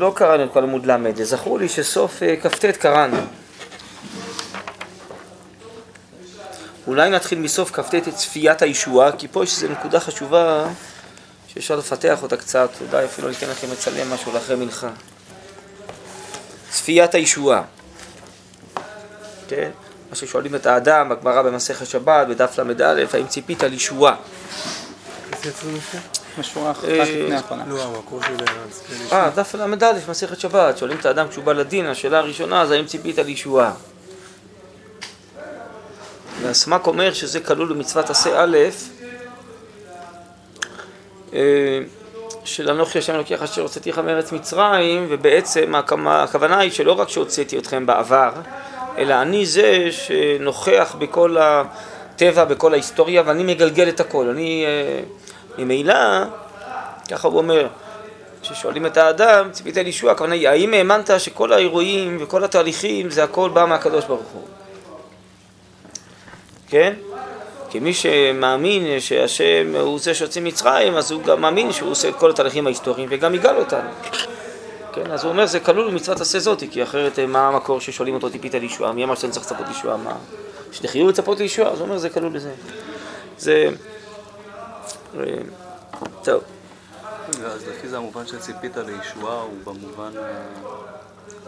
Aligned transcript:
לא 0.00 0.12
קראנו 0.16 0.44
את 0.44 0.52
כל 0.52 0.62
עמוד 0.62 0.86
ל', 0.86 1.24
זכור 1.24 1.58
לי 1.58 1.68
שסוף 1.68 2.22
אה, 2.22 2.36
כ"ט 2.36 2.64
קראנו. 2.64 3.16
אולי 6.86 7.10
נתחיל 7.10 7.38
מסוף 7.38 7.70
כ"ט 7.72 7.94
את 7.94 8.14
צפיית 8.14 8.62
הישועה, 8.62 9.12
כי 9.12 9.28
פה 9.28 9.44
יש 9.44 9.52
איזו 9.54 9.72
נקודה 9.72 10.00
חשובה 10.00 10.68
שאפשר 11.48 11.76
לפתח 11.76 12.22
אותה 12.22 12.36
קצת, 12.36 12.70
אולי 12.80 13.04
אפילו 13.04 13.28
ניתן 13.28 13.48
לכם 13.48 13.66
לצלם 13.72 14.10
משהו 14.10 14.32
לאחרי 14.32 14.56
מנחה. 14.56 14.90
צפיית 16.70 17.14
הישועה. 17.14 17.62
כן? 19.48 19.70
מה 20.10 20.16
ששואלים 20.16 20.54
את 20.54 20.66
האדם, 20.66 21.12
הגמרא 21.12 21.42
במסכת 21.42 21.86
שבת, 21.86 22.26
בדף 22.26 22.58
ל"א, 22.58 23.04
האם 23.12 23.26
ציפית 23.26 23.62
לישועה? 23.62 24.16
משורה 26.38 26.70
אחת 26.70 26.84
לפני 26.84 27.34
האחרונה. 27.34 27.64
לא, 27.66 28.02
של 28.86 29.14
אה, 29.14 29.30
דף 29.34 29.54
ל"א, 29.54 29.92
מסכת 30.08 30.40
שבת, 30.40 30.78
שואלים 30.78 30.98
את 31.00 31.06
האדם 31.06 31.28
כשהוא 31.28 31.44
בא 31.44 31.52
לדין, 31.52 31.86
השאלה 31.86 32.18
הראשונה 32.18 32.66
זה 32.66 32.74
האם 32.74 32.86
ציפית 32.86 33.18
לישועה. 33.18 33.72
והסמ"ק 36.42 36.86
אומר 36.86 37.12
שזה 37.12 37.40
כלול 37.40 37.72
במצוות 37.72 38.10
עשה 38.10 38.44
א', 38.44 38.56
אה, 41.34 41.80
של 42.44 42.70
אנוכי 42.70 42.98
השם 42.98 43.14
אלוקיך 43.14 43.42
אשר 43.42 43.62
הוצאתיך 43.62 43.98
מארץ 43.98 44.32
מצרים, 44.32 45.06
ובעצם 45.10 45.74
הכוונה 46.06 46.58
היא 46.58 46.70
שלא 46.70 46.92
רק 46.92 47.08
שהוצאתי 47.08 47.58
אתכם 47.58 47.86
בעבר, 47.86 48.30
אלא 48.98 49.22
אני 49.22 49.46
זה 49.46 49.88
שנוכח 49.90 50.96
בכל 50.98 51.36
הטבע, 51.40 52.44
בכל 52.44 52.72
ההיסטוריה, 52.72 53.22
ואני 53.26 53.44
מגלגל 53.44 53.88
את 53.88 54.00
הכל. 54.00 54.28
אני... 54.28 54.66
ממילא, 55.58 56.24
ככה 57.10 57.28
הוא 57.28 57.38
אומר, 57.38 57.66
כששואלים 58.42 58.86
את 58.86 58.96
האדם, 58.96 59.50
ציפית 59.52 59.76
לישוע, 59.76 60.12
הכוונה 60.12 60.34
היא, 60.34 60.48
האם 60.48 60.74
האמנת 60.74 61.10
שכל 61.18 61.52
האירועים 61.52 62.16
וכל 62.20 62.44
התהליכים 62.44 63.10
זה 63.10 63.24
הכל 63.24 63.50
בא 63.50 63.64
מהקדוש 63.64 64.04
ברוך 64.04 64.30
הוא? 64.32 64.42
כן? 66.68 66.92
כי 67.70 67.80
מי 67.80 67.94
שמאמין 67.94 69.00
שהשם 69.00 69.74
הוא 69.80 69.98
זה 69.98 70.14
שיוצא 70.14 70.40
מצרים, 70.40 70.96
אז 70.96 71.10
הוא 71.10 71.22
גם 71.22 71.40
מאמין 71.40 71.72
שהוא 71.72 71.90
עושה 71.90 72.08
את 72.08 72.14
כל 72.14 72.30
התהליכים 72.30 72.66
ההיסטוריים 72.66 73.08
וגם 73.12 73.34
יגאל 73.34 73.56
אותנו. 73.56 73.90
כן, 74.92 75.10
אז 75.10 75.24
הוא 75.24 75.32
אומר, 75.32 75.46
זה 75.46 75.60
כלול 75.60 75.90
במצוות 75.90 76.20
עשה 76.20 76.38
זאתי, 76.38 76.68
כי 76.70 76.82
אחרת 76.82 77.18
מה 77.18 77.48
המקור 77.48 77.80
ששואלים 77.80 78.14
אותו 78.14 78.30
ציפית 78.30 78.54
לישועה? 78.54 78.92
מי 78.92 79.04
אמר 79.04 79.14
שאני 79.14 79.32
צריך 79.32 79.46
לצפות 79.46 79.66
לישועה? 79.68 79.96
מה? 79.96 80.12
שתחיו 80.72 81.08
לצפות 81.08 81.38
לישועה? 81.38 81.70
אז 81.70 81.78
הוא 81.78 81.86
אומר, 81.86 81.98
זה 81.98 82.10
כלול 82.10 82.32
בזה. 82.32 82.50
זה... 83.38 83.68
טוב. 86.24 86.42
אז 87.44 87.68
לפי 87.68 87.88
זה 87.88 87.96
המובן 87.96 88.26
שציפית 88.26 88.76
לישועה 88.76 89.40
הוא 89.42 89.52
במובן 89.64 90.10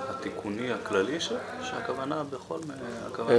התיקוני 0.08 0.72
הכללי 0.72 1.18
שהכוונה 1.62 2.22
בכל... 2.30 2.58
אה, 3.30 3.34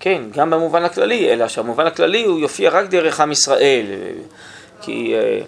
כן, 0.00 0.22
גם 0.30 0.50
במובן 0.50 0.84
הכללי, 0.84 1.32
אלא 1.32 1.48
שהמובן 1.48 1.86
הכללי 1.86 2.24
הוא 2.24 2.38
יופיע 2.38 2.70
רק 2.70 2.86
דרך 2.86 3.20
עם 3.20 3.32
ישראל. 3.32 3.86
כי 4.80 5.14
אה, 5.14 5.40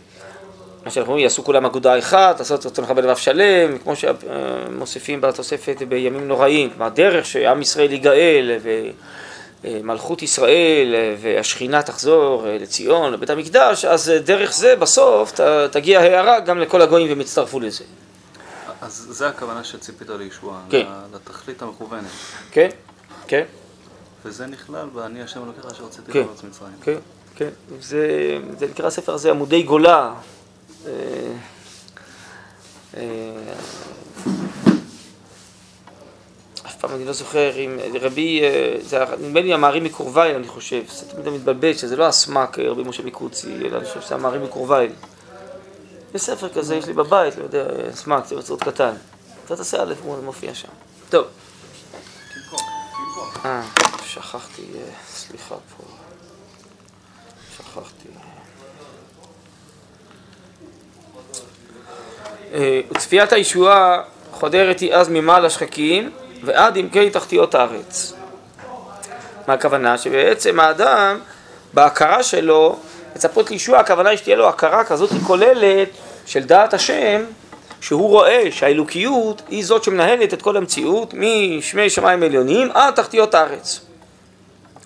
מה 0.85 0.91
שאנחנו 0.91 1.11
אומרים, 1.11 1.25
יעשו 1.25 1.45
כולם 1.45 1.65
אגודה 1.65 1.99
אחת, 1.99 2.39
לעשות 2.39 2.79
לך 2.79 2.91
בלבב 2.91 3.17
שלם, 3.17 3.79
כמו 3.79 3.93
שמוסיפים 3.97 5.21
בתוספת 5.21 5.83
בימים 5.89 6.29
נוראים, 6.29 6.71
כלומר 6.71 6.89
דרך 6.89 7.27
שעם 7.27 7.63
ישראל 7.63 7.93
ייגאל 7.93 8.59
מלכות 9.65 10.23
ישראל 10.23 10.95
והשכינה 11.21 11.83
תחזור 11.83 12.47
לציון, 12.61 13.13
לבית 13.13 13.31
המקדש, 13.31 13.85
אז 13.85 14.13
דרך 14.25 14.53
זה 14.53 14.77
בסוף 14.77 15.41
תגיע 15.71 16.01
הערה 16.01 16.41
גם 16.41 16.59
לכל 16.59 16.83
הגויים 16.83 17.09
והם 17.09 17.21
יצטרפו 17.21 17.61
לזה. 17.61 17.85
אז 18.81 19.07
זה 19.11 19.29
הכוונה 19.29 19.65
שציפית 19.65 20.09
לישועה, 20.11 20.61
כן. 20.71 20.87
לתכלית 21.15 21.63
המכוונת. 21.63 22.05
כן, 22.51 22.69
כן. 23.27 23.45
וזה 24.25 24.47
נכלל 24.47 24.89
ב"אני 24.95 25.23
השם 25.23 25.45
אלוקיך 25.45 25.67
אשר 25.67 25.83
הוצאתי 25.83 26.13
כן, 26.13 26.19
לארץ 26.19 26.43
מצרים". 26.43 26.73
כן, 26.83 26.99
כן. 27.37 27.49
זה, 27.81 28.39
זה 28.59 28.67
נקרא 28.67 28.87
הספר 28.87 29.15
הזה 29.15 29.31
עמודי 29.31 29.63
גולה. 29.63 30.15
אה, 30.87 30.93
אה, 32.97 33.03
פעם 36.81 36.95
אני 36.95 37.05
לא 37.05 37.13
זוכר 37.13 37.57
אם 37.57 37.79
רבי, 38.01 38.43
אה, 38.43 38.75
זה 38.81 39.05
נדמה 39.21 39.41
לי 39.41 39.55
המערים 39.55 39.85
מקורבייל 39.85 40.37
אני 40.37 40.49
חושב, 40.49 40.83
זה 40.89 41.09
תמיד 41.09 41.29
מתבלבל 41.29 41.75
שזה 41.75 41.97
לא 41.97 42.05
הסמ"ק 42.05 42.59
רבי 42.59 42.83
משה 42.83 43.03
מקוצי, 43.03 43.55
אלא 43.65 43.77
אני 43.77 43.85
חושב 43.85 44.01
שזה 44.01 44.15
המערים 44.15 44.43
מקורבייל. 44.45 44.93
יש 46.15 46.23
ספר 46.23 46.49
כזה, 46.49 46.77
יש 46.77 46.87
לי 46.87 46.93
בבית, 46.93 47.39
לא 47.39 47.43
יודע, 47.43 47.67
סמ"ק, 47.95 48.27
זה 48.27 48.37
בצעות 48.37 48.63
קטן. 48.63 48.95
אתה 49.45 49.57
תעשה 49.57 49.83
א', 49.83 49.95
הוא 50.03 50.25
מופיע 50.25 50.55
שם. 50.55 50.69
טוב. 51.11 51.27
אה, 53.45 53.63
שכחתי, 54.05 54.63
אה, 54.75 54.81
סליחה 55.11 55.55
פה. 55.55 55.85
שכחתי. 57.57 58.09
אה, 62.53 62.81
וצפיית 62.91 63.33
הישועה 63.33 64.03
חודרת 64.31 64.81
היא 64.81 64.95
אז 64.95 65.09
ממעל 65.09 65.47
השחקים 65.47 66.11
ועד 66.43 66.77
עמקי 66.77 67.11
תחתיות 67.11 67.55
הארץ. 67.55 68.15
מה 69.49 69.55
הכוונה? 69.55 69.99
שבעצם 69.99 70.61
האדם, 70.61 71.19
בהכרה 71.75 72.23
שלו, 72.23 72.77
לצפות 73.17 73.51
לישוע, 73.51 73.79
הכוונה 73.79 74.11
היא 74.11 74.19
שתהיה 74.19 74.37
לו 74.37 74.49
הכרה 74.49 74.85
כזאת 74.85 75.11
כוללת 75.27 75.89
של 76.27 76.43
דעת 76.43 76.75
השם, 76.75 77.25
שהוא 77.81 78.09
רואה 78.09 78.43
שהאלוקיות 78.51 79.43
היא 79.49 79.65
זאת 79.65 79.85
שמנהלת 79.85 80.35
את 80.35 80.43
כל 80.43 80.57
המציאות 80.57 81.15
משמי 81.17 81.91
שמיים 81.91 82.23
עליונים 82.23 82.71
עד 82.75 82.95
תחתיות 82.95 83.35
הארץ. 83.35 83.81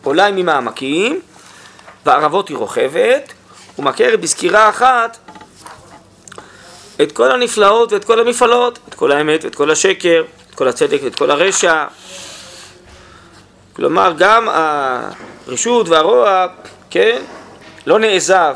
עולה 0.03 0.31
ממעמקים, 0.31 1.21
בערבות 2.05 2.49
היא 2.49 2.57
רוכבת, 2.57 3.33
ומכרת 3.79 4.21
בסקירה 4.21 4.69
אחת 4.69 5.19
את 7.03 7.13
כל 7.13 7.33
הנפלאות 7.33 7.93
ואת 7.93 8.05
כל 8.05 8.21
המפעלות, 8.21 8.79
את 8.89 8.95
כל 8.95 9.13
האמת 9.13 9.45
ואת 9.45 9.55
כל 9.55 9.71
השקר, 9.71 10.23
את 10.53 10.57
כל 10.57 10.69
הצדק 10.69 11.01
ואת 11.05 11.15
כל 11.15 11.31
הרשע. 11.31 11.85
כלומר, 13.73 14.13
גם 14.19 14.49
הרשות 14.49 15.89
והרוע, 15.89 16.47
כן, 16.91 17.23
לא 17.87 17.99
נעזב 17.99 18.55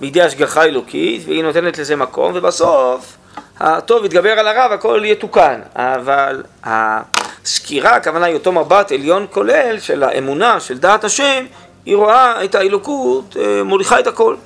בידי 0.00 0.22
השגחה 0.22 0.64
אלוקית, 0.64 1.22
והיא 1.26 1.42
נותנת 1.42 1.78
לזה 1.78 1.96
מקום, 1.96 2.32
ובסוף 2.34 3.16
הטוב 3.60 4.04
יתגבר 4.04 4.30
על 4.30 4.48
הרע 4.48 4.66
והכל 4.70 5.02
יתוקן. 5.04 5.60
אבל 5.76 6.42
הסקירה, 6.64 7.96
הכוונה 7.96 8.26
היא 8.26 8.34
אותו 8.34 8.52
מבט 8.52 8.92
עליון 8.92 9.26
כולל 9.30 9.80
של 9.80 10.02
האמונה, 10.02 10.60
של 10.60 10.78
דעת 10.78 11.04
השם, 11.04 11.44
היא 11.86 11.96
רואה 11.96 12.44
את 12.44 12.54
האלוקות, 12.54 13.36
אה, 13.40 13.64
מוליכה 13.64 14.00
את 14.00 14.06
הכל. 14.06 14.36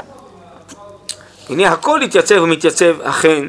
הנה 1.49 1.69
הכל 1.73 2.01
יתייצב 2.03 2.43
ומתייצב 2.43 3.01
אכן 3.03 3.45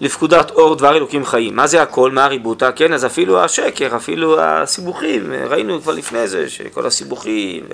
לפקודת 0.00 0.50
אור 0.50 0.74
דבר 0.74 0.96
אלוקים 0.96 1.24
חיים. 1.24 1.56
מה 1.56 1.66
זה 1.66 1.82
הכל? 1.82 2.10
מה 2.10 2.24
הריבותא? 2.24 2.70
כן, 2.76 2.92
אז 2.92 3.06
אפילו 3.06 3.40
השקר, 3.44 3.96
אפילו 3.96 4.40
הסיבוכים, 4.40 5.32
ראינו 5.48 5.82
כבר 5.82 5.92
לפני 5.92 6.28
זה 6.28 6.48
שכל 6.50 6.86
הסיבוכים 6.86 7.64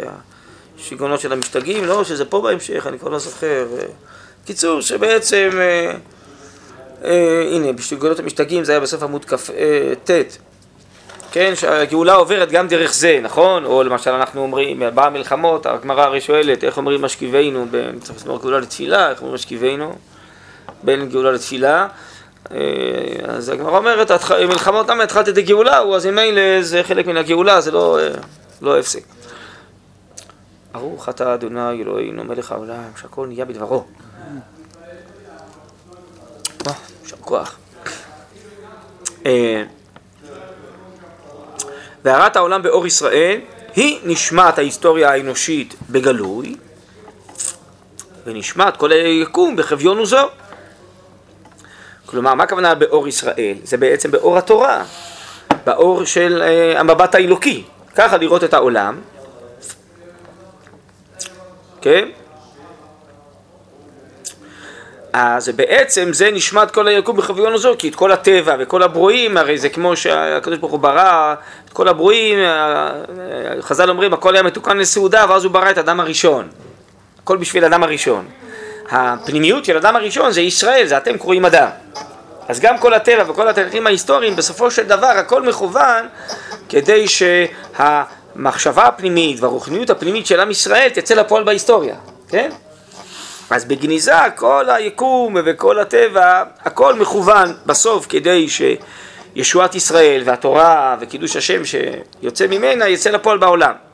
והשיגעונות 0.76 1.20
של 1.20 1.32
המשתגעים, 1.32 1.84
לא, 1.84 2.04
שזה 2.04 2.24
פה 2.24 2.40
בהמשך, 2.40 2.86
אני 2.86 2.98
כבר 2.98 3.10
לא 3.10 3.18
זוכר. 3.18 3.66
קיצור, 4.46 4.80
שבעצם, 4.80 5.50
אה, 5.58 5.92
אה, 7.04 7.42
הנה, 7.50 7.72
בשיגעונות 7.72 8.18
המשתגעים 8.18 8.64
זה 8.64 8.72
היה 8.72 8.80
בסוף 8.80 9.02
עמוד 9.02 9.24
כ"ט, 9.24 10.10
אה, 10.10 10.22
כן, 11.32 11.52
שהגאולה 11.54 12.14
עוברת 12.14 12.50
גם 12.50 12.68
דרך 12.68 12.94
זה, 12.94 13.18
נכון? 13.22 13.64
או 13.64 13.82
למשל 13.82 14.10
אנחנו 14.10 14.42
אומרים, 14.42 14.82
באה 14.94 15.10
מלחמות, 15.10 15.66
הגמרא 15.66 16.02
הרי 16.02 16.20
שואלת, 16.20 16.64
איך 16.64 16.76
אומרים 16.76 17.02
משכיבנו, 17.02 17.66
צריך 18.02 18.18
לסמור 18.18 18.40
גאולה 18.40 18.58
לתפילה, 18.58 19.10
איך 19.10 19.18
אומרים 19.18 19.34
משכיבנו, 19.34 19.94
בין 20.82 21.08
גאולה 21.08 21.32
לתפילה. 21.32 21.88
אה, 22.54 22.58
אז 23.28 23.48
הגמרא 23.48 23.78
אומרת, 23.78 24.10
מלחמות 24.48 24.88
למה 24.88 25.02
התחלת 25.02 25.28
את 25.28 25.36
הגאולה, 25.38 25.78
אז 25.78 26.06
ממילא 26.06 26.62
זה 26.62 26.82
חלק 26.82 27.06
מן 27.06 27.16
הגאולה, 27.16 27.60
זה 27.60 27.70
לא, 27.70 27.98
אה, 28.00 28.08
לא 28.62 28.78
הפסק. 28.78 29.02
ברוך 30.72 31.08
אתה 31.08 31.34
אדוני 31.34 31.82
אלוהינו 31.82 32.24
מלך 32.24 32.52
העולם, 32.52 32.82
שהכל 33.00 33.26
נהיה 33.26 33.44
בדברו. 33.44 33.84
יישר 37.02 37.16
כוח. 37.20 37.58
אה, 39.26 39.62
והארת 42.04 42.36
העולם 42.36 42.62
באור 42.62 42.86
ישראל 42.86 43.40
היא 43.76 43.98
נשמת 44.04 44.58
ההיסטוריה 44.58 45.12
האנושית 45.12 45.74
בגלוי, 45.90 46.56
ונשמת 48.26 48.76
כל 48.76 48.92
היקום 48.92 49.56
בחביון 49.56 49.98
וזו. 49.98 50.28
כלומר, 52.06 52.34
מה 52.34 52.44
הכוונה 52.44 52.74
באור 52.74 53.08
ישראל? 53.08 53.54
זה 53.62 53.76
בעצם 53.76 54.10
באור 54.10 54.38
התורה, 54.38 54.84
באור 55.66 56.04
של 56.04 56.42
uh, 56.42 56.78
המבט 56.78 57.14
האלוקי. 57.14 57.64
ככה 57.94 58.16
לראות 58.16 58.44
את 58.44 58.54
העולם, 58.54 59.00
כן? 61.80 62.08
אז 65.12 65.48
בעצם 65.48 66.12
זה 66.12 66.30
נשמט 66.30 66.70
כל 66.70 66.88
היקום 66.88 67.16
בחביון 67.16 67.54
הזו, 67.54 67.74
כי 67.78 67.88
את 67.88 67.94
כל 67.94 68.12
הטבע 68.12 68.56
וכל 68.58 68.82
הברואים, 68.82 69.36
הרי 69.36 69.58
זה 69.58 69.68
כמו 69.68 69.96
שהקדוש 69.96 70.58
ברוך 70.58 70.72
הוא 70.72 70.80
ברא 70.80 71.34
את 71.64 71.72
כל 71.72 71.88
הברואים, 71.88 72.38
חז"ל 73.60 73.90
אומרים 73.90 74.12
הכל 74.12 74.34
היה 74.34 74.42
מתוקן 74.42 74.76
לסעודה 74.76 75.24
ואז 75.28 75.44
הוא 75.44 75.52
ברא 75.52 75.70
את 75.70 75.78
האדם 75.78 76.00
הראשון. 76.00 76.48
הכל 77.22 77.36
בשביל 77.36 77.64
האדם 77.64 77.82
הראשון. 77.82 78.24
הפנימיות 78.90 79.64
של 79.64 79.76
האדם 79.76 79.96
הראשון 79.96 80.32
זה 80.32 80.40
ישראל, 80.40 80.86
זה 80.86 80.96
אתם 80.96 81.18
קרואים 81.18 81.44
אדם. 81.44 81.68
אז 82.48 82.60
גם 82.60 82.78
כל 82.78 82.94
הטבע 82.94 83.30
וכל 83.30 83.48
התהליכים 83.48 83.86
ההיסטוריים, 83.86 84.36
בסופו 84.36 84.70
של 84.70 84.82
דבר 84.82 85.06
הכל 85.06 85.42
מכוון 85.42 86.06
כדי 86.68 87.04
שהמחשבה 87.08 88.86
הפנימית 88.86 89.40
והרוחניות 89.40 89.90
הפנימית 89.90 90.26
של 90.26 90.40
עם 90.40 90.50
ישראל 90.50 90.88
תצא 90.88 91.14
לפועל 91.14 91.44
בהיסטוריה, 91.44 91.94
כן? 92.28 92.50
אז 93.50 93.64
בגניזה 93.64 94.12
כל 94.36 94.70
היקום 94.70 95.36
וכל 95.44 95.78
הטבע, 95.78 96.42
הכל 96.64 96.94
מכוון 96.94 97.54
בסוף 97.66 98.06
כדי 98.08 98.46
שישועת 98.48 99.74
ישראל 99.74 100.22
והתורה 100.24 100.96
וקידוש 101.00 101.36
השם 101.36 101.62
שיוצא 101.64 102.46
ממנה 102.46 102.88
יצא 102.88 103.10
לפועל 103.10 103.38
בעולם. 103.38 103.85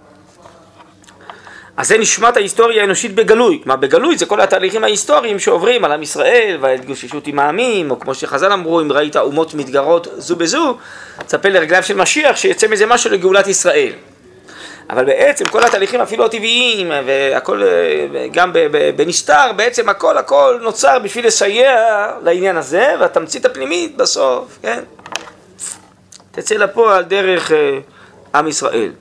אז 1.77 1.89
זה 1.89 1.99
נשמת 1.99 2.37
ההיסטוריה 2.37 2.83
האנושית 2.83 3.15
בגלוי. 3.15 3.61
כלומר, 3.63 3.77
בגלוי 3.77 4.19
זה 4.19 4.27
כל 4.27 4.41
התהליכים 4.41 4.85
ההיסטוריים 4.85 5.39
שעוברים 5.39 5.85
על 5.85 5.93
עם 5.93 6.03
ישראל 6.03 6.59
וההתגוששות 6.61 7.27
עם 7.27 7.39
העמים, 7.39 7.91
או 7.91 8.01
כמו 8.01 8.15
שחז"ל 8.15 8.53
אמרו, 8.53 8.81
אם 8.81 8.93
ראית 8.93 9.17
אומות 9.17 9.55
מתגרות 9.55 10.09
זו 10.17 10.37
בזו, 10.37 10.77
צפה 11.27 11.49
לרגליו 11.49 11.83
של 11.83 11.97
משיח 11.97 12.37
שיצא 12.37 12.69
מזה 12.69 12.87
משהו 12.87 13.11
לגאולת 13.11 13.47
ישראל. 13.47 13.93
אבל 14.91 15.05
בעצם 15.05 15.45
כל 15.47 15.65
התהליכים 15.65 16.01
אפילו 16.01 16.25
הטבעיים 16.25 16.93
והכל 17.07 17.63
גם 18.33 18.53
בנסתר, 18.97 19.53
בעצם 19.57 19.89
הכל 19.89 20.19
הכל 20.19 20.59
נוצר 20.63 20.99
בשביל 20.99 21.27
לסייע 21.27 22.11
לעניין 22.23 22.57
הזה, 22.57 22.95
והתמצית 23.01 23.45
הפנימית 23.45 23.97
בסוף, 23.97 24.59
כן? 24.63 24.81
תצא 26.33 26.55
לפועל 26.55 27.05
דרך 27.05 27.53
אה, 27.53 27.79
עם 28.35 28.49
ישראל. 28.49 28.93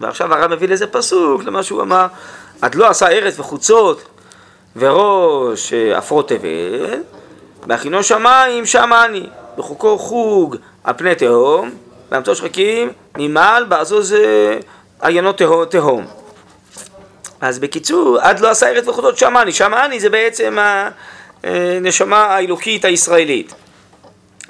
ועכשיו 0.00 0.34
הרב 0.34 0.54
מביא 0.54 0.68
לזה 0.68 0.86
פסוק, 0.86 1.44
למה 1.44 1.62
שהוא 1.62 1.82
אמר, 1.82 2.06
עד 2.62 2.74
לא 2.74 2.88
עשה 2.88 3.08
ארץ 3.08 3.38
וחוצות 3.38 4.04
וראש 4.76 5.72
אה, 5.72 5.98
עפרות 5.98 6.28
תבל, 6.28 7.00
בהכינו 7.66 8.02
שמיים 8.02 8.66
שם 8.66 8.90
אני, 9.04 9.26
בחוקו 9.58 9.98
חוג 9.98 10.56
על 10.84 10.94
פני 10.96 11.14
תהום, 11.14 11.70
באמצעו 12.10 12.34
שחקים 12.34 12.92
ממעל 13.16 13.64
בעזוז 13.64 14.12
אה, 14.12 14.58
עיינות 15.00 15.42
תהום. 15.70 16.06
אז 17.40 17.58
בקיצור, 17.58 18.18
עד 18.20 18.40
לא 18.40 18.50
עשה 18.50 18.68
ארץ 18.68 18.88
וחוצות 18.88 19.18
שמעני, 19.18 19.52
שמעני 19.52 20.00
זה 20.00 20.10
בעצם 20.10 20.58
הנשמה 21.42 22.24
האלוקית 22.24 22.84
הישראלית. 22.84 23.54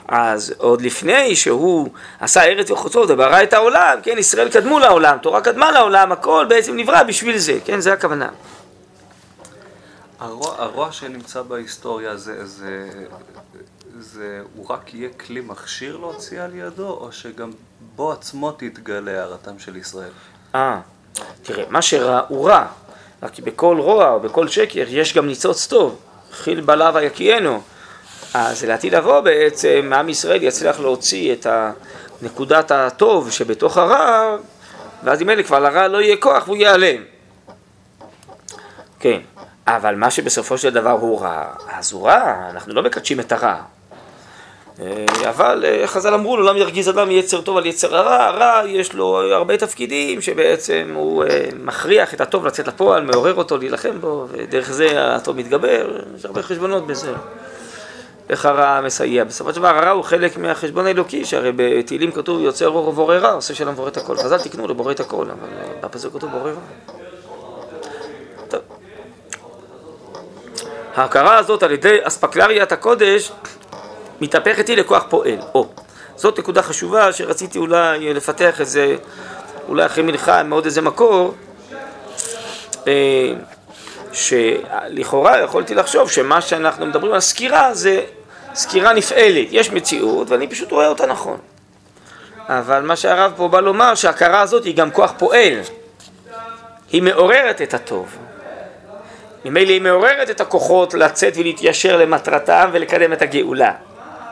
אז 0.09 0.55
עוד 0.59 0.81
לפני 0.81 1.37
שהוא 1.37 1.89
עשה 2.21 2.45
ארץ 2.45 2.71
וחוצות 2.71 3.11
וברא 3.11 3.43
את 3.43 3.53
העולם, 3.53 3.99
כן, 4.03 4.19
ישראל 4.19 4.49
קדמו 4.49 4.79
לעולם, 4.79 5.19
תורה 5.19 5.41
קדמה 5.41 5.71
לעולם, 5.71 6.12
הכל 6.12 6.47
בעצם 6.49 6.77
נברא 6.77 7.03
בשביל 7.03 7.39
זה, 7.39 7.59
כן, 7.65 7.81
זה 7.81 7.93
הכוונה. 7.93 8.29
הרוע, 10.21 10.55
הרוע 10.59 10.93
שנמצא 10.93 11.43
בהיסטוריה 11.43 12.17
זה, 12.17 12.47
זה, 12.47 12.91
זה, 13.99 14.41
הוא 14.55 14.67
רק 14.69 14.95
יהיה 14.95 15.09
כלי 15.27 15.41
מכשיר 15.41 15.97
להוציא 15.97 16.43
על 16.43 16.55
ידו, 16.55 16.89
או 16.89 17.12
שגם 17.12 17.50
בו 17.97 18.12
עצמו 18.12 18.53
תתגלה 18.53 19.21
הערתם 19.21 19.59
של 19.59 19.77
ישראל? 19.77 20.11
אה, 20.55 20.81
תראה, 21.43 21.65
מה 21.69 21.83
שרע 21.83 22.21
הוא 22.29 22.49
רע, 22.49 22.67
רק 23.23 23.39
בכל 23.39 23.77
רוע 23.81 24.11
או 24.11 24.21
בכל 24.21 24.49
שקר 24.49 24.85
יש 24.89 25.15
גם 25.15 25.27
ניצוץ 25.27 25.67
טוב, 25.67 25.99
חיל 26.33 26.61
בלאו 26.61 26.97
היקיענו. 26.97 27.62
אז 28.35 28.65
לעתיד 28.65 28.95
לבוא 28.95 29.21
בעצם, 29.21 29.91
עם 29.97 30.09
ישראל 30.09 30.43
יצליח 30.43 30.81
להוציא 30.81 31.33
את 31.33 31.47
נקודת 32.23 32.71
הטוב 32.71 33.31
שבתוך 33.31 33.77
הרע, 33.77 34.37
ואז 35.05 35.23
עם 35.23 35.31
אלה 35.31 35.43
כבר 35.43 35.59
לרע 35.59 35.89
לא 35.89 36.01
יהיה 36.01 36.17
כוח 36.17 36.45
והוא 36.47 36.57
ייעלם. 36.57 37.03
כן, 39.01 39.21
אבל 39.67 39.95
מה 39.95 40.11
שבסופו 40.11 40.59
של 40.59 40.71
דבר 40.71 40.91
הוא 40.91 41.21
רע, 41.21 41.45
אז 41.69 41.93
הוא 41.93 42.07
רע, 42.07 42.35
אנחנו 42.51 42.75
לא 42.75 42.83
מקדשים 42.83 43.21
את 43.21 43.33
הרע. 43.33 43.57
אה, 44.81 45.31
אבל 45.31 45.65
אה, 45.67 45.87
חז"ל 45.87 46.15
אמרו, 46.15 46.37
לעולם 46.37 46.57
ירגיז 46.57 46.89
אדם 46.89 47.11
יצר 47.11 47.41
טוב 47.41 47.57
על 47.57 47.67
יצר 47.67 47.97
הרע, 47.97 48.25
הרע 48.25 48.69
יש 48.69 48.95
לו 48.95 49.33
הרבה 49.33 49.57
תפקידים 49.57 50.21
שבעצם 50.21 50.93
הוא 50.95 51.25
אה, 51.25 51.49
מכריח 51.61 52.15
את 52.15 52.21
הטוב 52.21 52.47
לצאת 52.47 52.69
לפועל, 52.69 53.05
מעורר 53.05 53.35
אותו 53.35 53.57
להילחם 53.57 54.01
בו, 54.01 54.27
ודרך 54.31 54.73
זה 54.73 55.15
הטוב 55.15 55.37
מתגבר, 55.37 55.99
יש 56.17 56.25
הרבה 56.25 56.43
חשבונות 56.43 56.87
בזה. 56.87 57.13
איך 58.29 58.47
הרע 58.47 58.81
מסייע. 58.81 59.25
בסופו 59.25 59.53
של 59.53 59.59
דבר 59.59 59.69
הרע 59.69 59.91
הוא 59.91 60.05
חלק 60.05 60.37
מהחשבון 60.37 60.87
האלוקי, 60.87 61.25
שהרי 61.25 61.53
בתהילים 61.56 62.12
כתוב 62.12 62.41
יוצר 62.41 62.69
אור 62.69 62.88
ובורא 62.88 63.17
רע, 63.17 63.32
עושה 63.32 63.55
שלום 63.55 63.73
ובורא 63.73 63.88
את 63.88 63.97
הכל. 63.97 64.17
חז"ל 64.17 64.38
תקנו 64.38 64.69
לו 64.69 64.75
בורא 64.75 64.93
את 64.93 65.00
הכל, 65.00 65.26
אבל 65.31 65.49
בפסוק 65.81 66.15
כתוב 66.15 66.31
בורא 66.31 66.50
רע. 66.50 66.61
ההכרה 70.94 71.37
הזאת 71.37 71.62
על 71.62 71.73
ידי 71.73 71.99
אספקלריית 72.03 72.73
הקודש 72.73 73.32
מתהפכת 74.21 74.69
היא 74.69 74.76
לכוח 74.76 75.05
פועל. 75.09 75.38
או, 75.55 75.69
זאת 76.17 76.38
נקודה 76.38 76.62
חשובה 76.62 77.12
שרציתי 77.12 77.59
אולי 77.59 78.15
לפתח 78.15 78.61
איזה, 78.61 78.97
אולי 79.69 79.87
אחרי 79.87 80.03
מלחה 80.03 80.41
עם 80.41 80.53
עוד 80.53 80.65
איזה 80.65 80.82
מקור. 80.82 81.35
אה, 82.87 83.32
שלכאורה 84.14 85.40
יכולתי 85.40 85.75
לחשוב 85.75 86.11
שמה 86.11 86.40
שאנחנו 86.40 86.87
מדברים 86.87 87.12
על 87.12 87.20
סקירה 87.20 87.75
זה 87.75 88.05
סקירה 88.55 88.93
נפעלת, 88.93 89.46
יש 89.50 89.70
מציאות 89.70 90.31
ואני 90.31 90.49
פשוט 90.49 90.72
רואה 90.72 90.87
אותה 90.87 91.06
נכון. 91.06 91.38
אבל 92.49 92.82
מה 92.82 92.96
שהרב 92.96 93.32
פה 93.37 93.49
בא 93.49 93.61
לומר 93.61 93.94
שההכרה 93.94 94.40
הזאת 94.40 94.64
היא 94.64 94.76
גם 94.76 94.90
כוח 94.90 95.12
פועל, 95.19 95.61
היא 96.93 97.02
מעוררת 97.02 97.62
את 97.62 97.75
הטוב. 97.75 98.16
ממילא 99.44 99.70
היא 99.70 99.82
מעוררת 99.82 100.31
את 100.31 100.40
הכוחות 100.40 100.94
לצאת 100.94 101.32
ולהתיישר 101.37 101.96
למטרתם 101.96 102.70
ולקדם 102.72 103.12
את 103.12 103.22
הגאולה. 103.22 103.72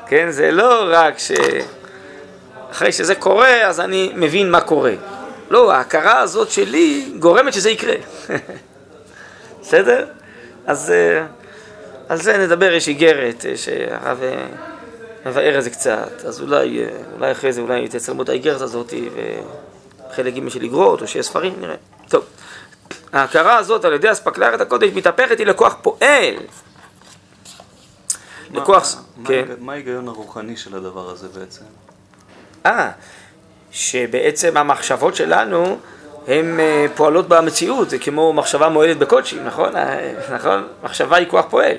כן, 0.06 0.30
זה 0.30 0.50
לא 0.50 0.84
רק 0.88 1.18
ש... 1.18 1.32
אחרי 2.70 2.92
שזה 2.92 3.14
קורה 3.14 3.66
אז 3.66 3.80
אני 3.80 4.12
מבין 4.14 4.50
מה 4.50 4.60
קורה. 4.60 4.92
לא, 5.50 5.72
ההכרה 5.72 6.18
הזאת 6.18 6.50
שלי 6.50 7.12
גורמת 7.18 7.52
שזה 7.52 7.70
יקרה. 7.70 7.94
בסדר? 9.72 10.06
אז 10.66 10.90
אה, 10.90 11.26
על 12.08 12.16
זה 12.16 12.38
נדבר, 12.38 12.72
יש 12.72 12.88
איגרת 12.88 13.46
אה, 13.46 13.56
שהרב 13.56 14.22
אה, 14.22 14.46
מבאר 15.26 15.58
את 15.58 15.64
זה 15.64 15.70
קצת, 15.70 16.24
אז 16.24 16.40
אולי, 16.40 16.84
אולי 17.14 17.32
אחרי 17.32 17.52
זה, 17.52 17.60
אולי 17.60 17.88
תצלמו 17.88 18.22
את 18.22 18.28
האיגרת 18.28 18.60
הזאת 18.60 18.94
וחלק 20.10 20.34
ג' 20.34 20.48
של 20.48 20.62
איגרות, 20.62 21.02
או 21.02 21.06
שיהיה 21.06 21.22
ספרים, 21.22 21.54
נראה. 21.60 21.74
טוב, 22.08 22.24
ההכרה 23.12 23.56
הזאת 23.56 23.84
על 23.84 23.92
ידי 23.92 24.12
אספקלריית 24.12 24.60
הקודש 24.60 24.90
מתהפכת 24.94 25.38
היא 25.38 25.46
לכוח 25.46 25.76
פועל. 25.82 26.34
לכוח, 28.50 29.02
כן. 29.24 29.44
מה 29.58 29.72
ההיגיון 29.72 30.08
הרוחני 30.08 30.56
של 30.56 30.76
הדבר 30.76 31.10
הזה 31.10 31.28
בעצם? 31.28 31.64
אה, 32.66 32.90
שבעצם 33.70 34.56
המחשבות 34.56 35.16
שלנו 35.16 35.78
הן 36.28 36.60
אה, 36.60 36.86
פועלות 36.94 37.28
במציאות, 37.28 37.90
זה 37.90 37.98
כמו 37.98 38.32
מחשבה 38.32 38.68
מועדת 38.68 38.96
בקודשים, 38.96 39.44
נכון? 39.44 39.76
אה, 39.76 40.12
נכון? 40.34 40.66
מחשבה 40.82 41.16
היא 41.16 41.28
כוח 41.28 41.44
פועל. 41.50 41.76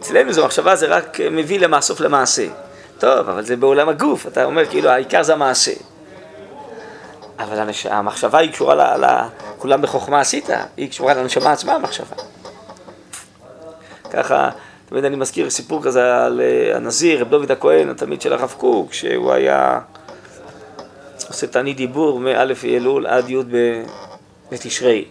אצלנו 0.00 0.32
זו 0.32 0.44
מחשבה 0.44 0.76
זה 0.76 0.86
רק 0.86 1.20
מביא 1.30 1.60
למאסוף 1.60 2.00
למעשה. 2.00 2.46
טוב, 2.98 3.28
אבל 3.28 3.44
זה 3.44 3.56
בעולם 3.56 3.88
הגוף, 3.88 4.26
אתה 4.26 4.44
אומר 4.44 4.66
כאילו 4.66 4.90
העיקר 4.90 5.22
זה 5.22 5.32
המעשה. 5.32 5.72
אבל 7.38 7.68
המחשבה 7.90 8.38
היא 8.38 8.52
קשורה 8.52 8.74
ל... 8.74 9.04
ל... 9.04 9.06
כולם 9.58 9.82
בחוכמה 9.82 10.20
עשית, 10.20 10.48
היא 10.76 10.90
קשורה 10.90 11.14
לנשמה 11.14 11.52
עצמה 11.52 11.74
המחשבה. 11.74 12.16
ככה, 14.10 14.50
תמיד 14.88 15.04
אני 15.04 15.16
מזכיר 15.16 15.50
סיפור 15.50 15.82
כזה 15.82 16.24
על 16.24 16.40
אה, 16.40 16.76
הנזיר, 16.76 17.20
רב 17.20 17.30
דוד 17.30 17.50
הכהן, 17.50 17.88
התלמיד 17.88 18.22
של 18.22 18.32
הרב 18.32 18.54
קוק, 18.58 18.92
שהוא 18.92 19.32
היה 19.32 19.80
עושה 21.30 21.46
תענית 21.46 21.76
דיבור 21.76 22.20
מא' 22.20 22.44
אלול 22.64 23.06
עד 23.06 23.30
י' 23.30 23.36
בתשרי. 24.52 25.04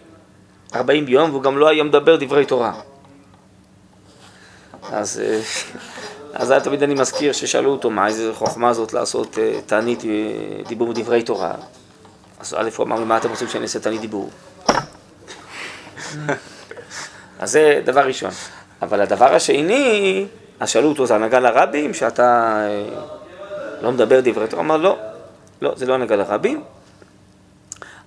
40 0.76 1.06
ביום, 1.06 1.30
והוא 1.30 1.44
גם 1.44 1.58
לא 1.58 1.68
היה 1.68 1.84
מדבר 1.84 2.16
דברי 2.16 2.46
תורה. 2.46 2.74
אז, 4.92 5.22
אה, 5.24 5.40
אז 6.42 6.54
תמיד 6.64 6.84
אני 6.84 6.94
מזכיר 6.94 7.34
ששאלו 7.34 7.72
אותו, 7.72 7.90
מה 7.90 8.08
איזה 8.08 8.32
חוכמה 8.34 8.74
זאת 8.74 8.94
לעשות 8.94 9.38
אה, 9.38 9.60
תענית 9.66 10.06
אה, 10.06 10.10
דיבור 10.68 10.94
דברי 10.94 11.24
תורה? 11.24 11.54
אז 12.40 12.56
א' 12.58 12.70
הוא 12.76 12.86
אמר, 12.86 13.04
מה 13.04 13.18
אתם 13.18 13.30
רוצים 13.30 13.48
שאני 13.48 13.64
אעשה 13.64 13.80
תענית 13.80 14.02
דיבור? 14.02 14.30
אז 17.40 17.52
זה 17.52 17.82
דבר 17.86 18.08
ראשון. 18.08 18.32
אבל 18.82 19.02
הדבר 19.02 19.36
השני, 19.36 20.26
אז 20.60 20.70
שאלו 20.70 20.90
אותו, 20.90 21.06
זה 21.06 21.16
הנהגה 21.16 21.40
לרבים, 21.40 21.94
שאתה 21.94 22.58
לא 23.82 23.92
מדבר 23.92 24.20
דברי 24.24 24.48
תורה? 24.48 24.64
הוא 24.64 24.66
אמר, 24.66 24.78
לא, 24.78 24.98
לא, 25.62 25.74
זה 25.76 25.86
לא 25.86 25.94
הנהגה 25.94 26.16
לרבים, 26.16 26.64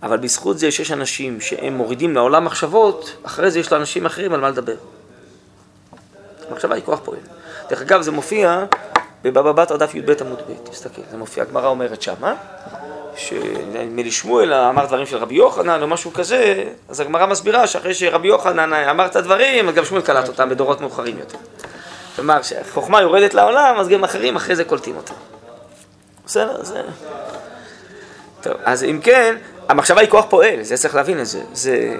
אבל 0.03 0.17
בזכות 0.17 0.59
זה 0.59 0.71
שיש 0.71 0.93
אנשים 0.93 1.41
שהם 1.41 1.77
מורידים 1.77 2.15
לעולם 2.15 2.45
מחשבות, 2.45 3.17
אחרי 3.23 3.51
זה 3.51 3.59
יש 3.59 3.73
לאנשים 3.73 4.07
אחרים 4.07 4.33
על 4.33 4.41
מה 4.41 4.51
לדבר. 4.51 4.75
המחשבה 6.49 6.75
היא 6.75 6.85
כוח 6.85 7.01
פועל. 7.05 7.19
דרך 7.69 7.83
אגב, 7.83 8.03
זה 8.03 8.11
מופיע 8.11 8.65
בבבא 9.23 9.53
בתרא 9.53 9.77
דף 9.77 9.95
י"ב 9.95 10.11
עמוד 10.21 10.39
ב', 10.39 10.71
תסתכל, 10.71 11.03
זה 11.11 11.17
מופיע, 11.17 11.43
הגמרא 11.43 11.67
אומרת 11.67 12.03
שמה, 12.03 12.35
שנדמה 13.17 14.03
לי 14.03 14.11
שמואל 14.11 14.55
אמר 14.55 14.87
דברים 14.87 15.07
של 15.07 15.17
רבי 15.17 15.35
יוחנן 15.35 15.83
או 15.83 15.87
משהו 15.87 16.13
כזה, 16.13 16.65
אז 16.89 17.01
הגמרא 17.01 17.27
מסבירה 17.27 17.67
שאחרי 17.67 17.95
שרבי 17.95 18.29
יוחנן 18.29 18.73
אמר 18.73 19.07
את 19.07 19.17
הדברים, 19.17 19.69
אז 19.69 19.75
גם 19.75 19.85
שמואל 19.85 20.03
קלט 20.03 20.29
אותם 20.29 20.49
בדורות 20.49 20.81
מאוחרים 20.81 21.19
יותר. 21.19 21.39
כלומר, 22.17 22.43
כשהחוכמה 22.43 23.01
יורדת 23.01 23.35
לעולם, 23.35 23.77
אז 23.79 23.89
גם 23.89 24.05
אחרים 24.05 24.37
אחרי 24.37 24.57
זה 24.57 24.65
קולטים 24.65 24.97
אותה. 24.97 25.13
בסדר? 26.27 26.63
זה... 26.63 26.83
טוב, 28.43 28.55
אז 28.65 28.85
אם 28.85 29.01
כן, 29.03 29.37
המחשבה 29.69 30.01
היא 30.01 30.11
כוח 30.11 30.25
פועל, 30.29 30.63
זה 30.63 30.77
צריך 30.77 30.95
להבין 30.95 31.21
את 31.21 31.27
זה. 31.27 31.41
זה... 31.53 31.97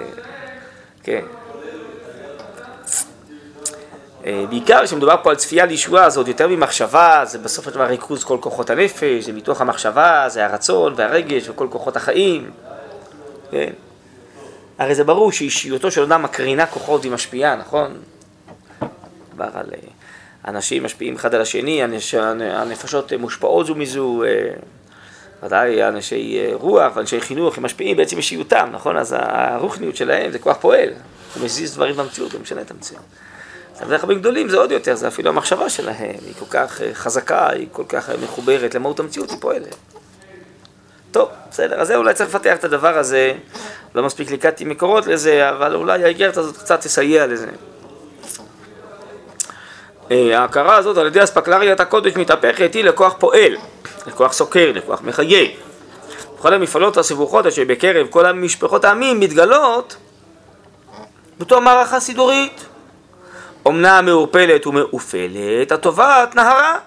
כן. 1.03 1.21
אה, 4.25 4.45
בעיקר 4.49 4.85
כשמדובר 4.85 5.15
פה 5.23 5.29
על 5.29 5.35
צפייה 5.35 5.65
לישועה, 5.65 6.09
זה 6.09 6.19
עוד 6.19 6.27
יותר 6.27 6.47
ממחשבה, 6.47 7.21
זה 7.25 7.39
בסוף 7.39 7.67
הדבר 7.67 7.83
ריכוז 7.83 8.23
כל 8.23 8.37
כוחות 8.41 8.69
הנפש, 8.69 9.23
זה 9.23 9.33
מתוך 9.33 9.61
המחשבה, 9.61 10.25
זה 10.27 10.45
הרצון 10.45 10.93
והרגש 10.95 11.49
וכל 11.49 11.67
כוחות 11.71 11.95
החיים. 11.95 12.51
כן. 13.51 13.73
הרי 14.79 14.95
זה 14.95 15.03
ברור 15.03 15.31
שאישיותו 15.31 15.91
של 15.91 16.03
אדם 16.03 16.23
מקרינה 16.23 16.65
כוחות 16.65 17.01
והיא 17.01 17.11
משפיעה, 17.11 17.55
נכון? 17.55 17.97
מדבר 19.31 19.49
על 19.53 19.65
אה, 19.73 19.89
אנשים 20.47 20.83
משפיעים 20.83 21.15
אחד 21.15 21.35
על 21.35 21.41
השני, 21.41 21.81
הנפשות 22.41 23.13
מושפעות 23.13 23.65
זו 23.65 23.75
מזו, 23.75 24.23
אה, 24.23 24.29
ודאי 25.45 25.83
אנשי 25.87 26.41
רוח 26.53 26.95
ואנשי 26.95 27.21
חינוך, 27.21 27.57
הם 27.57 27.63
משפיעים 27.63 27.97
בעצם 27.97 28.17
אישיותם, 28.17 28.69
נכון? 28.71 28.97
אז 28.97 29.15
הרוחניות 29.19 29.95
שלהם 29.95 30.31
זה 30.31 30.39
כוח 30.39 30.57
פועל, 30.61 30.89
הוא 31.35 31.43
מזיז 31.43 31.75
דברים 31.75 31.95
במציאות, 31.95 32.33
הוא 32.33 32.41
משנה 32.41 32.61
את 32.61 32.71
המציאות. 32.71 33.03
תלמידי 33.77 33.97
חכמים 33.97 34.19
גדולים 34.19 34.49
זה 34.49 34.57
עוד 34.57 34.71
יותר, 34.71 34.95
זה 34.95 35.07
אפילו 35.07 35.29
המחשבה 35.29 35.69
שלהם, 35.69 36.15
היא 36.25 36.33
כל 36.39 36.45
כך 36.49 36.81
אה, 36.81 36.93
חזקה, 36.93 37.49
היא 37.49 37.67
כל 37.71 37.83
כך 37.89 38.09
אה, 38.09 38.15
מחוברת 38.23 38.75
למהות 38.75 38.99
המציאות, 38.99 39.29
היא 39.29 39.37
פועלת. 39.41 39.75
טוב, 41.11 41.29
בסדר, 41.51 41.81
אז 41.81 41.87
זה 41.87 41.95
אולי 41.95 42.13
צריך 42.13 42.29
לפתח 42.29 42.55
את 42.55 42.63
הדבר 42.63 42.97
הזה, 42.97 43.33
לא 43.95 44.03
מספיק 44.03 44.31
ליקטתי 44.31 44.65
מקורות 44.65 45.07
לזה, 45.07 45.49
אבל 45.49 45.75
אולי 45.75 46.03
האיגרת 46.03 46.37
הזאת 46.37 46.57
קצת 46.57 46.81
תסייע 46.81 47.27
לזה. 47.27 47.47
אה, 50.13 50.39
ההכרה 50.39 50.75
הזאת 50.75 50.97
על 50.97 51.07
ידי 51.07 51.23
אספקלריית 51.23 51.79
הקודש 51.79 52.15
מתהפכת 52.15 52.73
היא 52.73 52.83
לכוח 52.83 53.15
פועל, 53.19 53.57
לכוח 54.07 54.33
סוקר, 54.33 54.71
לכוח 54.75 55.01
מחייב. 55.01 55.49
בכל 56.37 56.53
המפעלות 56.53 56.97
הסיבוכות 56.97 57.45
אשר 57.45 57.63
בקרב 57.67 58.07
כל 58.09 58.25
המשפחות 58.25 58.85
העמים 58.85 59.19
מתגלות 59.19 59.95
בתור 61.39 61.59
מערכה 61.59 61.99
סידורית. 61.99 62.65
אומנם 63.65 64.05
מעורפלת 64.05 64.67
ומעופלת, 64.67 65.71
התובעת 65.71 66.35
נהרה. 66.35 66.77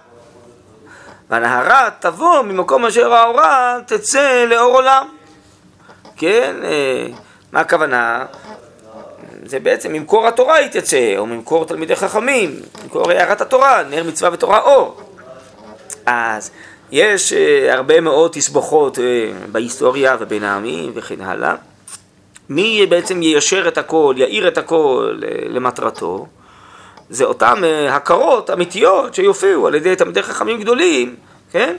והנהרה 1.30 1.88
תבוא 2.00 2.42
ממקום 2.42 2.86
אשר 2.86 3.14
האורה 3.14 3.78
תצא 3.86 4.44
לאור 4.48 4.74
עולם. 4.74 5.08
כן, 6.16 6.56
אה, 6.64 7.06
מה 7.52 7.60
הכוונה? 7.60 8.24
זה 9.46 9.60
בעצם 9.60 9.92
ממקור 9.92 10.26
התורה 10.26 10.68
תצא, 10.68 11.14
או 11.18 11.26
ממקור 11.26 11.64
תלמידי 11.64 11.96
חכמים, 11.96 12.60
ממקור 12.82 13.10
הערת 13.10 13.40
התורה, 13.40 13.82
נר 13.82 14.04
מצווה 14.04 14.30
ותורה 14.32 14.60
אור. 14.60 15.00
אז 16.06 16.50
יש 16.90 17.32
אה, 17.32 17.74
הרבה 17.74 18.00
מאוד 18.00 18.30
תסבוכות 18.30 18.98
אה, 18.98 19.04
בהיסטוריה 19.52 20.16
ובין 20.20 20.44
העמים 20.44 20.92
וכן 20.94 21.20
הלאה. 21.20 21.54
מי 22.48 22.86
בעצם 22.86 23.22
יישר 23.22 23.68
את 23.68 23.78
הכל, 23.78 24.14
יאיר 24.16 24.48
את 24.48 24.58
הכל 24.58 25.18
למטרתו? 25.48 26.26
זה 27.10 27.24
אותן 27.24 27.64
אה, 27.64 27.96
הכרות 27.96 28.50
אמיתיות 28.50 29.14
שיופיעו 29.14 29.66
על 29.66 29.74
ידי 29.74 29.96
תלמידי 29.96 30.22
חכמים 30.22 30.60
גדולים, 30.60 31.16
כן? 31.52 31.76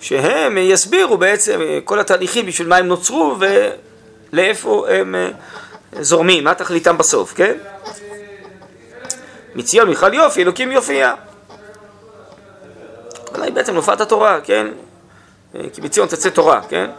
שהם 0.00 0.58
יסבירו 0.58 1.16
בעצם 1.16 1.60
אה, 1.60 1.78
כל 1.84 2.00
התהליכים 2.00 2.46
בשביל 2.46 2.68
מה 2.68 2.76
הם 2.76 2.86
נוצרו 2.86 3.36
ולאיפה 4.32 4.86
הם 4.88 5.14
אה, 5.14 5.28
זורמים, 6.00 6.44
מה 6.44 6.54
תכליתם 6.54 6.98
בסוף, 6.98 7.32
כן? 7.34 7.56
מציון 9.54 9.88
מיכל 9.88 10.14
יופי, 10.14 10.42
אלוקים 10.42 10.72
יופיע. 10.72 11.14
אולי 13.34 13.50
בעצם 13.50 13.74
נופת 13.74 14.00
התורה, 14.00 14.40
כן? 14.40 14.66
כי 15.72 15.80
מציון 15.80 16.08
תצא 16.08 16.30
תורה, 16.30 16.60
כן? 16.68 16.90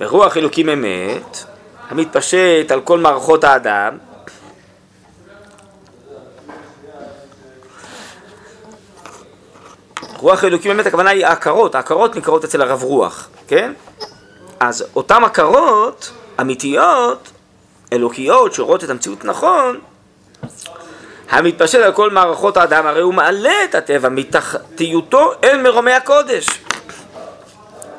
ברוח 0.00 0.36
אלוקים 0.36 0.68
אמת, 0.68 1.44
המתפשט 1.88 2.70
על 2.70 2.80
כל 2.80 2.98
מערכות 2.98 3.44
האדם, 3.44 3.98
רוח 10.16 10.44
אלוקים 10.44 10.72
באמת 10.72 10.86
הכוונה 10.86 11.10
היא 11.10 11.26
העקרות, 11.26 11.74
העקרות 11.74 12.16
נקראות 12.16 12.44
אצל 12.44 12.62
הרב 12.62 12.82
רוח, 12.82 13.28
כן? 13.48 13.72
אז 14.60 14.84
אותן 14.96 15.24
עקרות 15.24 16.12
אמיתיות, 16.40 17.30
אלוקיות, 17.92 18.54
שרואות 18.54 18.84
את 18.84 18.90
המציאות 18.90 19.24
נכון, 19.24 19.80
המתפשט 21.30 21.78
על 21.78 21.92
כל 21.92 22.10
מערכות 22.10 22.56
האדם, 22.56 22.86
הרי 22.86 23.00
הוא 23.00 23.14
מעלה 23.14 23.64
את 23.64 23.74
הטבע 23.74 24.08
מתחתיותו 24.08 25.32
אל 25.44 25.62
מרומי 25.62 25.92
הקודש. 25.92 26.48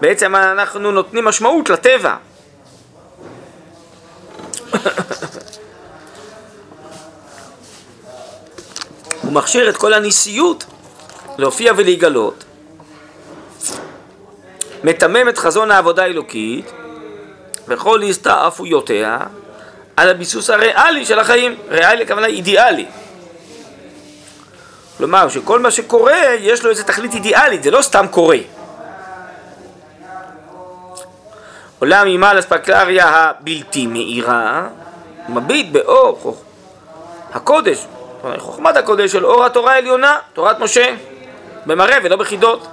בעצם 0.02 0.36
אנחנו 0.36 0.92
נותנים 0.92 1.26
משמעות 1.26 1.70
לטבע. 1.70 2.16
הוא 9.22 9.32
מכשיר 9.32 9.70
את 9.70 9.78
כל 9.78 9.94
הניסיות 9.94 10.66
להופיע 11.38 11.74
ולהיגלות, 11.78 12.44
מטמם 14.84 15.30
את 15.30 15.38
חזון 15.38 15.72
העבודה 15.72 16.04
האלוקית 16.04 16.72
וכל 17.70 18.04
הסתעפויותיה 18.04 19.20
על 19.98 20.10
הביסוס 20.10 20.50
הריאלי 20.50 21.06
של 21.06 21.20
החיים, 21.20 21.56
ריאלי 21.70 22.04
הכוונה 22.04 22.28
אידיאלי. 22.28 22.86
כלומר 24.98 25.30
שכל 25.30 25.60
מה 25.60 25.72
שקורה 25.72 26.18
יש 26.40 26.64
לו 26.64 26.70
איזה 26.70 26.84
תכלית 26.84 27.14
אידיאלית, 27.14 27.64
זה 27.64 27.72
לא 27.72 27.82
סתם 27.82 28.06
קורה. 28.12 28.38
עולם 31.80 32.08
ממעל 32.08 32.40
אספקלריה 32.40 33.08
הבלתי 33.08 33.88
מאירה, 33.88 34.68
מביט 35.30 35.72
באור 35.72 36.38
הקודש, 37.34 37.86
חוכמת 38.38 38.78
הקודש 38.78 39.12
של 39.12 39.26
אור 39.26 39.46
התורה 39.46 39.74
העליונה, 39.74 40.18
תורת 40.34 40.60
משה. 40.60 40.96
במראה 41.66 41.98
ולא 42.04 42.16
בחידות. 42.16 42.68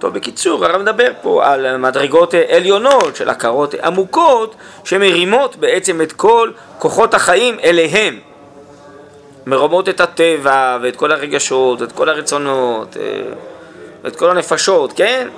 טוב, 0.00 0.14
בקיצור, 0.14 0.64
הרב 0.64 0.82
מדבר 0.82 1.12
פה 1.22 1.46
על 1.46 1.76
מדרגות 1.76 2.34
עליונות 2.48 3.16
של 3.16 3.28
הכרות 3.28 3.74
עמוקות 3.74 4.54
שמרימות 4.84 5.56
בעצם 5.56 6.00
את 6.00 6.12
כל 6.12 6.50
כוחות 6.78 7.14
החיים 7.14 7.58
אליהם. 7.64 8.18
מרומות 9.46 9.88
את 9.88 10.00
הטבע 10.00 10.78
ואת 10.82 10.96
כל 10.96 11.12
הרגשות, 11.12 11.82
את 11.82 11.92
כל 11.92 12.08
הרצונות, 12.08 12.96
אה, 12.96 13.02
ואת 14.04 14.16
כל 14.16 14.30
הנפשות, 14.30 14.92
כן? 14.96 15.28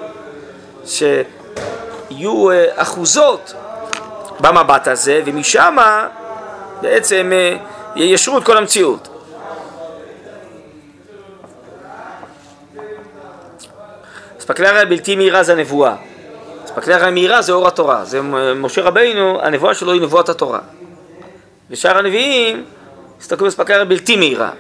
שיהיו 0.85 2.51
אה, 2.51 2.65
אחוזות 2.75 3.55
במבט 4.41 4.89
הזה, 4.89 5.23
ומשם 5.25 5.77
בעצם 6.83 7.31
אה, 7.33 7.57
יישרו 7.97 8.39
את 8.39 8.45
כל 8.45 8.57
המציאות. 8.57 9.12
אספקלריה 14.53 14.85
בלתי 14.85 15.17
מהירה 15.17 15.43
זה 15.43 15.53
הנבואה. 15.53 15.95
אספקלריה 16.65 17.11
מהירה 17.11 17.43
זה 17.43 17.53
אור 17.53 17.69
התורה. 17.69 18.05
זה 18.05 18.23
משה 18.57 18.83
רבינו, 18.83 19.43
הנבואה 19.43 19.75
שלו 19.75 19.93
היא 19.93 20.03
נבואת 20.03 20.29
התורה. 20.29 20.59
ושאר 21.71 21.99
הנביאים 21.99 22.65
הסתכלו 23.21 23.45
באספקלריה 23.45 23.85
בלתי 23.85 24.17
מהירה, 24.17 24.51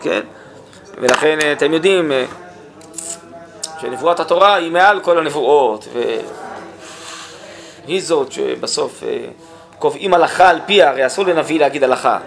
כן? 0.00 0.20
ולכן 0.98 1.38
אה, 1.42 1.52
אתם 1.52 1.74
יודעים 1.74 2.12
אה, 2.12 2.24
שנבואת 3.80 4.20
התורה 4.20 4.54
היא 4.54 4.70
מעל 4.70 5.00
כל 5.00 5.18
הנבואות, 5.18 5.88
והיא 7.86 8.02
זאת 8.02 8.32
שבסוף 8.32 9.02
אה, 9.02 9.24
קובעים 9.78 10.14
הלכה 10.14 10.48
על 10.48 10.60
פיה, 10.66 10.90
הרי 10.90 11.06
אסור 11.06 11.24
לנביא 11.24 11.60
להגיד 11.60 11.84
הלכה. 11.84 12.18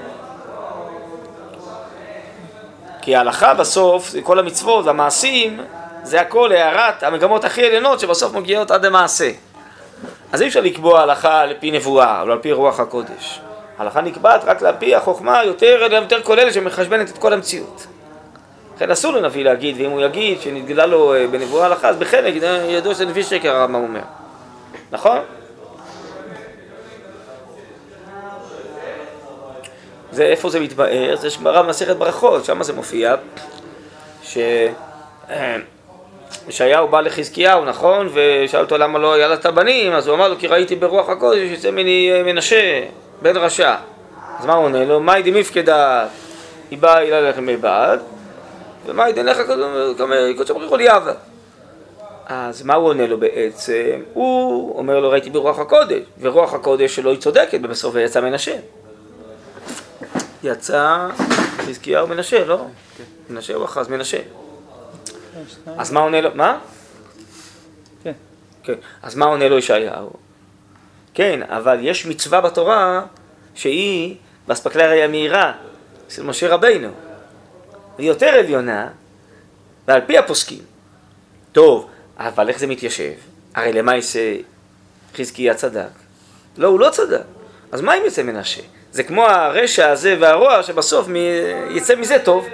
כי 3.01 3.15
ההלכה 3.15 3.53
בסוף, 3.53 4.15
כל 4.23 4.39
המצוות 4.39 4.85
והמעשים, 4.85 5.59
זה 6.03 6.21
הכל 6.21 6.51
הערת 6.51 7.03
המגמות 7.03 7.45
הכי 7.45 7.65
עליונות 7.65 7.99
שבסוף 7.99 8.33
מגיעות 8.33 8.71
עד 8.71 8.85
למעשה. 8.85 9.31
אז 10.31 10.41
אי 10.41 10.47
אפשר 10.47 10.61
לקבוע 10.61 11.01
הלכה 11.01 11.41
על 11.41 11.53
פי 11.59 11.71
נבואה, 11.71 12.21
או 12.21 12.31
על 12.31 12.39
פי 12.39 12.51
רוח 12.51 12.79
הקודש. 12.79 13.41
ההלכה 13.77 14.01
נקבעת 14.01 14.43
רק 14.43 14.63
על 14.63 14.75
פי 14.79 14.95
החוכמה 14.95 15.39
היותר 15.39 15.87
יותר 15.91 16.21
כוללת 16.21 16.53
שמחשבנת 16.53 17.09
את 17.09 17.17
כל 17.17 17.33
המציאות. 17.33 17.87
לכן 18.75 18.91
אסור 18.91 19.13
לנביא 19.13 19.43
להגיד, 19.43 19.75
ואם 19.81 19.89
הוא 19.89 20.01
יגיד 20.01 20.41
שנתגלה 20.41 20.85
לו 20.85 21.13
אה, 21.13 21.27
בנבואה 21.27 21.65
הלכה, 21.65 21.89
אז 21.89 21.97
בחלק 21.97 22.33
ידוע 22.69 22.93
שזה 22.93 23.05
נביא 23.05 23.23
שקר 23.23 23.55
הרמב"ם 23.55 23.83
אומר. 23.83 24.01
נכון? 24.91 25.17
זה 30.11 30.23
איפה 30.23 30.49
זה 30.49 30.59
מתבאר? 30.59 31.15
זה 31.15 31.27
גמרא 31.39 31.61
במסכת 31.61 31.95
ברכות, 31.95 32.45
שם 32.45 32.63
זה 32.63 32.73
מופיע, 32.73 33.15
ש... 34.23 34.37
ישעיהו 36.47 36.87
בא 36.87 37.01
לחזקיהו, 37.01 37.65
נכון? 37.65 38.09
ושאל 38.13 38.61
אותו 38.61 38.77
למה 38.77 38.99
לא 38.99 39.13
היה 39.13 39.27
לה 39.27 39.33
את 39.33 39.45
הבנים, 39.45 39.93
אז 39.93 40.07
הוא 40.07 40.15
אמר 40.15 40.29
לו 40.29 40.37
כי 40.39 40.47
ראיתי 40.47 40.75
ברוח 40.75 41.09
הקודש 41.09 41.39
יצא 41.39 41.71
ממני 41.71 42.11
אה, 42.13 42.23
מנשה, 42.23 42.83
בן 43.21 43.37
רשע. 43.37 43.75
אז 44.39 44.45
מה 44.45 44.53
הוא 44.53 44.65
עונה 44.65 44.85
לו? 44.85 44.99
מאי 44.99 45.23
דמיפקדה 45.23 46.07
היא 46.71 46.79
באה 46.79 47.01
אלה 47.01 47.29
לכם 47.29 47.45
מבעד, 47.45 47.99
ומאי 48.85 49.13
דנך 49.13 49.37
קודשם 50.37 50.57
ריחו 50.57 50.77
לי 50.77 50.91
אבא. 50.91 51.13
אז 52.25 52.63
מה 52.63 52.73
הוא 52.73 52.87
עונה 52.87 53.07
לו 53.07 53.19
בעצם? 53.19 54.01
הוא 54.13 54.77
אומר 54.77 54.99
לו 54.99 55.09
ראיתי 55.09 55.29
ברוח 55.29 55.59
הקודש, 55.59 56.01
ורוח 56.21 56.53
הקודש 56.53 56.95
שלו 56.95 57.11
היא 57.11 57.19
צודקת, 57.19 57.59
ובסוף 57.63 57.95
יצא 57.95 58.21
מנשה. 58.21 58.55
יצא 60.43 61.07
חזקיהו 61.57 62.07
מנשה, 62.07 62.45
לא? 62.45 62.57
מנשה 63.29 63.53
הוא 63.53 63.65
אחז 63.65 63.87
מנשה. 63.87 64.17
אז 65.77 65.91
מה 65.91 65.99
עונה 65.99 66.21
לו? 66.21 66.29
מה? 66.33 66.59
כן. 68.03 68.11
כן. 68.63 68.73
אז 69.01 69.15
מה 69.15 69.25
עונה 69.25 69.49
לו 69.49 69.57
ישעיהו? 69.57 70.09
כן, 71.13 71.39
אבל 71.43 71.77
יש 71.81 72.05
מצווה 72.05 72.41
בתורה 72.41 73.05
שהיא 73.55 74.15
באספקלריה 74.47 75.05
המהירה 75.05 75.53
של 76.09 76.23
משה 76.23 76.49
רבינו. 76.49 76.89
היא 77.97 78.07
יותר 78.07 78.27
עליונה, 78.27 78.87
ועל 79.87 80.01
פי 80.07 80.17
הפוסקים. 80.17 80.63
טוב, 81.51 81.89
אבל 82.17 82.49
איך 82.49 82.59
זה 82.59 82.67
מתיישב? 82.67 83.13
הרי 83.55 83.73
למה 83.73 83.97
יש 83.97 84.17
חזקיה 85.17 85.53
צדק? 85.53 85.89
לא, 86.57 86.67
הוא 86.67 86.79
לא 86.79 86.89
צדק. 86.89 87.21
אז 87.71 87.81
מה 87.81 87.97
אם 87.97 88.03
יצא 88.05 88.23
מנשה? 88.23 88.61
זה 88.91 89.03
כמו 89.03 89.25
הרשע 89.25 89.89
הזה 89.89 90.15
והרוע 90.19 90.63
שבסוף 90.63 91.07
יצא 91.69 91.95
מזה 91.95 92.17
טוב. 92.23 92.47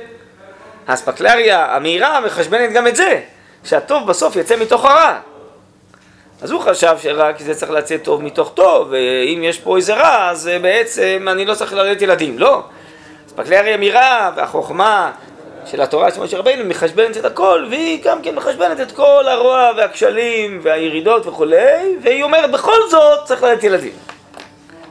האספקלריה 0.89 1.75
המהירה 1.75 2.19
מחשבנת 2.19 2.71
גם 2.71 2.87
את 2.87 2.95
זה, 2.95 3.19
שהטוב 3.63 4.07
בסוף 4.07 4.35
יצא 4.35 4.55
מתוך 4.55 4.85
הרע. 4.85 5.19
אז 6.41 6.51
הוא 6.51 6.61
חשב 6.61 6.95
שרק 7.01 7.39
זה 7.39 7.55
צריך 7.55 7.71
לצאת 7.71 8.03
טוב 8.03 8.23
מתוך 8.23 8.51
טוב, 8.53 8.87
ואם 8.91 9.43
יש 9.43 9.59
פה 9.59 9.77
איזה 9.77 9.93
רע, 9.93 10.29
אז 10.29 10.49
בעצם 10.61 11.27
אני 11.31 11.45
לא 11.45 11.53
צריך 11.53 11.73
ללדת 11.73 12.01
ילדים. 12.01 12.39
לא. 12.39 12.63
אספקלריה 13.27 13.77
מהירה 13.77 14.31
והחוכמה 14.35 15.11
של 15.65 15.81
התורה 15.81 16.11
של 16.11 16.21
משה 16.21 16.37
רבינו 16.37 16.65
מחשבנת 16.65 17.17
את 17.17 17.25
הכל, 17.25 17.65
והיא 17.69 18.03
גם 18.03 18.21
כן 18.21 18.35
מחשבנת 18.35 18.79
את 18.79 18.91
כל 18.91 19.27
הרוע 19.27 19.71
והכשלים 19.77 20.59
והירידות 20.63 21.27
וכולי, 21.27 21.97
והיא 22.03 22.23
אומרת 22.23 22.51
בכל 22.51 22.77
זאת 22.89 23.25
צריך 23.25 23.43
ללדת 23.43 23.63
ילדים. 23.63 23.93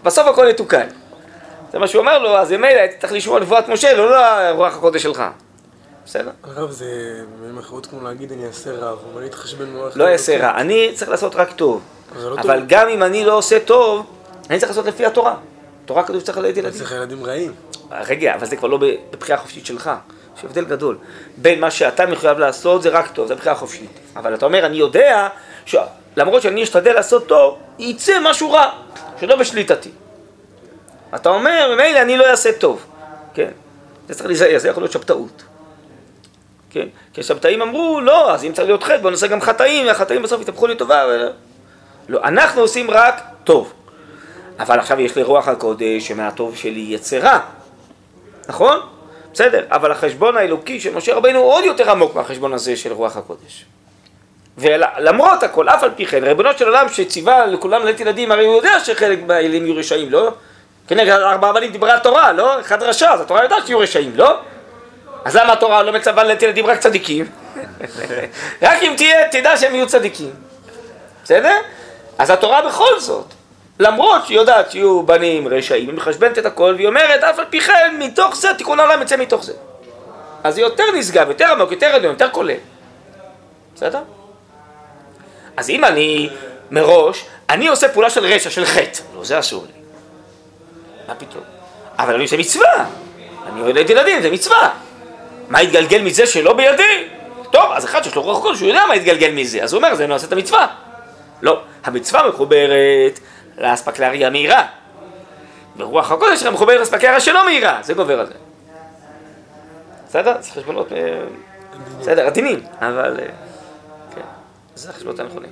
בסוף 0.03 0.27
הכל 0.27 0.47
יתוקן. 0.51 0.87
זה 1.73 1.79
מה 1.79 1.89
שהוא 1.89 2.01
אומר 2.01 2.19
לו, 2.19 2.37
אז 2.37 2.53
ממילא 2.53 2.81
הייתי 2.81 2.97
צריך 2.99 3.13
לשמוע 3.13 3.41
נבואת 3.41 3.69
משה, 3.69 3.97
לא 3.97 4.11
לרוח 4.11 4.77
הקודש 4.77 5.03
שלך. 5.03 5.23
בסדר? 6.09 6.31
הרב 6.43 6.71
זה 6.71 7.21
במילים 7.37 7.59
אחרות 7.59 7.87
כמו 7.87 8.03
להגיד 8.03 8.33
אני 8.33 8.47
אעשה 8.47 8.73
רע, 8.73 8.91
אבל 8.91 9.21
אני 9.21 9.27
אתחשבן 9.27 9.71
מאוד. 9.71 9.93
לא 9.97 10.09
אעשה 10.09 10.39
רע, 10.39 10.61
אני 10.61 10.93
צריך 10.95 11.11
לעשות 11.11 11.35
רק 11.35 11.53
טוב. 11.53 11.83
לא 12.17 12.35
אבל 12.35 12.61
טוב. 12.61 12.69
גם 12.69 12.89
אם 12.89 13.03
אני 13.03 13.25
לא 13.25 13.37
עושה 13.37 13.61
טוב, 13.61 14.07
אני 14.51 14.59
צריך 14.59 14.71
לעשות 14.71 14.87
לפי 14.87 15.07
התורה. 15.07 15.37
תורה 15.85 16.03
כתוב 16.03 16.21
שצריך 16.21 16.39
אני 16.39 16.47
ילדים. 16.49 16.71
צריך 16.71 16.93
ילדים 16.93 17.25
רעים. 17.25 17.55
רגע, 17.91 18.35
אבל 18.35 18.47
זה 18.47 18.57
כבר 18.57 18.69
לא 18.69 18.79
בבחירה 19.11 19.39
חופשית 19.39 19.67
שלך. 19.67 19.91
יש 20.39 20.45
הבדל 20.45 20.65
גדול. 20.65 20.99
בין 21.37 21.61
מה 21.61 21.71
שאתה 21.71 22.07
מחויב 22.07 22.39
לעשות 22.39 22.83
זה 22.83 22.89
רק 22.89 23.11
טוב, 23.11 23.29
זה 23.29 23.35
בחירה 23.35 23.55
חופשית. 23.55 23.91
אבל 24.17 24.35
אתה 24.35 24.47
אומר, 24.47 24.67
אני 24.67 24.77
יודע 24.77 25.29
שלמרות 25.67 26.43
שאני 26.43 26.63
אשתדל 26.63 26.93
לעשות 26.93 27.27
טוב, 27.27 27.59
יצא 27.79 28.13
משהו 28.23 28.53
רע, 28.53 28.71
שלא 29.21 29.37
בשליטתי. 29.37 29.91
אתה 31.15 31.29
אומר, 31.29 31.75
ממילא 31.75 32.03
אני 32.03 32.17
לא 32.17 32.31
אעשה 32.31 32.53
טוב. 32.53 32.85
כן? 33.35 33.51
זה 34.09 34.15
צריך 34.15 34.27
להיזהר, 34.27 34.59
זה 34.59 34.69
יכול 34.69 34.83
להיות 34.83 34.93
שבתאות. 34.93 35.43
כן? 36.71 36.89
כי 37.13 37.21
השבתאים 37.21 37.63
אמרו, 37.63 38.01
לא, 38.01 38.33
אז 38.33 38.45
אם 38.45 38.53
צריך 38.53 38.69
להיות 38.69 38.83
חטא, 38.83 38.97
בוא 38.97 39.11
נעשה 39.11 39.27
גם 39.27 39.41
חטאים, 39.41 39.87
והחטאים 39.87 40.23
בסוף 40.23 40.43
יתהפכו 40.43 40.67
לטובה. 40.67 41.05
ו... 41.09 41.29
לא, 42.09 42.21
אנחנו 42.25 42.61
עושים 42.61 42.91
רק 42.91 43.23
טוב. 43.45 43.73
אבל 44.59 44.79
עכשיו 44.79 45.01
יש 45.01 45.17
לי 45.17 45.23
רוח 45.23 45.49
הקודש 45.49 46.09
שמהטוב 46.09 46.57
שלי 46.57 46.87
יצא 46.89 47.17
רע. 47.17 47.39
נכון? 48.49 48.79
בסדר, 49.33 49.65
אבל 49.71 49.93
החשבון 49.93 50.37
האלוקי 50.37 50.81
של 50.81 50.95
משה 50.95 51.15
רבינו 51.15 51.39
הוא 51.39 51.53
עוד 51.53 51.65
יותר 51.65 51.91
עמוק 51.91 52.15
מהחשבון 52.15 52.53
הזה 52.53 52.77
של 52.77 52.93
רוח 52.93 53.17
הקודש. 53.17 53.65
ולמרות 54.59 55.43
הכל, 55.43 55.69
אף 55.69 55.83
על 55.83 55.91
פי 55.97 56.07
כן, 56.07 56.25
ריבונו 56.25 56.49
של 56.57 56.65
עולם 56.65 56.89
שציווה 56.89 57.47
לכולם 57.47 57.83
ללדת 57.83 58.01
ילדים, 58.01 58.33
הרי 58.33 58.45
הוא 58.45 58.57
יודע 58.57 58.81
שחלק 58.85 59.19
מהילדים 59.27 59.67
יהיו 59.67 59.77
רשעים, 59.77 60.11
לא? 60.11 60.33
כנראה 60.89 61.31
ארבעה 61.31 61.53
בנים 61.53 61.73
דיברה 61.73 61.95
התורה, 61.95 62.33
לא? 62.33 62.61
אחד 62.61 62.83
רשע, 62.83 63.13
אז 63.13 63.21
התורה 63.21 63.43
יודעת 63.43 63.67
שיהיו 63.67 63.79
רשעים, 63.79 64.13
לא? 64.17 64.41
אז 65.29 65.37
למה 65.37 65.53
התורה 65.53 65.83
לא 65.83 65.93
מצווה 65.93 66.25
ללדת 66.25 66.43
ילדים 66.43 66.67
רק 66.67 66.79
צדיקים? 66.79 67.27
רק 68.63 68.83
אם 68.83 68.95
תהיה, 68.97 69.29
תדע 69.29 69.57
שהם 69.57 69.75
יהיו 69.75 69.87
צדיקים. 69.87 70.31
בסדר? 71.25 71.57
אז 72.19 72.31
התורה 72.31 72.69
בכל 72.69 73.01
זאת, 73.01 73.25
למרות 73.81 74.27
שהיא 74.27 74.39
יודעת 74.39 74.71
שיהיו 74.71 75.03
בנים 75.03 75.49
רשעים, 75.49 75.89
היא 75.89 75.97
מחשבנת 75.97 76.39
את 76.39 76.47
הכל, 76.47 76.75
והיא 76.77 76.89
אומרת, 76.89 77.25
אף 77.25 77.39
על 77.39 77.45
פי 77.51 77.61
כן, 77.61 77.97
מתוך 77.99 78.37
זה, 78.37 78.55
תיקון 78.55 78.81
העולם 78.81 79.03
יצא 79.03 79.17
מתוך 79.17 79.45
זה. 79.45 79.53
אז 80.45 80.59
היא 80.59 80.65
יותר 80.65 80.85
נשגב, 80.95 81.29
יותר 81.29 81.53
עמוק, 81.53 81.73
יותר 81.73 81.87
עליון, 81.87 82.13
יותר 82.13 82.31
כולל. 82.31 82.55
בסדר? 83.75 84.01
אז 85.57 85.71
אם 85.71 85.85
אני, 85.85 86.31
מראש, 86.71 87.25
אני 87.51 87.69
עושה 87.69 87.89
פעולה 87.89 88.11
של 88.11 88.25
רשע, 88.27 88.51
של 88.51 88.65
חטא, 88.65 89.01
לא, 89.17 89.25
זה 89.25 89.39
אסור 89.39 89.67
לי. 89.67 89.83
מה 91.09 91.15
פתאום? 91.15 91.45
אבל 91.99 92.15
אני 92.15 92.23
עושה 92.23 92.37
מצווה. 92.37 92.85
אני 93.47 93.61
יולד 93.61 93.91
ילדים, 93.91 94.23
זה 94.23 94.31
מצווה. 94.31 94.88
מה 95.49 95.63
יתגלגל 95.63 96.03
מזה 96.03 96.27
שלא 96.27 96.53
בידי? 96.53 97.09
טוב, 97.51 97.73
אז 97.73 97.85
אחד 97.85 98.05
שיש 98.05 98.15
לו 98.15 98.23
רוח 98.23 98.43
קודש, 98.43 98.61
הוא 98.61 98.69
יודע 98.69 98.83
מה 98.89 98.97
יתגלגל 98.97 99.31
מזה, 99.31 99.63
אז 99.63 99.73
הוא 99.73 99.79
אומר, 99.79 99.95
זה 99.95 100.07
נעשה 100.07 100.27
את 100.27 100.33
המצווה. 100.33 100.67
לא, 101.43 101.63
המצווה 101.85 102.29
מחוברת 102.29 103.21
לאספקלריה 103.59 104.27
המהירה. 104.27 104.67
ורוח 105.77 106.13
הקודש 106.13 106.41
שלך 106.41 106.53
מחוברת 106.53 106.79
לאספקלריה 106.79 107.21
שלא 107.21 107.45
מהירה, 107.45 107.79
זה 107.83 107.95
גובר 107.95 108.21
על 108.21 108.27
זה. 108.27 108.35
בסדר? 110.09 110.37
זה 110.41 110.51
חשבונות, 110.51 110.93
אה, 110.93 110.99
בסדר, 112.01 112.27
עדינים, 112.27 112.63
אבל, 112.81 113.17
אה, 113.21 113.27
כן, 114.15 114.21
זה 114.75 114.91
החשבונות 114.91 115.21
הנכונים. 115.21 115.51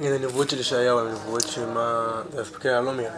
הנה 0.00 0.14
הנבואות 0.14 0.50
של 0.50 0.60
ישעיהו, 0.60 0.98
הן 0.98 1.06
נבואות 1.06 1.42
שמה... 1.48 2.10
זה 2.32 2.42
אספקלריה 2.42 2.80
לא 2.80 2.92
מהירה. 2.92 3.12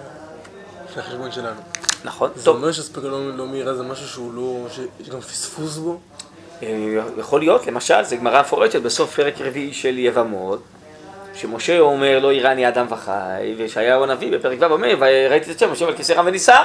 של 0.94 1.00
החשבון 1.00 1.32
שלנו. 1.32 1.60
נכון, 2.04 2.30
זה 2.34 2.44
טוב, 2.44 2.56
אומר 2.56 2.72
שאספקלריה 2.72 3.32
לא- 3.36 3.46
מהירה 3.46 3.74
זה 3.74 3.82
משהו 3.82 4.08
שהוא 4.08 4.34
לא... 4.34 4.66
שיש 4.70 5.08
גם 5.08 5.20
פספוס 5.20 5.76
בו. 5.76 5.98
אה, 6.62 6.68
יכול 7.18 7.40
להיות, 7.40 7.66
למשל, 7.66 8.02
זה 8.02 8.16
גמרא 8.16 8.40
מפורשת 8.40 8.82
בסוף 8.82 9.14
פרק 9.14 9.34
רביעי 9.40 9.72
של 9.72 9.98
יבמות, 9.98 10.62
שמשה 11.34 11.78
אומר 11.78 12.18
לא 12.18 12.32
יראני 12.32 12.68
אדם 12.68 12.86
וחי, 12.88 13.54
וישעיהו 13.56 14.02
הנביא 14.02 14.32
בפרק 14.32 14.58
ו' 14.60 14.64
אומר, 14.64 14.94
וראיתי 14.98 15.50
את 15.50 15.56
השם 15.56 15.72
משה 15.72 15.86
על 15.86 15.96
כיסא 15.96 16.12
רם 16.12 16.26
ונישא. 16.26 16.62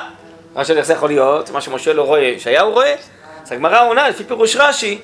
מה 0.56 0.65
שזה 0.65 0.78
איך 0.78 0.86
זה 0.86 0.93
יכול 0.93 1.10
להיות, 1.10 1.49
מה 1.49 1.62
שמשה 1.62 1.93
לא 1.93 2.02
רואה, 2.02 2.19
ישעיהו 2.19 2.71
רואה. 2.71 2.95
אז 3.43 3.52
הגמרא 3.52 3.88
עונה, 3.88 4.10
לפי 4.10 4.23
פירוש 4.23 4.56
רש"י, 4.56 5.02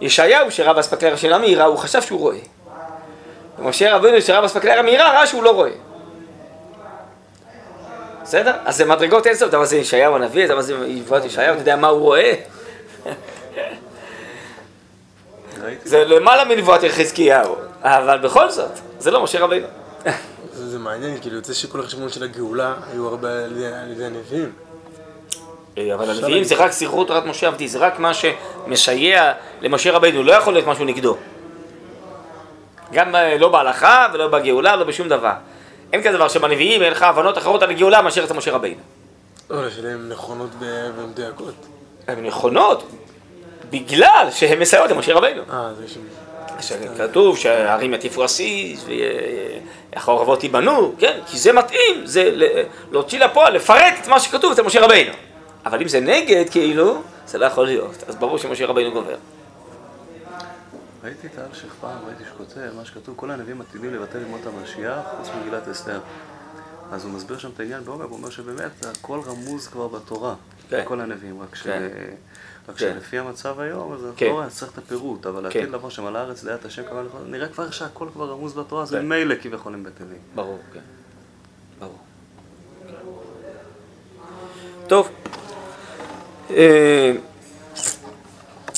ישעיהו 0.00 0.50
שראה 0.50 0.72
באספקלריה 0.72 1.16
של 1.16 1.32
המהירה, 1.32 1.64
הוא 1.64 1.78
חשב 1.78 2.02
שהוא 2.02 2.20
רואה. 2.20 2.38
ומשה 3.58 3.96
רבינו 3.96 4.22
שראה 4.22 4.40
באספקלריה 4.40 4.78
המהירה, 4.78 5.12
ראה 5.12 5.26
שהוא 5.26 5.42
לא 5.42 5.50
רואה. 5.50 5.70
בסדר? 8.26 8.52
אז 8.64 8.76
זה 8.76 8.84
מדרגות 8.84 9.26
אינסוף, 9.26 9.38
אתה 9.42 9.48
יודע 9.48 9.58
מה 9.58 9.64
זה 9.64 9.76
ישעיהו 9.76 10.14
הנביא, 10.16 10.44
אתה 10.44 10.52
יודע 10.52 10.54
מה 10.54 10.62
זה 10.62 10.76
נבואת 10.88 11.24
ישעיהו, 11.24 11.52
אתה 11.52 11.60
יודע 11.62 11.76
מה 11.76 11.88
הוא 11.88 12.00
רואה? 12.00 12.32
זה 15.84 16.04
למעלה 16.04 16.44
מנבואת 16.44 16.80
חזקיהו, 16.88 17.56
אבל 17.82 18.18
בכל 18.18 18.50
זאת, 18.50 18.70
זה 18.98 19.10
לא 19.10 19.22
משה 19.24 19.40
רבינו. 19.40 19.66
זה 20.52 20.78
מעניין, 20.78 21.20
כאילו 21.20 21.36
יוצא 21.36 21.52
שכל 21.52 21.80
החשבון 21.80 22.08
של 22.08 22.22
הגאולה 22.24 22.74
היו 22.92 23.08
הרבה 23.08 23.28
על 23.44 23.52
ידי- 23.92 24.04
הנביאים. 24.04 24.52
אה, 25.78 25.94
אבל 25.94 26.10
הנביאים 26.10 26.44
זה 26.44 26.54
רק 26.54 26.72
סחרות 26.72 27.08
תורת 27.08 27.24
משה 27.24 27.46
עבדי, 27.46 27.68
זה 27.68 27.78
רק 27.78 27.98
מה 27.98 28.12
שמסייע 28.14 29.32
למשה 29.60 29.92
רבינו, 29.92 30.22
לא 30.22 30.32
יכול 30.32 30.52
להיות 30.52 30.66
משהו 30.66 30.84
נגדו. 30.84 31.16
גם 32.92 33.14
אה, 33.16 33.38
לא 33.38 33.48
בהלכה 33.48 34.06
ולא 34.12 34.28
בגאולה, 34.28 34.76
לא 34.76 34.84
בשום 34.84 35.08
דבר. 35.08 35.32
אין 35.92 36.02
כזה 36.02 36.16
דבר 36.16 36.28
שבנביאים 36.28 36.82
אין 36.82 36.92
לך 36.92 37.02
הבנות 37.02 37.38
אחרות 37.38 37.62
על 37.62 37.70
הגאולה 37.70 38.02
מאשר 38.02 38.24
אצל 38.24 38.34
משה 38.34 38.52
רבינו. 38.52 38.80
לא, 39.50 39.66
השאלה 39.66 39.88
הן 39.88 40.08
נכונות 40.08 40.50
ומדויקות. 40.60 41.54
הן 42.08 42.26
נכונות 42.26 42.90
בגלל 43.70 44.28
שהן 44.30 44.58
מסייעות 44.58 44.90
למשה 44.90 45.14
רבינו. 45.14 45.42
אה, 45.50 45.70
זה 45.74 45.88
שם. 45.88 46.00
כתוב 46.98 47.38
שהערים 47.38 47.94
יטיפו 47.94 48.24
עסיס 48.24 48.84
והחורבות 49.94 50.42
ייבנו, 50.42 50.92
כן? 50.98 51.18
כי 51.26 51.38
זה 51.38 51.52
מתאים, 51.52 52.06
זה 52.06 52.30
להוציא 52.90 53.18
לפועל, 53.18 53.52
לפרט 53.52 53.94
את 54.02 54.08
מה 54.08 54.20
שכתוב 54.20 54.52
אצל 54.52 54.62
משה 54.62 54.80
רבינו. 54.80 55.12
אבל 55.66 55.82
אם 55.82 55.88
זה 55.88 56.00
נגד, 56.00 56.44
כאילו, 56.50 57.02
זה 57.26 57.38
לא 57.38 57.46
יכול 57.46 57.66
להיות. 57.66 58.04
אז 58.08 58.16
ברור 58.16 58.38
שמשה 58.38 58.66
רבינו 58.66 58.92
גובר. 58.92 59.14
ראיתי 61.06 61.26
את 61.26 61.38
האלשיך 61.38 61.74
פעם, 61.80 61.98
ראיתי 62.06 62.24
שכותב, 62.24 62.70
מה 62.76 62.84
שכתוב, 62.84 63.14
כל 63.16 63.30
הנביאים 63.30 63.60
עתידים 63.60 63.94
לבטל 63.94 64.22
ימות 64.22 64.40
המשיח, 64.46 64.98
חוץ 65.16 65.28
ממגילת 65.28 65.68
אסתר. 65.68 66.00
אז 66.92 67.04
הוא 67.04 67.12
מסביר 67.12 67.38
שם 67.38 67.50
את 67.54 67.60
העניין 67.60 67.84
בעומק, 67.84 68.06
הוא 68.08 68.16
אומר 68.16 68.30
שבאמת 68.30 68.84
הכל 68.84 69.20
רמוז 69.26 69.68
כבר 69.68 69.88
בתורה. 69.88 70.34
כן. 70.68 70.82
כל 70.84 71.00
הנביאים, 71.00 71.40
רק 71.40 71.54
ש... 71.54 71.62
כן. 71.62 71.88
רק 72.68 72.76
כן. 72.76 72.92
שלפי 72.94 73.18
המצב 73.18 73.60
היום, 73.60 73.92
אז 73.92 74.00
כן. 74.16 74.26
לא 74.26 74.42
צריך 74.48 74.72
את 74.72 74.78
הפירוט, 74.78 75.26
אבל 75.26 75.50
כן. 75.50 75.58
לעתיד 75.58 75.74
לבוא 75.74 75.90
שמלא 75.90 76.18
הארץ 76.18 76.44
ליד 76.44 76.58
השם 76.64 76.82
כמה 76.88 77.02
נכון, 77.02 77.30
נראה 77.30 77.48
כבר 77.48 77.70
שהכל 77.70 78.08
כבר 78.12 78.30
רמוז 78.30 78.54
בתורה, 78.54 78.82
אז 78.82 78.90
כן. 78.90 79.06
ממילא 79.06 79.34
כביכול 79.42 79.74
הם 79.74 79.82
בטלים. 79.82 80.18
ברור, 80.34 80.58
כן. 80.72 80.80
ברור. 81.78 81.98
טוב. 84.86 85.10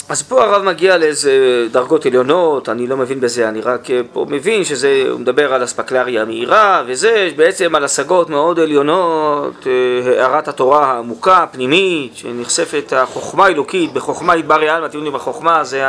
אז 0.08 0.22
פה 0.22 0.44
הרב 0.44 0.62
מגיע 0.62 0.98
לאיזה 0.98 1.66
דרגות 1.70 2.06
עליונות, 2.06 2.68
אני 2.68 2.86
לא 2.86 2.96
מבין 2.96 3.20
בזה, 3.20 3.48
אני 3.48 3.60
רק 3.60 3.90
אה, 3.90 4.00
פה 4.12 4.26
מבין 4.28 4.64
שזה, 4.64 5.04
הוא 5.10 5.20
מדבר 5.20 5.54
על 5.54 5.64
אספקלריה 5.64 6.24
מהירה 6.24 6.82
וזה, 6.86 7.30
בעצם 7.36 7.74
על 7.74 7.84
השגות 7.84 8.30
מאוד 8.30 8.60
עליונות, 8.60 9.66
אה, 9.66 10.22
הערת 10.22 10.48
התורה 10.48 10.92
העמוקה, 10.92 11.42
הפנימית, 11.42 12.16
שנחשפת 12.16 12.92
החוכמה 12.96 13.46
האלוקית, 13.46 13.92
בחוכמה 13.92 14.36
ידבר 14.36 14.62
יעלמא, 14.62 14.86
אתם 14.86 14.96
יודעים, 14.96 15.14
בחוכמה 15.14 15.64
זה 15.64 15.84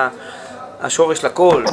השורש 0.82 1.26
לכל. 1.26 1.64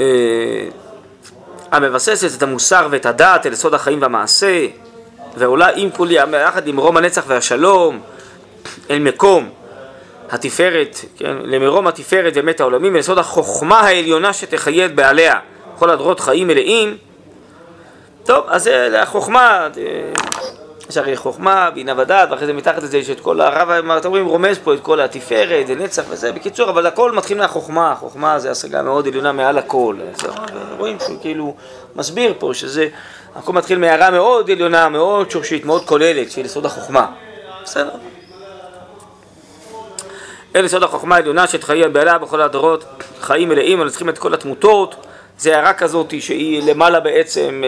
אה, 0.00 0.06
המבססת 1.72 2.36
את 2.36 2.42
המוסר 2.42 2.88
ואת 2.90 3.06
הדעת 3.06 3.46
אל 3.46 3.52
יסוד 3.52 3.74
החיים 3.74 4.02
והמעשה, 4.02 4.66
ועולה 5.36 5.68
עם 5.74 5.90
כולי, 5.90 6.14
יחד 6.46 6.66
עם 6.66 6.80
רום 6.80 6.96
הנצח 6.96 7.24
והשלום, 7.26 8.00
אל 8.90 8.98
מקום 8.98 9.48
התפארת, 10.30 10.98
כן, 11.16 11.36
למרום 11.42 11.86
התפארת 11.86 12.32
ומת 12.36 12.60
העולמים, 12.60 12.94
וליסוד 12.94 13.18
החוכמה 13.18 13.80
העליונה 13.80 14.32
שתחיה 14.32 14.86
את 14.86 14.94
בעליה, 14.94 15.34
כל 15.78 15.90
הדורות 15.90 16.20
חיים 16.20 16.46
מלאים. 16.46 16.96
טוב, 18.24 18.44
אז 18.48 18.62
זה 18.62 19.02
החוכמה, 19.02 19.68
יש 20.90 20.96
הרי 20.96 21.16
חוכמה, 21.16 21.70
בינה 21.70 21.94
ודעת, 21.96 22.30
ואחרי 22.30 22.46
זה 22.46 22.52
מתחת 22.52 22.82
לזה 22.82 22.98
יש 22.98 23.10
את 23.10 23.20
כל 23.20 23.40
הרב, 23.40 23.90
אתם 23.90 24.10
רואים, 24.10 24.26
רומז 24.26 24.58
פה 24.58 24.74
את 24.74 24.80
כל 24.80 25.00
התפארת, 25.00 25.64
ונצח 25.68 26.02
וזה, 26.08 26.32
בקיצור, 26.32 26.70
אבל 26.70 26.86
הכל 26.86 27.12
מתחיל 27.12 27.38
מהחוכמה, 27.38 27.92
החוכמה 27.92 28.38
זה 28.38 28.50
השגה 28.50 28.82
מאוד 28.82 29.06
עליונה 29.06 29.32
מעל 29.32 29.58
הכל, 29.58 29.96
רואים 30.78 30.96
שהוא 31.00 31.16
כאילו 31.20 31.56
מסביר 31.96 32.34
פה 32.38 32.50
שזה, 32.54 32.88
הכל 33.36 33.52
מתחיל 33.52 33.78
מהערה 33.78 34.10
מאוד 34.10 34.50
עליונה, 34.50 34.88
מאוד 34.88 35.30
שורשית, 35.30 35.64
מאוד 35.64 35.84
כוללת, 35.84 36.30
שהיא 36.30 36.44
יסוד 36.44 36.66
החוכמה, 36.66 37.06
בסדר. 37.64 37.90
אל 40.56 40.64
יסוד 40.64 40.82
החוכמה 40.82 41.16
העליונה 41.16 41.46
שתחייה 41.46 41.88
בעלה 41.88 42.18
בכל 42.18 42.40
הדורות, 42.40 42.84
חיים 43.20 43.48
מלאים 43.48 43.80
הנצחים 43.80 44.08
את 44.08 44.18
כל 44.18 44.34
התמותות, 44.34 45.06
זה 45.38 45.56
הערה 45.56 45.74
כזאת 45.74 46.14
שהיא 46.20 46.62
למעלה 46.70 47.00
בעצם, 47.00 47.62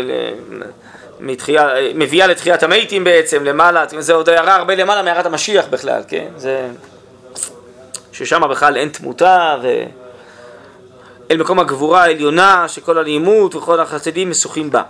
מתחייה, 1.21 1.69
מביאה 1.95 2.27
לתחיית 2.27 2.63
המתים 2.63 3.05
בעצם, 3.05 3.45
למעלה, 3.45 3.85
זה 3.99 4.15
עוד 4.15 4.29
הערה 4.29 4.57
הרבה 4.57 4.75
למעלה 4.75 5.03
מהערת 5.03 5.27
המשיח 5.27 5.67
בכלל, 5.71 6.03
כן? 6.09 6.29
זה... 6.37 6.69
ששם 8.13 8.43
בכלל 8.51 8.77
אין 8.77 8.89
תמותה 8.89 9.57
ו... 9.63 9.69
אל 11.31 11.37
מקום 11.37 11.61
הגבורה 11.61 12.03
העליונה 12.03 12.69
שכל 12.69 12.99
הלימוד 12.99 13.55
וכל 13.55 13.81
החסדים 13.81 14.31
משוחים 14.31 14.71
בה. 14.71 14.83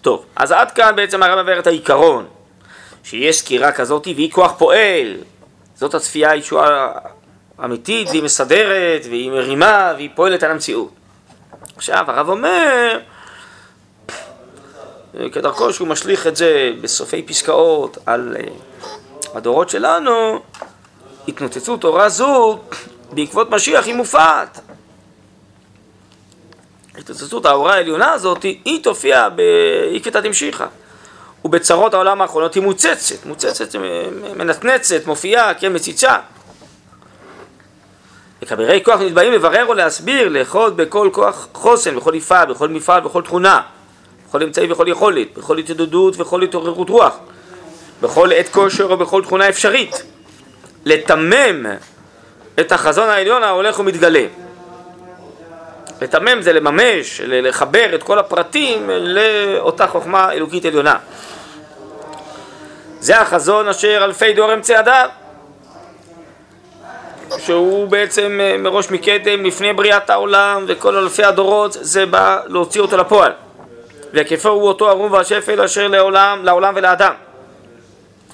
טוב, 0.00 0.24
אז 0.36 0.52
עד 0.52 0.70
כאן 0.70 0.92
בעצם 0.96 1.22
הרב 1.22 1.42
מבאר 1.42 1.58
את 1.58 1.66
העיקרון, 1.66 2.26
שיש 3.04 3.38
סקירה 3.38 3.72
כזאת 3.72 4.06
והיא 4.06 4.30
כוח 4.32 4.52
פועל, 4.58 5.16
זאת 5.82 5.94
הצפייה 5.94 6.30
הישועה 6.30 6.92
אמיתית 7.64 8.08
והיא 8.08 8.22
מסדרת 8.22 9.02
והיא 9.04 9.30
מרימה 9.30 9.92
והיא 9.96 10.10
פועלת 10.14 10.42
על 10.42 10.50
המציאות. 10.50 10.90
עכשיו 11.76 12.04
הרב 12.08 12.28
אומר, 12.28 12.98
כדרכו 15.32 15.72
שהוא 15.72 15.88
משליך 15.88 16.26
את 16.26 16.36
זה 16.36 16.72
בסופי 16.80 17.22
פסקאות 17.22 17.98
על 18.06 18.36
אה, 18.40 18.48
הדורות 19.34 19.68
שלנו, 19.68 20.40
התנוצצות 21.28 21.80
תורה 21.80 22.08
זו 22.08 22.58
בעקבות 23.12 23.50
משיח 23.50 23.86
היא 23.86 23.94
מופעת. 23.94 24.60
התנוצצות 26.98 27.46
האורה 27.46 27.74
העליונה 27.74 28.12
הזאת 28.12 28.42
היא 28.42 28.84
תופיע 28.84 29.28
בעקבתא 29.28 30.20
דמשיחא. 30.20 30.66
ובצרות 31.44 31.94
העולם 31.94 32.22
האחרונות 32.22 32.54
היא 32.54 32.62
מוצצת, 32.62 33.26
מוצצת, 33.26 33.74
מנצנצת, 34.36 35.06
מופיעה, 35.06 35.54
כן, 35.54 35.74
מציצה. 35.74 36.16
וכבירי 38.42 38.80
כוח 38.84 39.00
נתבעים 39.00 39.32
לברר 39.32 39.66
ולהסביר, 39.70 40.28
לאחוז 40.28 40.72
בכל 40.72 41.08
כוח 41.12 41.48
חוסן, 41.52 41.96
בכל 41.96 42.14
יפה, 42.14 42.44
בכל 42.44 42.68
מפעל, 42.68 43.00
בכל 43.00 43.22
תכונה, 43.22 43.60
בכל 44.28 44.42
אמצעי 44.42 44.66
ובכל 44.66 44.88
יכולת, 44.88 45.38
בכל 45.38 45.58
התעודדות 45.58 46.14
ובכל 46.14 46.42
התעוררות 46.42 46.90
רוח, 46.90 47.14
בכל 48.02 48.32
עת 48.32 48.48
כושר 48.48 48.92
ובכל 48.92 49.22
תכונה 49.22 49.48
אפשרית. 49.48 50.02
לתמם 50.84 51.66
את 52.60 52.72
החזון 52.72 53.08
העליון 53.08 53.42
ההולך 53.42 53.78
ומתגלה. 53.78 54.24
לתמם 56.02 56.42
זה 56.42 56.52
לממש, 56.52 57.20
לחבר 57.24 57.94
את 57.94 58.02
כל 58.02 58.18
הפרטים 58.18 58.90
לאותה 58.90 59.86
חוכמה 59.86 60.32
אלוקית 60.32 60.64
עליונה. 60.64 60.96
זה 63.02 63.20
החזון 63.20 63.68
אשר 63.68 64.04
אלפי 64.04 64.32
דור 64.32 64.54
אמצע 64.54 64.80
אדם, 64.80 65.08
שהוא 67.38 67.88
בעצם 67.88 68.40
אה, 68.42 68.58
מראש 68.58 68.90
מקדם 68.90 69.44
לפני 69.44 69.72
בריאת 69.72 70.10
העולם 70.10 70.64
וכל 70.68 70.96
אלפי 70.96 71.24
הדורות, 71.24 71.72
זה 71.72 72.06
בא 72.06 72.40
להוציא 72.46 72.80
אותו 72.80 72.96
לפועל. 72.96 73.32
והיקפו 74.12 74.48
הוא 74.48 74.68
אותו 74.68 74.88
ערום 74.88 75.12
והשפל 75.12 75.60
אשר 75.60 75.88
לעולם, 75.88 76.40
לעולם 76.44 76.72
ולאדם. 76.76 77.12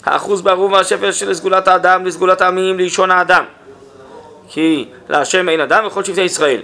האחוז 0.04 0.42
בערום 0.42 0.72
והשפל 0.72 1.12
של 1.12 1.34
סגולת 1.34 1.68
האדם 1.68 2.06
לסגולת 2.06 2.40
העמים 2.40 2.78
לאישון 2.78 3.10
האדם. 3.10 3.44
כי 4.48 4.88
להשם 5.08 5.48
אין 5.48 5.60
אדם 5.60 5.86
וכל 5.86 6.04
שבטי 6.04 6.20
ישראל. 6.20 6.62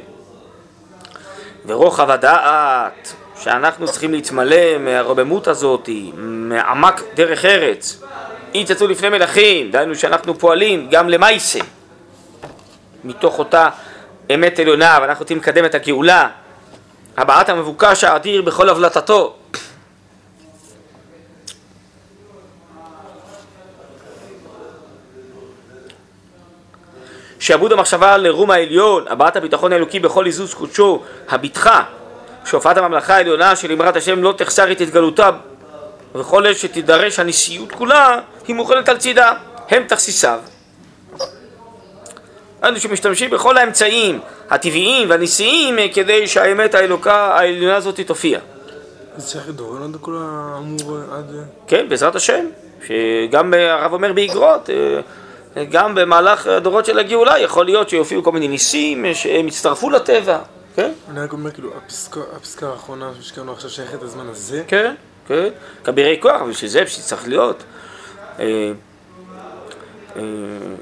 ורוחב 1.67 2.11
הדעת 2.11 3.15
שאנחנו 3.45 3.87
צריכים 3.87 4.13
להתמלא 4.13 4.79
מהרוממות 4.79 5.49
הזאת, 5.49 5.89
מעמק 6.15 7.03
דרך 7.15 7.45
ארץ, 7.45 8.03
אי 8.55 8.65
תצאו 8.65 8.87
לפני 8.87 9.09
מלכים, 9.09 9.71
דהיינו 9.71 9.95
שאנחנו 9.95 10.39
פועלים 10.39 10.89
גם 10.91 11.09
למעשה, 11.09 11.59
מתוך 13.05 13.39
אותה 13.39 13.69
אמת 14.35 14.59
עליונה, 14.59 14.99
ואנחנו 15.03 15.23
רוצים 15.23 15.39
לקדם 15.39 15.65
את 15.65 15.75
הגאולה, 15.75 16.29
הבעת 17.17 17.49
המבוקש 17.49 18.05
האדיר 18.05 18.43
בכל 18.43 18.69
הבלטתו. 18.69 19.37
שעבוד 27.39 27.73
המחשבה 27.73 28.17
לרום 28.17 28.51
העליון, 28.51 29.05
הבעת 29.09 29.37
הביטחון 29.37 29.73
האלוקי 29.73 30.01
בכל 30.01 30.25
עיזוז 30.25 30.55
קודשו, 30.55 31.03
הבטחה, 31.29 31.83
שהופעת 32.45 32.77
הממלכה 32.77 33.17
העליונה 33.17 33.57
של 33.57 33.73
אמרת 33.73 33.97
השם 33.97 34.23
לא 34.23 34.35
תחסר 34.37 34.73
את 34.73 34.81
התגלותה 34.81 35.31
וכל 36.15 36.47
עת 36.47 36.57
שתידרש 36.57 37.19
הנשיאות 37.19 37.73
כולה, 37.73 38.21
היא 38.47 38.57
מוכנת 38.57 38.89
על 38.89 38.99
צידה, 38.99 39.33
הם 39.71 39.83
תכסיסיו. 39.89 40.41
אנו 42.65 42.81
שמשתמשים 42.81 43.31
בכל 43.31 43.59
האמצעים 43.59 44.21
הטבעיים 44.51 45.11
והניסיים 45.11 45.77
כדי 45.95 46.27
שהאמת 46.27 46.75
האלוקה 46.75 47.15
העליונה 47.15 47.77
הזאת 47.77 48.01
תופיע. 48.01 48.39
צריך 49.17 49.49
לדורון 49.49 49.83
עד 49.83 49.97
כל 50.01 50.17
האמור 50.21 50.99
עד... 51.13 51.35
כן, 51.67 51.89
בעזרת 51.89 52.17
השם, 52.17 52.47
שגם 52.87 53.55
אה, 53.55 53.75
הרב 53.75 53.93
אומר 53.93 54.13
באגרות, 54.13 54.71
אה, 55.57 55.65
גם 55.65 55.95
במהלך 55.95 56.47
הדורות 56.47 56.87
של 56.87 56.99
הגאולה 56.99 57.39
יכול 57.39 57.65
להיות 57.65 57.89
שיופיעו 57.89 58.23
כל 58.23 58.33
מיני 58.33 58.49
ניסים 58.49 59.07
אה, 59.07 59.15
שהם 59.15 59.49
יצטרפו 59.49 59.91
לטבע, 59.91 60.39
כן? 60.75 60.93
אני 61.11 61.21
רק 61.21 61.33
אומר, 61.33 61.51
כאילו, 61.51 61.71
הפסקה, 62.37 62.69
האחרונה 62.69 63.11
שהשקענו 63.17 63.53
עכשיו 63.53 63.71
שייכת 63.71 64.03
לזמן 64.03 64.29
הזה, 64.29 64.63
כן, 64.67 64.95
כן, 65.29 65.49
כבירי 65.85 66.19
כוח, 66.21 66.43
בשביל 66.43 66.71
זה 66.71 66.87
שצריך 66.87 67.29
להיות 67.29 67.63
אה, 68.39 68.73
אה, 70.17 70.23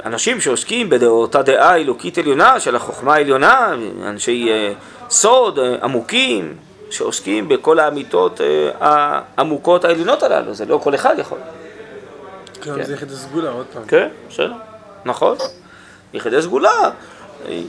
אנשים 0.04 0.40
שעוסקים 0.40 0.90
באותה 0.90 1.42
דעה 1.42 1.76
אלוקית 1.76 2.18
עליונה 2.18 2.60
של 2.60 2.76
החוכמה 2.76 3.14
העליונה, 3.14 3.74
אנשי 4.06 4.48
אה, 4.50 4.72
סוד 5.10 5.58
עמוקים, 5.82 6.56
שעוסקים 6.90 7.48
בכל 7.48 7.78
האמיתות 7.78 8.40
העמוקות 8.80 9.84
העליונות 9.84 10.22
הללו, 10.22 10.54
זה 10.54 10.64
לא 10.64 10.80
כל 10.82 10.94
אחד 10.94 11.14
יכול. 11.18 11.38
כן. 12.60 12.82
זה 12.82 12.94
יחיד 12.94 13.10
הסגולה, 13.10 13.50
עוד 13.50 13.66
פעם. 13.72 13.84
כן, 13.84 14.08
בסדר, 14.28 14.52
נכון. 15.04 15.36
יחידי 16.14 16.42
סגולה 16.42 16.90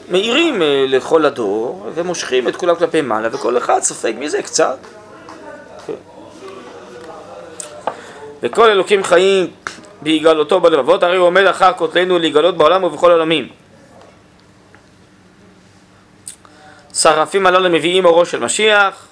מאירים 0.09 0.62
אה, 0.62 0.86
לכל 0.88 1.25
הדור 1.25 1.89
ומושכים 1.93 2.47
את 2.47 2.55
כולם 2.55 2.75
כלפי 2.75 3.01
מעלה 3.01 3.29
וכל 3.31 3.57
אחד 3.57 3.79
סופג 3.79 4.13
מזה 4.17 4.41
קצת. 4.41 4.77
וכל 8.43 8.69
אלוקים 8.69 9.03
חיים 9.03 9.47
בהגלותו 10.01 10.59
בלבבות, 10.59 11.03
הרי 11.03 11.17
הוא 11.17 11.27
עומד 11.27 11.45
אחר 11.45 11.73
כותלנו 11.73 12.19
להגלות 12.19 12.57
בעולם 12.57 12.83
ובכל 12.83 13.12
העולמים. 13.12 13.47
שרפים 16.93 17.47
הללו 17.47 17.69
מביאים 17.69 18.05
אורו 18.05 18.25
של 18.25 18.39
משיח, 18.39 19.07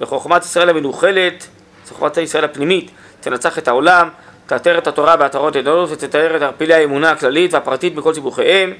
וחוכמת 0.00 0.44
ישראל 0.44 0.68
המנוחלת 0.68 1.46
זו 1.88 1.94
חובת 1.94 2.16
ישראל 2.16 2.44
הפנימית, 2.44 2.90
תנצח 3.20 3.58
את 3.58 3.68
העולם, 3.68 4.08
תאתר 4.46 4.78
את 4.78 4.86
התורה 4.86 5.16
בהתרות 5.16 5.56
עדות 5.56 5.90
ותתאר 5.90 6.36
את 6.36 6.42
ערפילי 6.42 6.74
האמונה 6.74 7.10
הכללית 7.10 7.54
והפרטית 7.54 7.94
בכל 7.94 8.14
סיבוכיהם, 8.14 8.74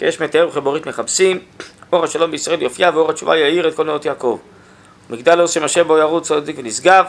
כאש 0.00 0.20
מתאר 0.20 0.48
וכבורית 0.48 0.86
מחפשים, 0.86 1.38
אור 1.92 2.04
השלום 2.04 2.30
בישראל 2.30 2.62
יופיע 2.62 2.90
ואור 2.94 3.10
התשובה 3.10 3.36
יאיר 3.36 3.68
את 3.68 3.74
כל 3.74 3.84
נאות 3.84 4.04
יעקב. 4.04 4.38
מגדל 5.10 5.40
עוז 5.40 5.50
שם 5.50 5.64
השם 5.64 5.88
בו 5.88 5.98
ירוץ 5.98 6.28
צדיק 6.28 6.56
ונשגב, 6.58 7.04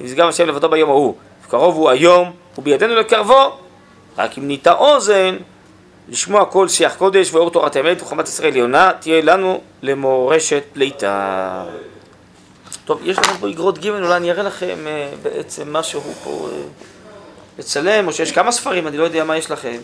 ונשגב 0.00 0.28
השם 0.28 0.46
לבדו 0.46 0.68
ביום 0.68 0.90
ההוא. 0.90 1.14
קרוב 1.48 1.74
הוא 1.74 1.90
היום, 1.90 2.32
ובידינו 2.58 2.94
לקרבו, 2.94 3.58
רק 4.18 4.38
אם 4.38 4.48
ניטע 4.48 4.72
אוזן, 4.72 5.36
לשמוע 6.08 6.44
כל 6.44 6.68
שיח 6.68 6.94
קודש 6.94 7.32
ואור 7.32 7.50
תורת 7.50 7.76
האמת 7.76 8.02
וחומת 8.02 8.28
ישראל 8.28 8.48
עליונה, 8.48 8.90
תהיה 9.00 9.22
לנו 9.22 9.60
למורשת 9.82 10.62
פליטה. 10.72 11.64
טוב, 12.84 13.00
יש 13.02 13.18
לנו 13.18 13.38
פה 13.40 13.48
אגרות 13.48 13.78
ג', 13.78 13.88
אולי 13.88 14.16
אני 14.16 14.30
אראה 14.30 14.42
לכם 14.42 14.86
אה, 14.86 15.10
בעצם 15.22 15.68
מה 15.68 15.82
שהוא 15.82 16.14
פה 16.24 16.48
אה, 16.52 16.58
לצלם, 17.58 18.06
או 18.06 18.12
שיש 18.12 18.32
כמה 18.32 18.52
ספרים, 18.52 18.86
אני 18.86 18.96
לא 18.96 19.04
יודע 19.04 19.24
מה 19.24 19.36
יש 19.36 19.50
לכם. 19.50 19.76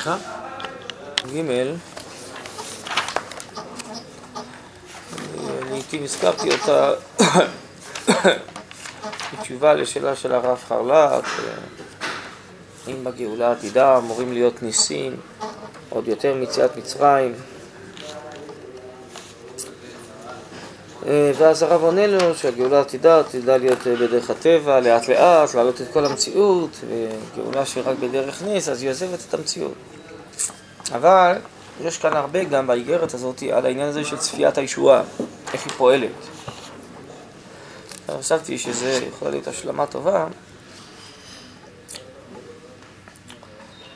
סליחה? 0.00 0.16
ג' 1.26 1.36
אני 1.38 1.76
לעיתים 5.70 6.04
הזכרתי 6.04 6.50
אותה 6.52 6.92
בתשובה 9.60 9.74
לשאלה 9.74 10.16
של 10.16 10.32
הרב 10.32 10.58
חרל"פ, 10.68 11.40
אם 12.88 13.04
בגאולה 13.04 13.48
העתידה 13.48 13.98
אמורים 13.98 14.32
להיות 14.32 14.62
ניסים, 14.62 15.16
עוד 15.88 16.08
יותר 16.08 16.34
מיציאת 16.34 16.76
מצרים. 16.76 17.34
אה, 21.06 21.32
ואז 21.38 21.62
הרב 21.62 21.82
עונה 21.82 22.06
לו 22.06 22.34
שהגאולה 22.34 22.78
העתידה 22.78 23.22
תדע 23.22 23.58
להיות 23.58 23.86
אה, 23.86 23.96
בדרך 23.96 24.30
הטבע, 24.30 24.80
לאט 24.80 25.08
לאט, 25.08 25.54
להעלות 25.54 25.80
את 25.80 25.86
כל 25.92 26.06
המציאות, 26.06 26.70
וגאולה 26.88 27.66
שהיא 27.66 27.84
רק 27.86 27.98
בדרך 27.98 28.42
נס, 28.42 28.68
אז 28.68 28.82
היא 28.82 28.90
עוזבת 28.90 29.18
את 29.28 29.34
המציאות. 29.34 29.74
אבל 30.92 31.36
יש 31.84 31.98
כאן 31.98 32.16
הרבה 32.16 32.44
גם 32.44 32.66
באיגרת 32.66 33.14
הזאת 33.14 33.42
על 33.52 33.66
העניין 33.66 33.88
הזה 33.88 34.04
של 34.04 34.16
צפיית 34.16 34.58
הישועה, 34.58 35.02
איך 35.52 35.64
היא 35.64 35.72
פועלת. 35.76 36.39
חשבתי 38.20 38.58
שזה 38.58 39.00
יכולה 39.08 39.30
להיות 39.30 39.46
השלמה 39.46 39.86
טובה. 39.86 40.26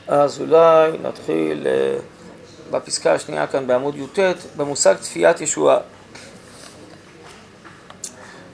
אז 0.09 0.41
אולי 0.41 0.99
נתחיל 1.03 1.67
אה, 1.67 1.99
בפסקה 2.71 3.15
השנייה 3.15 3.47
כאן 3.47 3.67
בעמוד 3.67 3.97
י"ט, 3.97 4.19
במושג 4.57 4.95
צפיית 5.01 5.41
ישועה. 5.41 5.79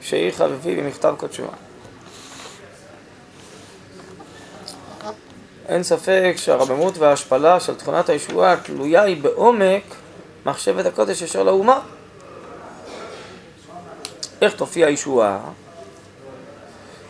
שהיא 0.01 0.33
חביבי 0.33 0.83
במכתב 0.83 1.15
קודשו. 1.19 1.45
אין 5.69 5.83
ספק 5.83 6.35
שהרבמות 6.37 6.99
וההשפלה 6.99 7.61
של 7.61 7.75
תכונת 7.75 8.09
הישועה 8.09 8.57
תלויה 8.57 9.03
היא 9.03 9.23
בעומק 9.23 9.83
מחשבת 10.47 10.87
הקודש 10.87 11.23
אשר 11.23 11.43
לאומה. 11.43 11.81
איך 14.41 14.55
תופיע 14.55 14.87
הישועה? 14.87 15.39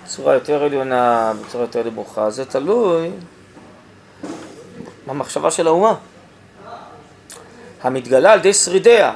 בצורה 0.04 0.34
יותר 0.34 0.64
עליונה, 0.64 1.32
בצורה 1.46 1.64
יותר 1.64 1.82
נמוכה, 1.82 2.30
זה 2.30 2.44
תלוי 2.44 3.10
במחשבה 5.06 5.50
של 5.50 5.66
האומה. 5.66 5.94
המתגלה 7.82 8.32
על 8.32 8.38
ידי 8.38 8.54
שרידיה. 8.54 9.12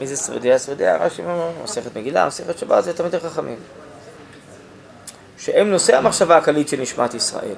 מי 0.00 0.06
זה 0.06 0.16
שרידיה? 0.16 0.58
שרידיה, 0.58 0.96
רש"י 0.96 1.22
אומר, 1.22 1.50
מסכת 1.64 1.96
מגילה, 1.96 2.26
מסכת 2.26 2.58
שבת, 2.58 2.84
זה 2.84 2.92
תלמידי 2.92 3.20
חכמים. 3.20 3.58
שהם 5.38 5.70
נושאי 5.70 5.94
המחשבה 5.94 6.36
הכללית 6.36 6.68
של 6.68 6.80
נשמת 6.80 7.14
ישראל. 7.14 7.54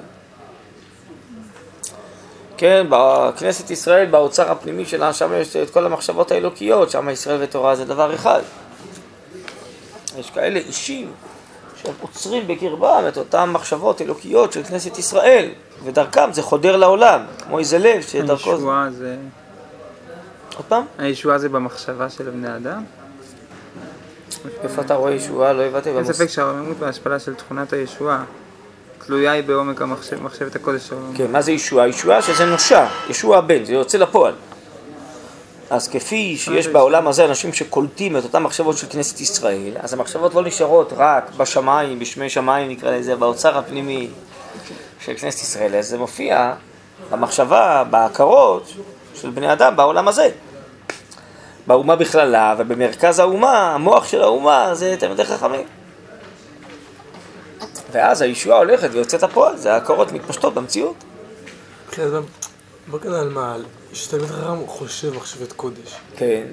כן, 2.57 2.85
בכנסת 2.89 3.69
ישראל, 3.69 4.05
באוצר 4.05 4.51
הפנימי 4.51 4.85
שלה, 4.85 5.13
שם 5.13 5.31
יש 5.33 5.55
את 5.55 5.69
כל 5.69 5.85
המחשבות 5.85 6.31
האלוקיות, 6.31 6.89
שם 6.89 7.09
ישראל 7.09 7.37
ותורה 7.41 7.75
זה 7.75 7.85
דבר 7.85 8.15
אחד. 8.15 8.41
יש 10.19 10.29
כאלה 10.29 10.59
אישים 10.59 11.11
שהם 11.83 11.93
עוצרים 12.01 12.47
בקרבם 12.47 13.03
את 13.07 13.17
אותן 13.17 13.49
מחשבות 13.49 14.01
אלוקיות 14.01 14.53
של 14.53 14.63
כנסת 14.63 14.97
ישראל, 14.97 15.49
ודרכם 15.83 16.33
זה 16.33 16.41
חודר 16.41 16.75
לעולם, 16.75 17.21
כמו 17.43 17.59
איזה 17.59 17.79
לב 17.79 18.01
שדרכו... 18.01 18.51
הישועה 18.51 18.87
זה... 18.91 19.15
עוד 20.55 20.65
פעם? 20.67 20.83
הישועה 20.97 21.37
זה 21.37 21.49
במחשבה 21.49 22.09
של 22.09 22.29
בני 22.29 22.55
אדם? 22.55 22.83
איפה 24.63 24.81
אתה 24.81 24.95
רואה 24.95 25.11
ישועה? 25.11 25.53
לא 25.53 25.61
הבנתי. 25.61 25.89
אין 25.89 26.13
ספק 26.13 26.27
שהרוממות 26.29 26.77
וההשפלה 26.79 27.19
של 27.19 27.35
תכונת 27.35 27.73
הישועה 27.73 28.23
תלויה 29.05 29.31
היא 29.31 29.43
בעומק 29.43 29.81
המחשב- 29.81 30.21
מחשבת 30.23 30.55
הקודש 30.55 30.87
של 30.87 30.95
העולם. 30.95 31.13
כן, 31.17 31.31
מה 31.31 31.41
זה 31.41 31.51
ישועה? 31.51 31.87
ישועה 31.87 32.21
שזה 32.21 32.45
נושע, 32.45 32.85
ישוע 33.09 33.37
הבן, 33.37 33.65
זה 33.65 33.73
יוצא 33.73 33.97
לפועל. 33.97 34.33
אז 35.69 35.87
כפי 35.87 36.37
שיש 36.37 36.67
בעולם 36.67 37.07
הזה 37.07 37.25
אנשים 37.25 37.53
שקולטים 37.53 38.17
את 38.17 38.23
אותן 38.23 38.43
מחשבות 38.43 38.77
של 38.77 38.87
כנסת 38.89 39.21
ישראל, 39.21 39.73
אז 39.79 39.93
המחשבות 39.93 40.33
לא 40.33 40.41
נשארות 40.43 40.93
רק 40.97 41.31
בשמיים, 41.37 41.99
בשמי 41.99 42.29
שמיים 42.29 42.69
נקרא 42.69 42.91
לזה, 42.91 43.15
באוצר 43.15 43.57
הפנימי 43.57 44.09
של 44.99 45.13
כנסת 45.17 45.41
ישראל, 45.41 45.75
אז 45.75 45.87
זה 45.87 45.97
מופיע 45.97 46.53
במחשבה, 47.11 47.83
בהכרות 47.89 48.73
של 49.15 49.29
בני 49.29 49.53
אדם 49.53 49.75
בעולם 49.75 50.07
הזה. 50.07 50.29
באומה 51.67 51.95
בכללה, 51.95 52.55
ובמרכז 52.57 53.19
האומה, 53.19 53.73
המוח 53.73 54.07
של 54.07 54.21
האומה 54.21 54.75
זה 54.75 54.95
תלמידי 54.99 55.23
חכמים. 55.23 55.65
ואז 57.91 58.21
הישועה 58.21 58.57
הולכת 58.57 58.89
ויוצאת 58.91 59.23
הפועל, 59.23 59.57
זה 59.57 59.73
ההכרות 59.73 60.11
מתפשטות 60.11 60.53
במציאות. 60.53 60.95
אז 62.93 63.27
מה- 63.33 63.55
שתלמיד 63.93 64.27
חכם 64.29 64.67
חושב 64.67 65.15
מחשבת 65.15 65.51
קודש. 65.51 65.95
כן. 66.15 66.43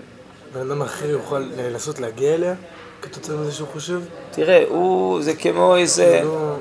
בן 0.55 0.61
אדם 0.61 0.83
אחר 0.83 1.11
יוכל 1.11 1.39
לנסות 1.39 1.99
להגיע 1.99 2.35
אליה 2.35 2.55
כתוצאה 3.03 3.37
מזה 3.37 3.53
שהוא 3.53 3.69
חושב? 3.73 4.01
תראה, 4.31 4.65
הוא, 4.69 5.23
זה 5.23 5.35
כמו 5.35 5.77
איזה... 5.77 6.21
לא... 6.25 6.55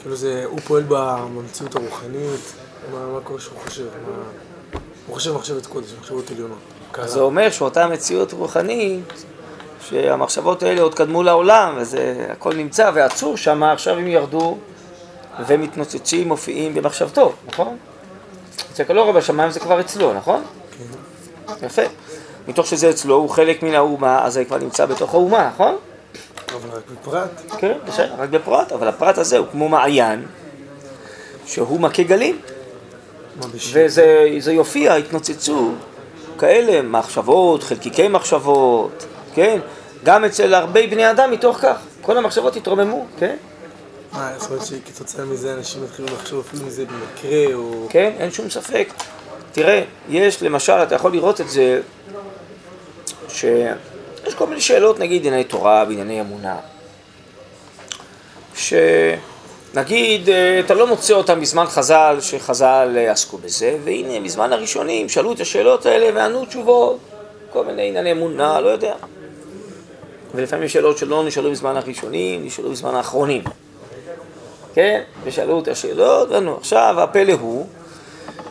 כאילו 0.00 0.16
זה, 0.16 0.44
הוא 0.46 0.60
פועל 0.60 0.82
במציאות 0.88 1.76
הרוחנית, 1.76 2.52
מה, 2.92 3.20
קורה 3.24 3.40
שהוא 3.40 3.58
חושב. 3.64 3.86
הוא 5.06 5.14
חושב 5.14 5.32
מחשבת 5.34 5.66
קודש, 5.66 5.86
מחשבות 6.00 6.30
עליונות. 6.30 6.58
זה. 7.04 7.20
אומר 7.20 7.50
שאותה 7.50 7.86
מציאות 7.86 8.32
רוחנית, 8.32 9.24
שהמחשבות 9.88 10.62
האלה 10.62 10.80
עוד 10.82 10.94
קדמו 10.94 11.22
לעולם, 11.22 11.74
וזה 11.80 12.26
הכל 12.30 12.54
נמצא 12.54 12.90
ועצור 12.94 13.36
שם, 13.36 13.62
עכשיו 13.62 13.96
הם 13.98 14.06
ירדו 14.06 14.58
ומתנוצצים, 15.46 16.28
מופיעים 16.28 16.74
במחשבתו, 16.74 17.32
נכון? 17.46 17.76
אצל 18.72 18.82
הקלוריה 18.82 19.12
בשמיים 19.12 19.50
זה 19.50 19.60
כבר 19.60 19.80
אצלו, 19.80 20.12
נכון? 20.12 20.42
כן. 20.78 21.66
יפה. 21.66 21.82
מתוך 22.48 22.66
שזה 22.66 22.90
אצלו, 22.90 23.14
הוא 23.14 23.30
חלק 23.30 23.62
מן 23.62 23.74
האומה, 23.74 24.24
אז 24.24 24.32
זה 24.34 24.44
כבר 24.44 24.58
נמצא 24.58 24.86
בתוך 24.86 25.14
האומה, 25.14 25.50
נכון? 25.54 25.76
אבל 26.54 26.76
רק 26.76 26.82
בפרט, 26.92 27.30
כן, 27.58 27.78
בסדר, 27.86 28.14
רק 28.18 28.28
בפרט, 28.28 28.72
אבל 28.72 28.88
הפרט 28.88 29.18
הזה 29.18 29.38
הוא 29.38 29.46
כמו 29.52 29.68
מעיין, 29.68 30.26
שהוא 31.46 31.80
מכה 31.80 32.02
גלים. 32.02 32.40
וזה 33.72 33.86
זה 34.38 34.52
יופיע, 34.52 34.94
התנוצצו 34.94 35.72
כאלה 36.38 36.82
מחשבות, 36.82 37.62
חלקיקי 37.62 38.08
מחשבות, 38.08 39.06
כן? 39.34 39.58
גם 40.04 40.24
אצל 40.24 40.54
הרבה 40.54 40.86
בני 40.86 41.10
אדם 41.10 41.30
מתוך 41.30 41.56
כך. 41.56 41.76
כל 42.02 42.18
המחשבות 42.18 42.56
התרוממו, 42.56 43.06
כן? 43.18 43.36
מה, 44.12 44.32
יכול 44.36 44.56
להיות 44.56 44.66
שכתוצאה 44.66 45.24
מזה 45.24 45.54
אנשים 45.54 45.84
יתחילו 45.84 46.08
לחשוב 46.08 46.44
אפילו 46.48 46.66
מזה 46.66 46.84
במקרה, 46.84 47.54
או... 47.54 47.86
כן, 47.90 48.12
אין 48.18 48.30
שום 48.30 48.50
ספק. 48.50 48.88
תראה, 49.52 49.84
יש 50.08 50.42
למשל, 50.42 50.72
אתה 50.72 50.94
יכול 50.94 51.12
לראות 51.12 51.40
את 51.40 51.48
זה, 51.48 51.80
שיש 53.28 54.34
כל 54.36 54.46
מיני 54.46 54.60
שאלות, 54.60 54.98
נגיד 54.98 55.26
ענייני 55.26 55.44
תורה, 55.44 55.84
בענייני 55.84 56.20
אמונה, 56.20 56.56
נגיד, 59.74 60.28
אה, 60.28 60.60
אתה 60.60 60.74
לא 60.74 60.86
מוצא 60.86 61.14
אותם 61.14 61.40
בזמן 61.40 61.66
חז"ל, 61.66 62.16
שחז"ל 62.20 62.94
אה, 62.96 63.12
עסקו 63.12 63.38
בזה, 63.38 63.76
והנה, 63.84 64.20
בזמן 64.20 64.52
הראשונים 64.52 65.08
שאלו 65.08 65.32
את 65.32 65.40
השאלות 65.40 65.86
האלה 65.86 66.10
וענו 66.14 66.44
תשובות, 66.44 66.98
כל 67.52 67.64
מיני 67.64 67.88
ענייני 67.88 68.12
אמונה, 68.12 68.60
לא 68.60 68.68
יודע. 68.68 68.94
ולפעמים 70.34 70.68
שאלות 70.68 70.98
שלא 70.98 71.24
נשאלו 71.24 71.50
בזמן 71.50 71.76
הראשונים, 71.76 72.46
נשאלו 72.46 72.70
בזמן 72.70 72.94
האחרונים. 72.94 73.42
כן? 74.74 75.02
ושאלו 75.24 75.60
את 75.60 75.68
השאלות, 75.68 76.30
וענו. 76.30 76.56
עכשיו, 76.56 76.94
הפלא 76.98 77.32
הוא 77.32 77.66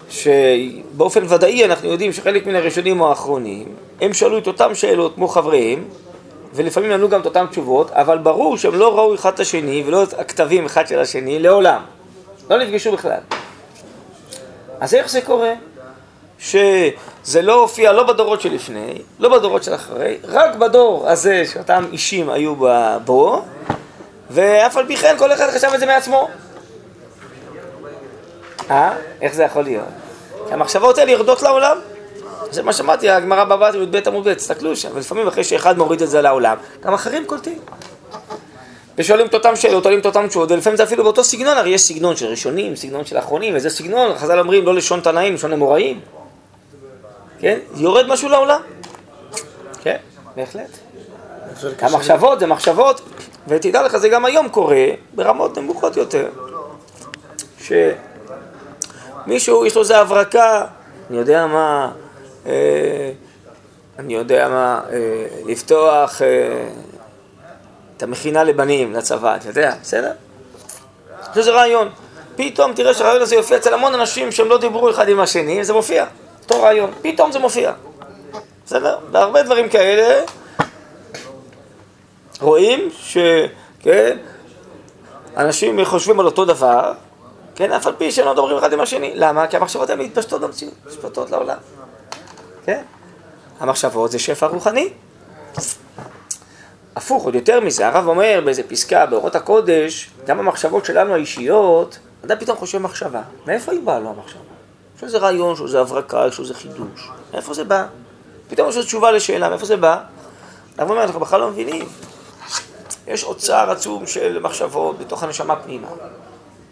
שבאופן 0.09 1.23
ודאי 1.27 1.65
אנחנו 1.65 1.89
יודעים 1.89 2.13
שחלק 2.13 2.47
מן 2.47 2.55
הראשונים 2.55 3.01
או 3.01 3.09
האחרונים, 3.09 3.75
הם 4.01 4.13
שאלו 4.13 4.37
את 4.37 4.47
אותן 4.47 4.75
שאלות 4.75 5.15
כמו 5.15 5.27
חבריהם, 5.27 5.83
ולפעמים 6.53 6.91
ענו 6.91 7.09
גם 7.09 7.21
את 7.21 7.25
אותן 7.25 7.45
תשובות, 7.47 7.91
אבל 7.91 8.17
ברור 8.17 8.57
שהם 8.57 8.75
לא 8.75 8.97
ראו 8.97 9.15
אחד 9.15 9.33
את 9.33 9.39
השני 9.39 9.83
ולא 9.85 10.03
את 10.03 10.19
הכתבים 10.19 10.65
אחד 10.65 10.87
של 10.87 10.99
השני 10.99 11.39
לעולם. 11.39 11.81
לא 12.49 12.57
נפגשו 12.57 12.91
בכלל. 12.91 13.19
אז 14.79 14.93
איך 14.93 15.09
זה 15.09 15.21
קורה? 15.21 15.53
שזה 16.39 17.41
לא 17.41 17.61
הופיע 17.61 17.91
לא 17.91 18.03
בדורות 18.03 18.41
שלפני, 18.41 19.01
לא 19.19 19.37
בדורות 19.37 19.63
של 19.63 19.75
אחרי, 19.75 20.17
רק 20.27 20.55
בדור 20.55 21.09
הזה 21.09 21.43
שאותם 21.45 21.85
אישים 21.91 22.29
היו 22.29 22.55
בו, 23.05 23.41
ואף 24.31 24.77
על 24.77 24.87
פי 24.87 24.97
כן 24.97 25.15
כל 25.17 25.33
אחד 25.33 25.49
חשב 25.49 25.67
את 25.73 25.79
זה 25.79 25.85
מעצמו. 25.85 26.29
אה? 28.69 28.93
איך 29.21 29.33
זה 29.33 29.43
יכול 29.43 29.63
להיות? 29.63 29.85
המחשבות 30.51 30.97
האלה 30.97 31.11
יורדות 31.11 31.41
לעולם. 31.41 31.77
זה 32.51 32.63
מה 32.63 32.73
שאמרתי, 32.73 33.09
הגמרא 33.09 33.43
בבת 33.43 33.75
י"ב 33.75 34.07
עמוד 34.07 34.27
ב', 34.27 34.33
תסתכלו 34.33 34.75
שם, 34.75 34.89
ולפעמים 34.93 35.27
אחרי 35.27 35.43
שאחד 35.43 35.77
מוריד 35.77 36.01
את 36.01 36.09
זה 36.09 36.21
לעולם, 36.21 36.57
גם 36.81 36.93
אחרים 36.93 37.25
קולטים. 37.25 37.59
ושואלים 38.97 39.27
את 39.27 39.33
אותם 39.33 39.55
שאלות, 39.55 39.85
עולים 39.85 39.99
את 39.99 40.05
אותם 40.05 40.27
תשובות, 40.27 40.51
ולפעמים 40.51 40.77
זה 40.77 40.83
אפילו 40.83 41.03
באותו 41.03 41.23
סגנון, 41.23 41.57
הרי 41.57 41.69
יש 41.69 41.81
סגנון 41.81 42.15
של 42.15 42.25
ראשונים, 42.25 42.75
סגנון 42.75 43.05
של 43.05 43.17
אחרונים, 43.17 43.55
וזה 43.55 43.69
סגנון, 43.69 44.17
חז"ל 44.17 44.39
אומרים, 44.39 44.65
לא 44.65 44.75
לשון 44.75 44.99
תנאים, 44.99 45.33
לשון 45.33 45.53
אמוראים. 45.53 45.99
כן? 47.39 47.59
יורד 47.75 48.07
משהו 48.07 48.29
לעולם. 48.29 48.61
כן, 49.83 49.97
בהחלט. 50.35 50.77
המחשבות 51.81 52.39
זה 52.39 52.47
מחשבות, 52.47 53.01
ותדע 53.47 53.83
לך, 53.83 53.97
זה 53.97 54.09
גם 54.09 54.25
היום 54.25 54.49
קורה, 54.49 54.85
ברמות 55.15 55.57
נמוכות 55.57 55.97
יותר. 55.97 56.29
שמישהו, 59.25 59.65
יש 59.65 59.75
לו 59.75 59.81
איזה 59.81 59.99
הברקה, 59.99 60.65
אני 61.09 61.17
יודע 61.17 61.47
מה, 61.47 61.91
אה, 62.45 63.11
אני 63.99 64.13
יודע 64.13 64.49
מה, 64.49 64.81
אה, 64.91 64.97
לפתוח 65.45 66.21
אה, 66.21 66.27
את 67.97 68.03
המכינה 68.03 68.43
לבנים, 68.43 68.93
לצבא, 68.93 69.35
אתה 69.35 69.47
יודע, 69.47 69.73
בסדר? 69.81 70.11
זה 71.33 71.51
רעיון. 71.51 71.89
פתאום 72.35 72.73
תראה 72.73 72.93
שהרעיון 72.93 73.21
הזה 73.21 73.35
יופיע 73.35 73.57
אצל 73.57 73.73
המון 73.73 73.93
אנשים 73.93 74.31
שהם 74.31 74.49
לא 74.49 74.57
דיברו 74.57 74.89
אחד 74.89 75.09
עם 75.09 75.19
השני, 75.19 75.63
זה 75.63 75.73
מופיע, 75.73 76.05
אותו 76.43 76.61
רעיון, 76.61 76.91
פתאום 77.01 77.31
זה 77.31 77.39
מופיע. 77.39 77.71
בסדר? 78.65 78.97
בהרבה 79.11 79.43
דברים 79.43 79.69
כאלה 79.69 80.21
רואים 82.41 82.89
ש... 82.97 83.17
כן, 83.79 84.17
אנשים 85.37 85.85
חושבים 85.85 86.19
על 86.19 86.25
אותו 86.25 86.45
דבר, 86.45 86.93
כן, 87.55 87.71
אף 87.71 87.87
על 87.87 87.93
פי 87.97 88.11
שהם 88.11 88.25
לא 88.25 88.33
מדברים 88.33 88.57
אחד 88.57 88.73
עם 88.73 88.79
השני. 88.79 89.13
למה? 89.15 89.47
כי 89.47 89.57
המחשבות 89.57 89.89
האלה 89.89 90.03
מתפשטות 90.03 90.41
במציאות, 90.41 90.73
מתפשטות 90.85 91.31
לעולם. 91.31 91.57
כן? 92.65 92.81
המחשבות 93.59 94.11
זה 94.11 94.19
שפע 94.19 94.45
רוחני. 94.45 94.89
הפוך, 96.95 97.23
עוד 97.23 97.35
יותר 97.35 97.59
מזה, 97.59 97.87
הרב 97.87 98.07
אומר 98.07 98.41
באיזה 98.45 98.63
פסקה 98.63 99.05
באורות 99.05 99.35
הקודש, 99.35 100.09
גם 100.25 100.39
המחשבות 100.39 100.85
שלנו 100.85 101.13
האישיות, 101.13 101.99
אדם 102.25 102.37
פתאום 102.39 102.57
חושב 102.57 102.77
מחשבה. 102.77 103.21
מאיפה 103.47 103.71
היא 103.71 103.81
באה 103.83 103.99
לו 103.99 104.09
המחשבה? 104.09 104.41
יש 104.97 105.03
איזה 105.03 105.17
רעיון, 105.17 105.53
יש 105.53 105.61
איזה 105.61 105.81
הברקה, 105.81 106.25
יש 106.27 106.39
איזה 106.39 106.53
חידוש. 106.53 107.09
מאיפה 107.33 107.53
זה 107.53 107.63
בא? 107.63 107.85
פתאום 108.49 108.69
יש 108.69 108.77
איזו 108.77 108.87
תשובה 108.87 109.11
לשאלה, 109.11 109.49
מאיפה 109.49 109.65
זה 109.65 109.77
בא? 109.77 109.97
הרב 110.77 110.89
אומר, 110.89 111.03
אנחנו 111.03 111.19
בכלל 111.19 111.39
לא 111.39 111.49
מבינים. 111.49 111.85
יש 113.11 113.23
אוצר 113.23 113.71
עצום 113.71 114.07
של 114.07 114.39
מחשבות 114.39 114.99
בתוך 114.99 115.23
הנשמה 115.23 115.55
פנימה. 115.55 115.87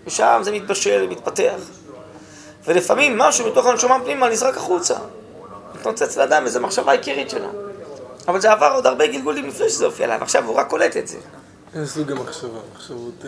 ושם 0.08 0.41
זה 0.43 0.52
מתבשל, 0.52 1.08
מתפתח. 1.08 1.60
ולפעמים 2.65 3.17
משהו 3.17 3.47
מתוך 3.47 3.65
הנשמה 3.65 3.97
פנימה 4.04 4.30
נזרק 4.30 4.58
החוצה. 4.58 4.95
מתנוצץ 5.75 6.17
לאדם 6.17 6.45
איזו 6.45 6.60
מחשבה 6.60 6.91
עיקרית 6.91 7.30
שלה. 7.30 7.47
אבל 8.28 8.41
זה 8.41 8.52
עבר 8.52 8.71
עוד 8.73 8.88
הרבה 8.88 9.08
גלגולים 9.08 9.47
לפני 9.47 9.69
שזה 9.69 9.86
הופיע 9.86 10.08
להם, 10.08 10.23
עכשיו 10.23 10.45
הוא 10.45 10.56
רק 10.56 10.67
קולט 10.67 10.97
את 10.97 11.08
זה. 11.08 11.17
איזה 11.75 11.91
סוג 11.91 12.12
המחשבה? 12.12 12.60
מחשבות... 12.75 13.25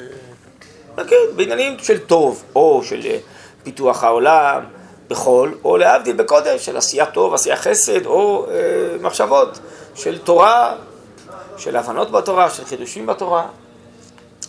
אה, 0.98 1.04
כן, 1.04 1.16
בעניינים 1.36 1.80
של 1.80 1.98
טוב, 2.00 2.44
או 2.56 2.82
של 2.84 3.02
אה, 3.06 3.18
פיתוח 3.64 4.04
העולם, 4.04 4.64
בחול, 5.08 5.58
או 5.64 5.78
להבדיל 5.78 6.16
בקודש, 6.16 6.66
של 6.66 6.78
עשייה 6.78 7.06
טוב, 7.06 7.34
עשייה 7.34 7.56
חסד, 7.56 8.06
או 8.06 8.46
אה, 8.50 8.54
מחשבות 9.02 9.60
של 9.96 10.18
תורה, 10.18 10.76
של 11.62 11.76
הבנות 11.76 12.12
בתורה, 12.12 12.50
של 12.50 12.66
חידושים 12.66 13.06
בתורה. 13.06 13.48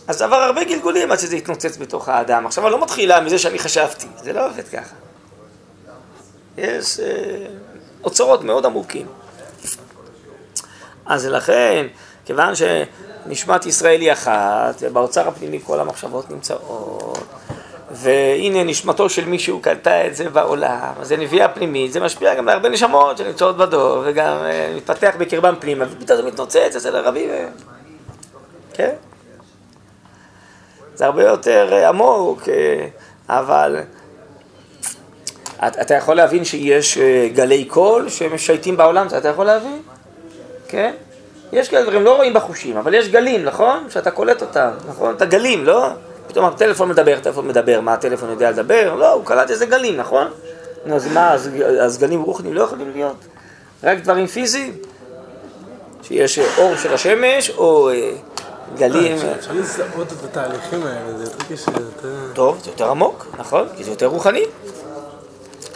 אז 0.07 0.21
עבר 0.21 0.35
הרבה 0.35 0.63
גלגולים 0.63 1.11
עד 1.11 1.19
שזה 1.19 1.35
יתנוצץ 1.35 1.77
בתוך 1.77 2.09
האדם. 2.09 2.45
עכשיו, 2.45 2.63
אני 2.63 2.71
לא 2.71 2.81
מתחילה 2.81 3.21
מזה 3.21 3.39
שאני 3.39 3.59
חשבתי, 3.59 4.07
זה 4.23 4.33
לא 4.33 4.47
עובד 4.47 4.67
ככה. 4.67 4.95
יש 6.57 6.99
אה, 6.99 7.45
אוצרות 8.03 8.43
מאוד 8.43 8.65
עמוקים. 8.65 9.07
אז 11.05 11.25
לכן, 11.25 11.87
כיוון 12.25 12.53
שנשמת 12.55 13.65
ישראל 13.65 14.01
היא 14.01 14.11
אחת, 14.11 14.75
ובאוצר 14.79 15.27
הפנימי 15.27 15.59
כל 15.65 15.79
המחשבות 15.79 16.31
נמצאות, 16.31 17.17
והנה 17.93 18.63
נשמתו 18.63 19.09
של 19.09 19.25
מישהו 19.25 19.59
קלטה 19.59 20.07
את 20.07 20.15
זה 20.15 20.29
בעולם, 20.29 20.93
זה 21.01 21.17
נביאה 21.17 21.47
פנימית, 21.47 21.93
זה 21.93 21.99
משפיע 21.99 22.35
גם 22.35 22.45
להרבה 22.45 22.69
נשמות 22.69 23.17
שנמצאות 23.17 23.57
בדור, 23.57 24.03
וגם 24.05 24.37
uh, 24.37 24.77
מתפתח 24.77 25.13
בקרבם 25.17 25.55
פנימה, 25.59 25.85
ופתאום 25.91 26.17
זה 26.17 26.27
מתנוצץ 26.27 26.75
אצל 26.77 26.95
הרבים, 26.95 27.29
כן? 28.73 28.91
זה 30.95 31.05
הרבה 31.05 31.23
יותר 31.23 31.69
uh, 31.71 31.87
עמוק, 31.87 32.41
uh, 32.41 32.49
אבל 33.29 33.79
אתה 35.59 35.93
יכול 35.93 36.15
להבין 36.15 36.45
שיש 36.45 36.97
גלי 37.33 37.65
קול 37.65 38.09
שמשייטים 38.09 38.77
בעולם, 38.77 39.07
אתה 39.17 39.29
יכול 39.29 39.45
להבין? 39.45 39.81
כן? 40.67 40.93
יש 41.51 41.69
כאלה 41.69 41.83
דברים, 41.83 42.03
לא 42.03 42.15
רואים 42.15 42.33
בחושים, 42.33 42.77
אבל 42.77 42.93
יש 42.93 43.09
גלים, 43.09 43.43
נכון? 43.43 43.87
שאתה 43.89 44.11
קולט 44.11 44.41
אותם, 44.41 44.69
נכון? 44.89 45.15
את 45.15 45.21
הגלים, 45.21 45.65
לא? 45.65 45.89
פתאום 46.27 46.45
הטלפון 46.45 46.89
מדבר, 46.89 47.15
הטלפון 47.17 47.47
מדבר, 47.47 47.81
מה 47.81 47.93
הטלפון 47.93 48.29
יודע 48.29 48.51
לדבר? 48.51 48.95
לא, 48.95 49.13
הוא 49.13 49.25
קלט 49.25 49.51
איזה 49.51 49.65
גלים, 49.65 49.97
נכון? 49.97 50.27
נו, 50.85 50.95
אז 50.95 51.07
מה, 51.07 51.33
אז, 51.33 51.49
אז 51.79 51.97
גלים 51.97 52.21
רוחניים 52.21 52.53
לא 52.53 52.61
יכולים 52.61 52.91
להיות? 52.93 53.15
רק 53.83 53.97
דברים 53.97 54.27
פיזיים? 54.27 54.77
שיש 56.03 56.39
אור 56.57 56.75
של 56.75 56.93
השמש, 56.93 57.49
או 57.49 57.89
אה, 57.89 58.11
גלים... 58.77 59.17
אה, 59.17 59.35
אפשר 59.35 59.51
לזהות 59.53 60.07
את 60.11 60.23
התהליכים 60.23 60.83
האלה, 60.85 61.17
זה 61.17 61.23
יותר 61.23 61.53
יותר... 61.81 62.15
טוב, 62.33 62.59
זה 62.63 62.69
יותר 62.69 62.89
עמוק, 62.89 63.27
נכון? 63.39 63.67
כי 63.77 63.83
זה 63.83 63.91
יותר 63.91 64.05
רוחני. 64.05 64.45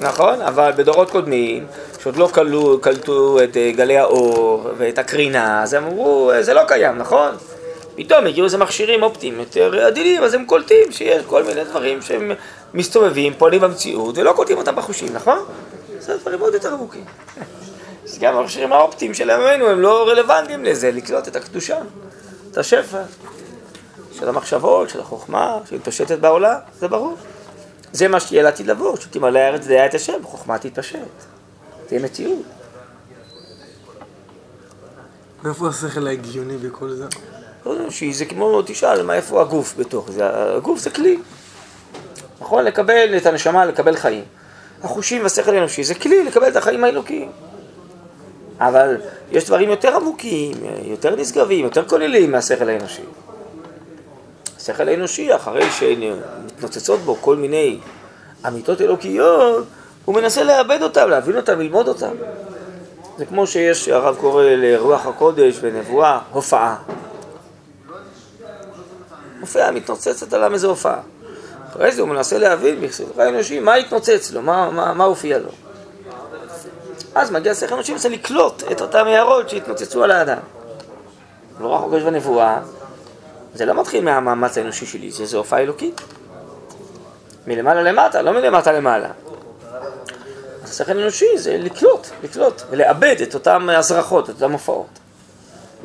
נכון, 0.01 0.41
אבל 0.41 0.71
בדורות 0.75 1.12
קודמים, 1.12 1.67
שעוד 1.99 2.17
לא 2.17 2.29
קלו, 2.33 2.79
קלטו 2.81 3.43
את 3.43 3.57
אה, 3.57 3.71
גלי 3.75 3.97
האור 3.97 4.69
ואת 4.77 4.97
הקרינה, 4.97 5.63
אז 5.63 5.75
אמרו, 5.75 6.31
זה 6.41 6.53
לא 6.53 6.62
קיים, 6.67 6.97
נכון? 6.97 7.31
פתאום 7.97 8.27
הגיעו 8.27 8.45
איזה 8.45 8.57
מכשירים 8.57 9.03
אופטיים 9.03 9.39
יותר 9.39 9.86
עדינים, 9.86 10.23
אז 10.23 10.33
הם 10.33 10.45
קולטים 10.45 10.91
שיש 10.91 11.25
כל 11.25 11.43
מיני 11.43 11.63
דברים 11.63 12.01
שהם 12.01 12.31
מסתובבים, 12.73 13.33
פועלים 13.38 13.62
במציאות, 13.62 14.17
ולא 14.17 14.33
קולטים 14.33 14.57
אותם 14.57 14.75
בחושים, 14.75 15.13
נכון? 15.13 15.39
זה 15.99 16.17
דברים 16.17 16.39
מאוד 16.39 16.53
יותר 16.53 16.73
עמוקים. 16.73 17.05
אז 18.05 18.19
גם 18.19 18.38
המכשירים 18.38 18.73
האופטיים 18.73 19.13
של 19.13 19.29
ימינו 19.29 19.67
הם 19.67 19.81
לא 19.81 20.10
רלוונטיים 20.10 20.65
לזה, 20.65 20.91
לקלוט 20.91 21.27
את 21.27 21.36
הקדושה, 21.36 21.78
את 22.51 22.57
השפע 22.57 23.01
של 24.11 24.30
המחשבות, 24.30 24.89
של 24.89 24.99
החוכמה, 24.99 25.57
שמתפשטת 25.69 26.19
בעולם, 26.19 26.55
זה 26.80 26.88
ברור. 26.88 27.17
זה 27.93 28.07
מה 28.07 28.19
שתהיה 28.19 28.43
לעתיד 28.43 28.67
לבוא, 28.67 28.95
שתמלא 28.95 29.39
הארץ 29.39 29.67
דעה 29.67 29.86
את 29.86 29.93
השם, 29.93 30.24
חוכמה 30.24 30.57
תתפשט. 30.57 30.97
תהיה 31.88 32.01
מציאות. 32.01 32.43
מאיפה 35.43 35.67
השכל 35.67 36.07
ההגיוני 36.07 36.57
בכל 36.57 36.89
זה? 36.89 37.05
לא 37.74 37.89
שזה 37.89 38.26
כמו, 38.26 38.61
תשאל, 38.65 39.03
מה 39.03 39.13
איפה 39.13 39.41
הגוף 39.41 39.74
בתוך 39.78 40.11
זה? 40.11 40.24
הגוף 40.57 40.80
זה 40.80 40.89
כלי. 40.89 41.18
נכון? 42.41 42.63
לקבל 42.65 43.18
את 43.18 43.26
הנשמה, 43.26 43.65
לקבל 43.65 43.95
חיים. 43.95 44.24
החושים 44.84 45.24
והשכל 45.24 45.55
האנושי 45.55 45.84
זה 45.84 45.95
כלי 45.95 46.24
לקבל 46.24 46.47
את 46.47 46.55
החיים 46.55 46.84
האלוקיים. 46.84 47.32
אבל 48.59 48.97
יש 49.32 49.45
דברים 49.45 49.70
יותר 49.70 49.95
עמוקים, 49.95 50.53
יותר 50.84 51.15
נשגבים, 51.15 51.65
יותר 51.65 51.88
כוללים 51.88 52.32
מהשכל 52.32 52.70
האנושי. 52.70 53.01
השכל 54.57 54.88
האנושי, 54.88 55.36
אחרי 55.36 55.72
שמתנוצצות 55.72 56.99
בו 56.99 57.15
כל 57.22 57.36
מיני 57.36 57.80
אמיתות 58.47 58.82
אלוקיות, 58.82 59.65
הוא 60.05 60.15
מנסה 60.15 60.43
לאבד 60.43 60.80
אותם, 60.82 61.09
להבין 61.09 61.38
אותם, 61.38 61.59
ללמוד 61.59 61.88
אותם. 61.88 62.11
זה 63.18 63.26
כמו 63.26 63.47
שיש, 63.47 63.88
הרב 63.88 64.15
קורא 64.15 64.43
לרוח 64.43 65.05
הקודש 65.05 65.57
ונבואה, 65.61 66.20
הופעה. 66.32 66.76
מופיעה 69.39 69.71
מתנוצצת 69.71 70.33
עליו 70.33 70.53
איזו 70.53 70.69
הופעה. 70.69 70.99
אחרי 71.69 71.91
זה 71.91 72.01
הוא 72.01 72.09
מנסה 72.09 72.38
להבין 72.38 72.81
בספר 72.81 73.21
האנושי 73.21 73.59
מה 73.59 73.75
התנוצץ 73.75 74.31
לו, 74.31 74.41
מה, 74.41 74.71
מה, 74.71 74.93
מה 74.93 75.03
הופיע 75.03 75.38
לו. 75.38 75.49
אז 77.15 77.31
מגיע 77.31 77.55
שכל 77.55 77.73
אנושי 77.73 77.91
ומנסה 77.91 78.09
לקלוט 78.09 78.63
את 78.71 78.81
אותם 78.81 79.07
הערות 79.07 79.49
שהתנוצצו 79.49 80.03
על 80.03 80.11
האדם. 80.11 80.38
לא 81.59 81.75
רחוק 81.75 81.93
יש 81.97 82.03
בנבואה, 82.03 82.59
זה 83.53 83.65
לא 83.65 83.73
מתחיל 83.73 84.03
מהמאמץ 84.03 84.57
האנושי 84.57 84.85
שלי, 84.85 85.11
זה 85.11 85.23
איזו 85.23 85.38
הופעה 85.38 85.61
אלוקית. 85.61 86.01
מלמעלה 87.47 87.81
למטה, 87.81 88.21
לא 88.21 88.31
מלמטה 88.31 88.71
למעלה. 88.71 89.09
השכל 90.63 90.99
האנושי 90.99 91.38
זה 91.38 91.57
לקלוט, 91.57 92.07
לקלוט, 92.23 92.61
ולאבד 92.69 93.15
את 93.23 93.33
אותן 93.33 93.69
הזרחות, 93.69 94.29
את 94.29 94.35
אותן 94.35 94.51
הופעות. 94.51 94.99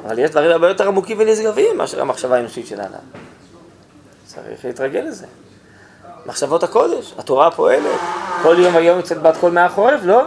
אבל 0.06 0.18
יש 0.18 0.30
דברים 0.30 0.50
הרבה 0.50 0.68
יותר 0.68 0.88
עמוקים 0.88 1.16
ונשגבים 1.20 1.78
מאשר 1.78 2.00
המחשבה 2.00 2.36
האנושית 2.36 2.66
של 2.66 2.80
האדם. 2.80 3.22
צריך 4.34 4.64
להתרגל 4.64 5.00
לזה. 5.00 5.26
מחשבות 6.26 6.62
הקודש, 6.62 7.14
התורה 7.18 7.50
פועלת, 7.50 8.00
כל 8.42 8.56
יום 8.58 8.76
היום 8.76 8.96
יוצאת 8.96 9.22
בת 9.22 9.36
קול 9.36 9.52
מהחורף, 9.52 10.00
לא? 10.04 10.22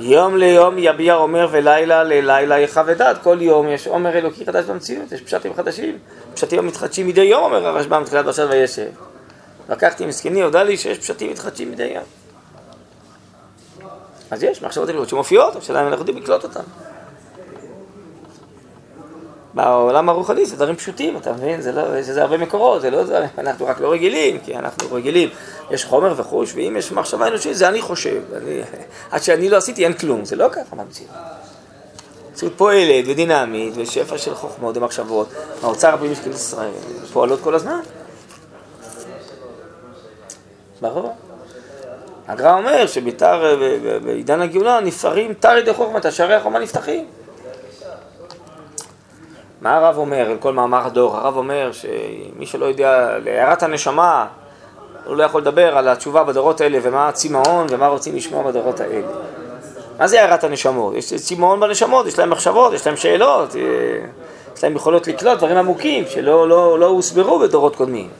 יום 0.00 0.36
ליום 0.36 0.74
יביע 0.78 1.14
עומר 1.14 1.48
ולילה 1.50 2.04
ללילה 2.04 2.58
יכבד 2.58 3.16
כל 3.22 3.38
יום 3.40 3.68
יש 3.68 3.86
עומר 3.86 4.18
אלוקי 4.18 4.46
חדש 4.46 4.64
במציאות, 4.64 5.12
יש 5.12 5.20
פשטים 5.20 5.54
חדשים, 5.54 5.98
פשטים 6.34 6.58
המתחדשים 6.58 7.06
מדי 7.06 7.20
יום, 7.20 7.42
אומר 7.42 7.66
הרשב"ם 7.66 8.02
בתחילת 8.02 8.24
פרשת 8.24 8.46
וישב. 8.50 8.88
לקחתי 9.68 10.06
מסכני, 10.06 10.42
הודה 10.42 10.62
לי 10.62 10.76
שיש 10.76 10.98
פשטים 10.98 11.30
מתחדשים 11.30 11.72
מדי 11.72 11.84
יום. 11.94 12.04
אז 14.30 14.42
יש 14.42 14.62
מחשבות 14.62 14.88
אלוקות 14.88 15.08
שמופיעות, 15.08 15.56
השאלה 15.56 15.82
אם 15.82 15.86
אנחנו 15.86 16.00
יודעים 16.00 16.18
לקלוט 16.18 16.44
אותן. 16.44 16.60
בעולם 19.58 20.08
הרוחני 20.08 20.46
זה 20.46 20.56
דברים 20.56 20.76
פשוטים, 20.76 21.16
אתה 21.16 21.32
מבין? 21.32 21.60
זה 21.60 21.72
לא, 21.72 21.98
יש 21.98 22.08
לזה 22.08 22.22
הרבה 22.22 22.38
מקורות, 22.38 22.80
זה 22.80 22.90
לא 22.90 23.02
דברים, 23.02 23.28
אנחנו 23.38 23.66
רק 23.66 23.80
לא 23.80 23.92
רגילים, 23.92 24.38
כי 24.38 24.56
אנחנו 24.56 24.94
רגילים. 24.94 25.28
יש 25.70 25.84
חומר 25.84 26.14
וחוש, 26.16 26.52
ואם 26.54 26.76
יש 26.78 26.92
מחשבה 26.92 27.28
אנושית, 27.28 27.56
זה 27.56 27.68
אני 27.68 27.82
חושב. 27.82 28.22
אני, 28.36 28.60
עד 29.10 29.22
שאני 29.22 29.48
לא 29.48 29.56
עשיתי, 29.56 29.84
אין 29.84 29.92
כלום. 29.92 30.24
זה 30.24 30.36
לא 30.36 30.48
ככה 30.52 30.76
במציאות. 30.76 31.10
המציאות 32.28 32.52
פועלת 32.56 33.04
ודינמית, 33.08 33.74
ושפע 33.76 34.18
של 34.18 34.34
חוכמות 34.34 34.76
ומחשבות. 34.76 35.28
האוצר 35.62 35.92
רבי 35.92 36.08
משקל 36.08 36.30
ישראל 36.30 36.70
פועלות 37.12 37.40
כל 37.40 37.54
הזמן. 37.54 37.80
ברור. 40.80 41.16
הגר"א 42.28 42.58
אומר 42.58 42.86
שבתר, 42.86 43.58
בעידן 44.04 44.40
הגאולה 44.40 44.80
נפערים 44.80 45.34
תר 45.34 45.56
ידי 45.56 45.74
חוכמתה, 45.74 46.10
שערי 46.10 46.34
החוכמה 46.34 46.58
נפתחים. 46.58 47.06
מה 49.60 49.76
הרב 49.76 49.98
אומר, 49.98 50.36
כל 50.40 50.52
מאמר 50.52 50.86
הדור? 50.86 51.16
הרב 51.16 51.36
אומר 51.36 51.70
שמי 51.72 52.46
שלא 52.46 52.66
יודע, 52.66 53.18
להערת 53.24 53.62
הנשמה, 53.62 54.26
הוא 55.04 55.16
לא 55.16 55.24
יכול 55.24 55.40
לדבר 55.40 55.78
על 55.78 55.88
התשובה 55.88 56.24
בדורות 56.24 56.60
האלה 56.60 56.78
ומה 56.82 57.08
הצמאון 57.08 57.66
ומה 57.70 57.86
רוצים 57.86 58.16
לשמוע 58.16 58.42
בדורות 58.42 58.80
האלה. 58.80 59.06
מה 59.98 60.08
זה 60.08 60.22
הערת 60.22 60.44
הנשמות? 60.44 60.94
יש 60.94 61.14
צמאון 61.14 61.60
בנשמות, 61.60 62.06
יש 62.06 62.18
להם 62.18 62.30
מחשבות, 62.30 62.72
יש 62.72 62.86
להם 62.86 62.96
שאלות, 62.96 63.56
אה, 63.56 63.60
יש 64.56 64.64
להם 64.64 64.76
יכולות 64.76 65.06
לקלוט 65.06 65.38
דברים 65.38 65.56
עמוקים 65.56 66.04
שלא 66.08 66.48
לא, 66.48 66.78
לא 66.78 66.86
הוסברו 66.86 67.38
בדורות 67.38 67.76
קודמים. 67.76 68.10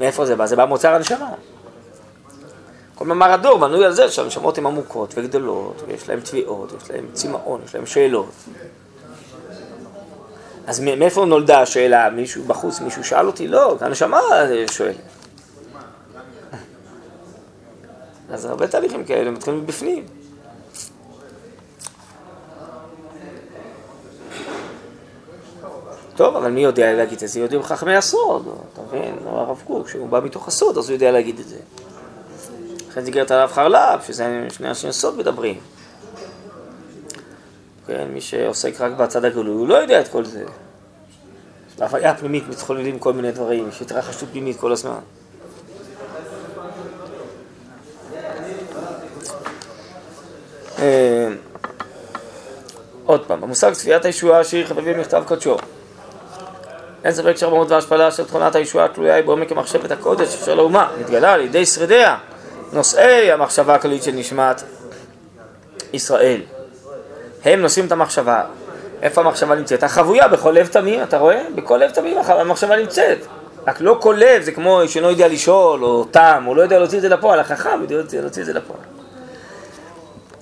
מאיפה 0.00 0.26
זה 0.26 0.36
בא? 0.36 0.46
זה 0.46 0.56
בא 0.56 0.64
מאוצר 0.64 0.94
הנשמה. 0.94 1.28
כל 2.94 3.04
מאמר 3.04 3.32
הדור 3.32 3.58
בנוי 3.58 3.84
על 3.84 3.92
זה 3.92 4.08
שהנשמות 4.08 4.58
הן 4.58 4.66
עמוקות 4.66 5.14
וגדולות, 5.16 5.82
ויש 5.86 6.08
להם 6.08 6.20
תביעות, 6.20 6.72
יש 6.82 6.90
להם 6.90 7.06
צמאון, 7.12 7.60
יש 7.64 7.74
להם 7.74 7.86
שאלות. 7.86 8.32
אז 10.66 10.80
מאיפה 10.80 11.24
נולדה 11.24 11.60
השאלה? 11.60 12.10
מישהו 12.10 12.44
בחוץ, 12.44 12.80
מישהו 12.80 13.04
שאל 13.04 13.26
אותי? 13.26 13.48
לא, 13.48 13.76
הנשמה 13.80 14.20
שואלת. 14.70 14.96
אז 18.32 18.44
הרבה 18.44 18.66
תהליכים 18.66 19.04
כאלה 19.04 19.30
מתחילים 19.30 19.60
מבפנים. 19.60 20.06
טוב, 26.16 26.36
אבל 26.36 26.50
מי 26.50 26.60
יודע 26.60 26.92
להגיד 26.92 27.22
את 27.22 27.28
זה? 27.28 27.40
יודעים 27.40 27.62
חכמי 27.62 27.96
הסוד, 27.96 28.48
אתה 28.72 28.82
מבין? 28.82 29.14
הרב 29.26 29.62
קוק, 29.66 29.86
כשהוא 29.86 30.08
בא 30.08 30.20
מתוך 30.24 30.48
הסוד, 30.48 30.78
אז 30.78 30.88
הוא 30.88 30.94
יודע 30.94 31.12
להגיד 31.12 31.38
את 31.38 31.48
זה. 31.48 31.56
לכן 32.88 33.04
זה 33.04 33.10
גרת 33.10 33.30
הרב 33.30 33.50
חרל"פ, 33.52 34.06
שזה 34.06 34.46
שני 34.52 34.68
אנשי 34.68 34.92
סוד 34.92 35.18
מדברים. 35.18 35.60
כן, 37.86 38.08
מי 38.12 38.20
שעוסק 38.20 38.80
רק 38.80 38.92
בצד 38.92 39.24
הגלוי, 39.24 39.54
הוא 39.54 39.68
לא 39.68 39.74
יודע 39.74 40.00
את 40.00 40.08
כל 40.08 40.24
זה. 40.24 40.44
בהוויה 41.78 42.14
פנימית 42.14 42.48
מתחוללים 42.48 42.98
כל 42.98 43.12
מיני 43.12 43.32
דברים, 43.32 43.68
יש 43.68 43.82
התרחשות 43.82 44.28
פנימית 44.32 44.60
כל 44.60 44.72
הזמן. 44.72 44.98
אה, 50.78 51.28
עוד 53.06 53.26
פעם, 53.26 53.44
המושג 53.44 53.72
צפיית 53.72 54.04
הישועה 54.04 54.44
שיר 54.44 54.66
חביבי 54.66 55.00
מכתב 55.00 55.22
קודשו. 55.26 55.56
אין 57.04 57.12
ספק 57.12 57.36
שהרמות 57.36 57.70
וההשפלה 57.70 58.10
של 58.10 58.24
תכונת 58.24 58.54
הישועה 58.54 58.88
תלויה 58.88 59.14
היא 59.14 59.24
בעומק 59.24 59.52
המחשבת 59.52 59.90
הקודש 59.90 60.28
של 60.28 60.58
האומה, 60.58 60.90
מתגלה 61.00 61.32
על 61.32 61.40
ידי 61.40 61.66
שרידיה, 61.66 62.18
נושאי 62.72 63.32
המחשבה 63.32 63.74
הכללית 63.74 64.02
של 64.02 64.12
נשמת 64.12 64.62
ישראל. 65.92 66.40
הם 67.44 67.60
נושאים 67.60 67.86
את 67.86 67.92
המחשבה. 67.92 68.42
איפה 69.02 69.20
המחשבה 69.20 69.54
נמצאת? 69.54 69.82
החבויה 69.82 70.28
בכל 70.28 70.50
לב 70.50 70.66
תמים, 70.66 71.02
אתה 71.02 71.18
רואה? 71.18 71.42
בכל 71.54 71.76
לב 71.76 71.90
תמים 71.90 72.18
המחשבה 72.18 72.76
נמצאת. 72.76 73.18
רק 73.66 73.80
לא 73.80 73.96
כל 74.00 74.16
לב 74.18 74.42
זה 74.42 74.52
כמו 74.52 74.80
שאינו 74.86 75.10
יודע 75.10 75.28
לשאול, 75.28 75.84
או 75.84 76.04
תם, 76.04 76.42
הוא 76.46 76.56
לא 76.56 76.62
יודע 76.62 76.78
להוציא 76.78 76.98
את 76.98 77.02
זה 77.02 77.08
לפועל, 77.08 77.40
החכם 77.40 77.80
יודע 77.82 77.96
להוציא 78.20 78.42
את 78.42 78.46
זה 78.46 78.52
לפועל. 78.52 78.80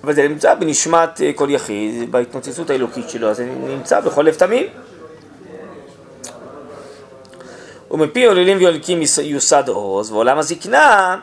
אבל 0.05 0.15
זה 0.15 0.29
נמצא 0.29 0.55
בנשמת 0.55 1.21
אה, 1.21 1.31
כל 1.35 1.51
יחיד, 1.51 2.13
בהתנוצצות 2.13 2.71
האלוקית 2.71 3.11
שלו, 3.11 3.29
אז 3.31 3.37
זה 3.37 3.45
נמצא 3.45 4.01
בכל 4.01 4.23
לב 4.23 4.35
תמים. 4.35 4.67
ומפי 7.91 8.25
עוללים 8.25 8.59
ויונקים 8.59 9.01
יוסד 9.23 9.69
עוז, 9.69 10.13
ועולם 10.13 10.39
הזקנה 10.39 11.17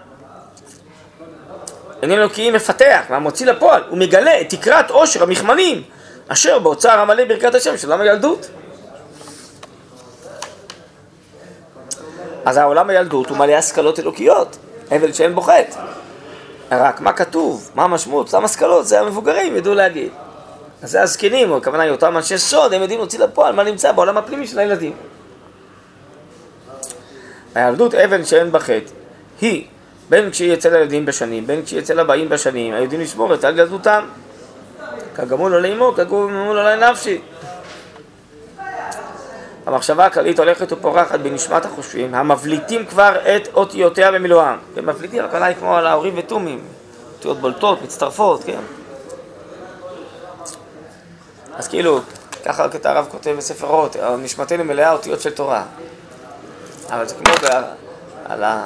עניין 2.01 2.19
אלוקיים 2.19 2.53
מפתח, 2.53 3.01
והמוציא 3.09 3.45
לפועל, 3.45 3.83
הוא 3.89 3.97
מגלה 3.97 4.41
את 4.41 4.49
תקרת 4.49 4.89
עושר 4.89 5.23
המכמנים, 5.23 5.83
אשר 6.27 6.59
באוצר 6.59 6.99
המלא 6.99 7.25
ברכת 7.25 7.55
השם 7.55 7.77
של 7.77 7.91
עולם 7.91 8.01
הילדות. 8.01 8.49
אז 12.45 12.57
העולם 12.57 12.89
הילדות 12.89 13.29
הוא 13.29 13.37
מלא 13.37 13.51
השכלות 13.51 13.99
אלוקיות, 13.99 14.57
אבל 14.95 15.13
שאין 15.13 15.35
בו 15.35 15.41
חטא. 15.41 15.79
רק 16.71 17.01
מה 17.01 17.13
כתוב, 17.13 17.71
מה 17.75 17.83
המשמעות, 17.83 18.27
אותם 18.27 18.45
השכלות, 18.45 18.87
זה 18.87 18.99
המבוגרים 18.99 19.55
ידעו 19.55 19.73
להגיד. 19.73 20.11
אז 20.81 20.91
זה 20.91 21.01
הזקנים, 21.01 21.53
הכוונה 21.53 21.83
היא 21.83 21.91
אותם 21.91 22.17
אנשי 22.17 22.37
סוד, 22.37 22.73
הם 22.73 22.81
יודעים 22.81 22.99
להוציא 22.99 23.19
לפועל 23.19 23.55
מה 23.55 23.63
נמצא 23.63 23.91
בעולם 23.91 24.17
הפנימי 24.17 24.47
של 24.47 24.59
הילדים. 24.59 24.93
הילדות 27.55 27.95
אבן 27.95 28.25
שאין 28.25 28.51
בה 28.51 28.59
חטא, 28.59 28.91
היא 29.41 29.67
בין 30.10 30.32
כשהיא 30.32 30.53
אצל 30.53 30.76
הילדים 30.76 31.05
בשנים, 31.05 31.47
בין 31.47 31.66
כשהיא 31.66 31.80
אצל 31.80 31.99
הבאים 31.99 32.30
בשנים, 32.30 32.74
היודעים 32.74 33.01
לשמור 33.01 33.34
את 33.34 33.43
על 33.43 33.60
ילדותם. 33.60 34.05
כגמול 35.16 35.53
עלי 35.53 35.74
אמו, 35.74 35.93
כגמול 35.93 36.58
עלי 36.58 36.91
נפשי. 36.91 37.22
המחשבה 39.66 40.05
הכללית 40.05 40.39
הולכת 40.39 40.72
ופורחת 40.72 41.20
בנשמת 41.20 41.66
החושבים, 41.66 42.16
המבליטים 42.16 42.86
כבר 42.86 43.16
את 43.36 43.47
אותיותיה 43.53 44.12
במילואם. 44.12 44.58
כן, 44.76 44.86
מבליטים, 44.86 45.24
הכוונה 45.24 45.45
היא 45.45 45.55
כמו 45.55 45.76
על 45.76 45.88
ההורים 45.88 46.14
ותומים, 46.18 46.60
אותיות 47.16 47.41
בולטות, 47.41 47.82
מצטרפות, 47.82 48.43
כן? 48.43 48.60
אז 51.55 51.68
כאילו, 51.68 51.99
ככה 52.45 52.64
רק 52.64 52.76
את 52.76 52.86
הרב 52.86 53.08
כותב 53.12 53.36
בספר 53.38 53.68
אות, 53.68 53.95
נשמתנו 54.20 54.64
מלאה 54.64 54.91
אותיות 54.91 55.22
של 55.22 55.32
תורה. 55.32 55.64
אבל 56.89 57.08
זה 57.08 57.16
כמו 57.16 57.34
על 58.26 58.43
ה... 58.43 58.66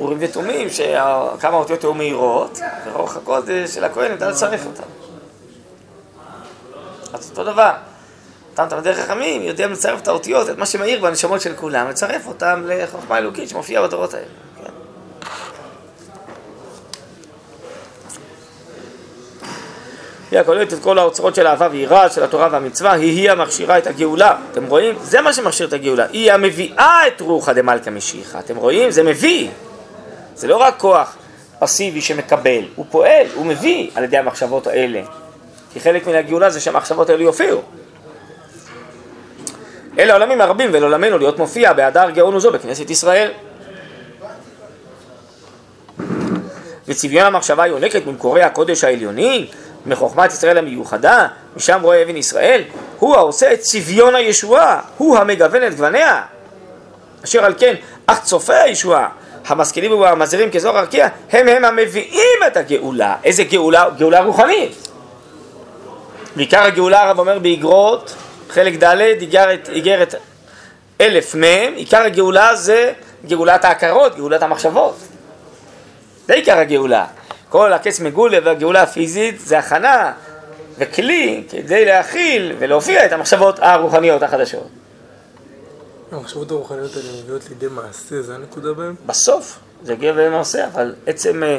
אורים 0.00 0.18
ותומים, 0.20 0.68
שכמה 0.70 1.56
אותיות 1.56 1.82
היו 1.82 1.94
מהירות, 1.94 2.60
ורוח 2.86 3.16
הקודש 3.16 3.74
של 3.74 3.84
הכהן 3.84 4.12
ידע 4.12 4.30
לצרף 4.30 4.66
אותם. 4.66 4.88
אז 7.12 7.30
אותו 7.30 7.44
דבר, 7.44 7.72
אותם 8.50 8.66
תלמידי 8.68 8.94
חכמים 8.94 9.42
יודעים 9.42 9.72
לצרף 9.72 10.00
את 10.02 10.08
האותיות, 10.08 10.50
את 10.50 10.58
מה 10.58 10.66
שמאיר 10.66 11.00
בנשמות 11.00 11.40
של 11.40 11.54
כולם, 11.56 11.88
לצרף 11.88 12.26
אותם 12.26 12.62
לחוכמה 12.66 13.18
אלוקית 13.18 13.48
שמופיעה 13.48 13.82
בדורות 13.82 14.14
האלה. 14.14 14.26
כן? 14.56 14.72
היא 20.30 20.40
הכוללת 20.40 20.72
את 20.72 20.78
כל 20.82 20.98
האוצרות 20.98 21.34
של 21.34 21.46
האהבה 21.46 21.68
ויראה, 21.70 22.10
של 22.10 22.22
התורה 22.22 22.48
והמצווה, 22.52 22.92
היא-היא 22.92 23.30
המכשירה 23.30 23.78
את 23.78 23.86
הגאולה. 23.86 24.36
אתם 24.52 24.66
רואים? 24.66 24.94
זה 25.02 25.20
מה 25.20 25.32
שמכשיר 25.32 25.66
את 25.66 25.72
הגאולה. 25.72 26.06
היא 26.12 26.32
המביאה 26.32 27.06
את 27.06 27.20
רוחא 27.20 27.52
דמלכא 27.52 27.90
משיחא. 27.90 28.38
אתם 28.38 28.56
רואים? 28.56 28.90
זה 28.90 29.02
מביא. 29.02 29.48
זה 30.38 30.46
לא 30.46 30.56
רק 30.56 30.74
כוח 30.78 31.16
פסיבי 31.58 32.00
שמקבל, 32.00 32.62
הוא 32.74 32.86
פועל, 32.90 33.26
הוא 33.34 33.46
מביא 33.46 33.90
על 33.94 34.04
ידי 34.04 34.16
המחשבות 34.16 34.66
האלה. 34.66 35.02
כי 35.72 35.80
חלק 35.80 36.06
מן 36.06 36.14
הגאולה 36.14 36.50
זה 36.50 36.60
שהמחשבות 36.60 37.10
האלה 37.10 37.22
יופיעו. 37.22 37.62
אלה 39.98 40.12
העולמים 40.12 40.40
הרבים 40.40 40.70
ולעולמנו 40.72 41.18
להיות 41.18 41.38
מופיע 41.38 41.72
בהדר 41.72 42.10
גאון 42.10 42.34
וזו 42.34 42.52
בכנסת 42.52 42.90
ישראל. 42.90 43.30
וצביון 46.88 47.26
המחשבה 47.26 47.66
יונקת 47.66 48.06
ממקורי 48.06 48.42
הקודש 48.42 48.84
העליונים, 48.84 49.46
מחוכמת 49.86 50.32
ישראל 50.32 50.58
המיוחדה, 50.58 51.28
משם 51.56 51.80
רואה 51.82 52.02
אבן 52.02 52.16
ישראל, 52.16 52.62
הוא 52.98 53.16
העושה 53.16 53.52
את 53.52 53.60
צביון 53.60 54.14
הישועה, 54.14 54.80
הוא 54.96 55.18
המגוון 55.18 55.66
את 55.66 55.74
גווניה. 55.76 56.22
אשר 57.24 57.44
על 57.44 57.54
כן, 57.58 57.74
אך 58.06 58.24
צופה 58.24 58.56
הישועה, 58.60 59.08
המשכילים 59.48 59.92
והמזהירים 59.92 60.50
כזוהר 60.50 60.78
הרקיע, 60.78 61.08
הם 61.30 61.48
הם 61.48 61.64
המביאים 61.64 62.38
את 62.46 62.56
הגאולה. 62.56 63.16
איזה 63.24 63.44
גאולה? 63.44 63.84
גאולה 63.98 64.20
רוחנית. 64.20 64.88
בעיקר 66.36 66.62
הגאולה 66.62 67.02
הרב 67.02 67.18
אומר 67.18 67.38
באגרות, 67.38 68.14
חלק 68.50 68.84
ד', 68.84 69.00
איגרת, 69.00 69.68
איגרת 69.68 70.14
אלף 71.00 71.34
מ', 71.34 71.74
עיקר 71.76 72.02
הגאולה 72.02 72.56
זה 72.56 72.92
גאולת 73.26 73.64
ההכרות, 73.64 74.16
גאולת 74.16 74.42
המחשבות. 74.42 74.96
זה 76.26 76.34
עיקר 76.34 76.58
הגאולה. 76.58 77.06
כל 77.48 77.72
הכס 77.72 78.00
מגולה 78.00 78.38
והגאולה 78.44 78.82
הפיזית 78.82 79.40
זה 79.40 79.58
הכנה 79.58 80.12
וכלי 80.78 81.42
כדי 81.50 81.84
להכיל 81.84 82.52
ולהופיע 82.58 83.06
את 83.06 83.12
המחשבות 83.12 83.58
הרוחניות 83.62 84.22
החדשות. 84.22 84.77
המחשבות 86.12 86.50
הרוחניות 86.50 86.96
האלה 86.96 87.22
מביאות 87.22 87.48
לידי 87.48 87.66
מעשה, 87.68 88.22
זה 88.22 88.34
הנקודה 88.34 88.72
בהם? 88.72 88.94
בסוף 89.06 89.58
זה 89.84 89.92
הגיע 89.92 90.12
במעשה, 90.12 90.66
אבל 90.66 90.94
עצם 91.06 91.42
אה, 91.42 91.58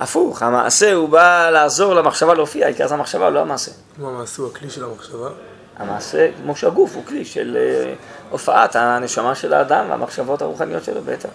הפוך, 0.00 0.42
המעשה 0.42 0.92
הוא 0.92 1.08
בא 1.08 1.50
לעזור 1.50 1.94
למחשבה 1.94 2.34
להופיע, 2.34 2.66
העיקר 2.66 2.88
זה 2.88 2.94
המחשבה, 2.94 3.30
לא 3.30 3.40
המעשה. 3.40 3.70
כמו 3.96 4.08
המעשה 4.08 4.42
הוא 4.42 4.50
הכלי 4.50 4.70
של 4.70 4.84
המחשבה? 4.84 5.28
המעשה, 5.76 6.30
כמו 6.42 6.56
שהגוף 6.56 6.94
הוא 6.94 7.04
כלי 7.06 7.24
של 7.24 7.56
אה, 7.60 7.94
הופעת 8.30 8.76
הנשמה 8.76 9.34
של 9.34 9.52
האדם 9.52 9.86
והמחשבות 9.90 10.42
הרוחניות 10.42 10.84
שלו 10.84 11.00
בטח. 11.02 11.28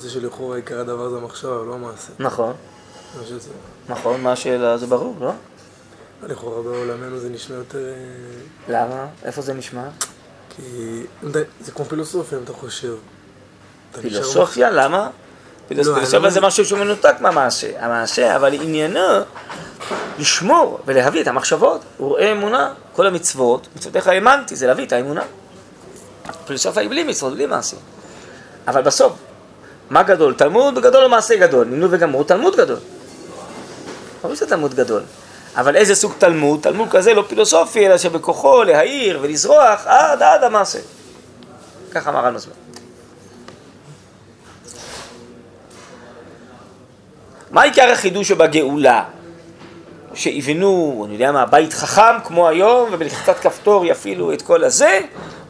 זה 0.00 0.10
שלכאורה 0.10 0.56
עיקר 0.56 0.80
הדבר 0.80 1.08
זה 1.10 1.16
המחשבה, 1.16 1.62
לא 1.66 1.74
המעשה. 1.74 2.12
נכון, 2.18 2.52
נכון, 3.88 4.20
מה 4.20 4.32
השאלה 4.32 4.78
זה 4.78 4.86
ברור, 4.86 5.16
לא? 5.20 5.32
לכאורה 6.22 6.62
בעולמנו 6.62 7.18
זה 7.18 7.28
נשמע 7.28 7.56
יותר... 7.56 7.78
אה, 7.78 7.94
למה? 8.68 9.06
איפה 9.24 9.42
זה 9.42 9.54
נשמע? 9.54 9.88
כי... 10.58 11.02
אתה- 11.30 11.38
זה 11.60 11.72
כמו 11.72 11.84
פילוסופיה, 11.84 12.38
אם 12.38 12.44
אתה 12.44 12.52
חושב. 12.52 12.94
אתה 13.92 14.00
פילוסופיה, 14.00 14.70
למה? 14.70 15.08
פילוס- 15.68 15.86
לא, 15.86 15.94
פילוסופיה 15.94 16.18
אני 16.22 16.30
זה 16.30 16.40
לא- 16.40 16.46
משהו 16.46 16.64
שהוא 16.64 16.78
מנותק 16.78 17.14
מהמעשה. 17.20 17.66
המעשה, 17.84 18.36
אבל 18.36 18.54
עניינו 18.54 19.00
לשמור 20.18 20.78
ולהביא 20.86 21.22
את 21.22 21.28
המחשבות. 21.28 21.80
הוא 21.96 22.08
רואה 22.08 22.32
אמונה, 22.32 22.72
כל 22.92 23.06
המצוות, 23.06 23.68
מצוותיך 23.76 24.06
האמנתי, 24.06 24.56
זה 24.56 24.66
להביא 24.66 24.86
את 24.86 24.92
האמונה. 24.92 25.22
פילוסופיה 26.46 26.82
היא 26.82 26.90
בלי 26.90 27.04
מצוות, 27.04 27.32
בלי 27.32 27.46
מעשה. 27.46 27.76
אבל 28.68 28.82
בסוף, 28.82 29.12
מה 29.90 30.02
גדול? 30.02 30.34
תלמוד 30.34 30.78
גדול 30.78 31.04
או 31.04 31.08
מעשה 31.08 31.36
גדול? 31.36 31.66
נינו 31.66 31.90
וגמרו, 31.90 32.24
תלמוד 32.24 32.56
גדול. 32.56 32.78
ברור 34.22 34.34
שזה 34.34 34.46
תלמוד 34.46 34.74
גדול. 34.74 35.02
אבל 35.58 35.76
איזה 35.76 35.94
סוג 35.94 36.12
תלמוד? 36.18 36.60
תלמוד 36.62 36.88
כזה 36.90 37.14
לא 37.14 37.24
פילוסופי, 37.28 37.86
אלא 37.86 37.98
שבכוחו 37.98 38.62
להעיר 38.62 39.18
ולזרוח 39.22 39.86
עד 39.86 40.22
עד 40.22 40.44
המעשה. 40.44 40.78
ככה 41.90 42.10
אמר 42.10 42.26
הנוזמן. 42.26 42.52
מה 47.50 47.62
עיקר 47.62 47.90
החידוש 47.92 48.28
שבגאולה? 48.28 49.04
שיבנו, 50.14 51.02
אני 51.06 51.14
יודע 51.14 51.32
מה, 51.32 51.46
בית 51.46 51.72
חכם 51.72 52.20
כמו 52.24 52.48
היום, 52.48 52.88
ובלחיצת 52.92 53.38
כפתור 53.38 53.86
יפעילו 53.86 54.32
את 54.32 54.42
כל 54.42 54.64
הזה, 54.64 55.00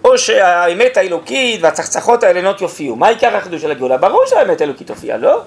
או 0.04 0.18
שהאמת 0.18 0.96
האלוקית 0.96 1.62
והצחצחות 1.62 2.22
העליונות 2.22 2.60
יופיעו. 2.60 2.96
מה 2.96 3.08
עיקר 3.08 3.36
החידוש 3.36 3.62
של 3.62 3.70
הגאולה? 3.70 3.96
ברור 3.96 4.22
שהאמת 4.26 4.60
האלוקית 4.60 4.86
תופיע, 4.86 5.16
לא? 5.16 5.42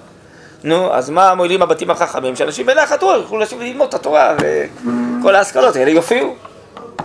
נו, 0.64 0.94
אז 0.94 1.10
מה 1.10 1.34
מועילים 1.34 1.62
הבתים 1.62 1.90
החכמים? 1.90 2.36
שאנשים 2.36 2.66
בנחת 2.66 3.02
רוח 3.02 3.16
יוכלו 3.16 3.38
לשבת 3.38 3.60
ללמוד 3.60 3.88
את 3.88 3.94
התורה, 3.94 4.36
וכל 4.38 5.34
ההשכלות 5.34 5.76
האלה 5.76 5.90
יופיעו. 5.90 6.34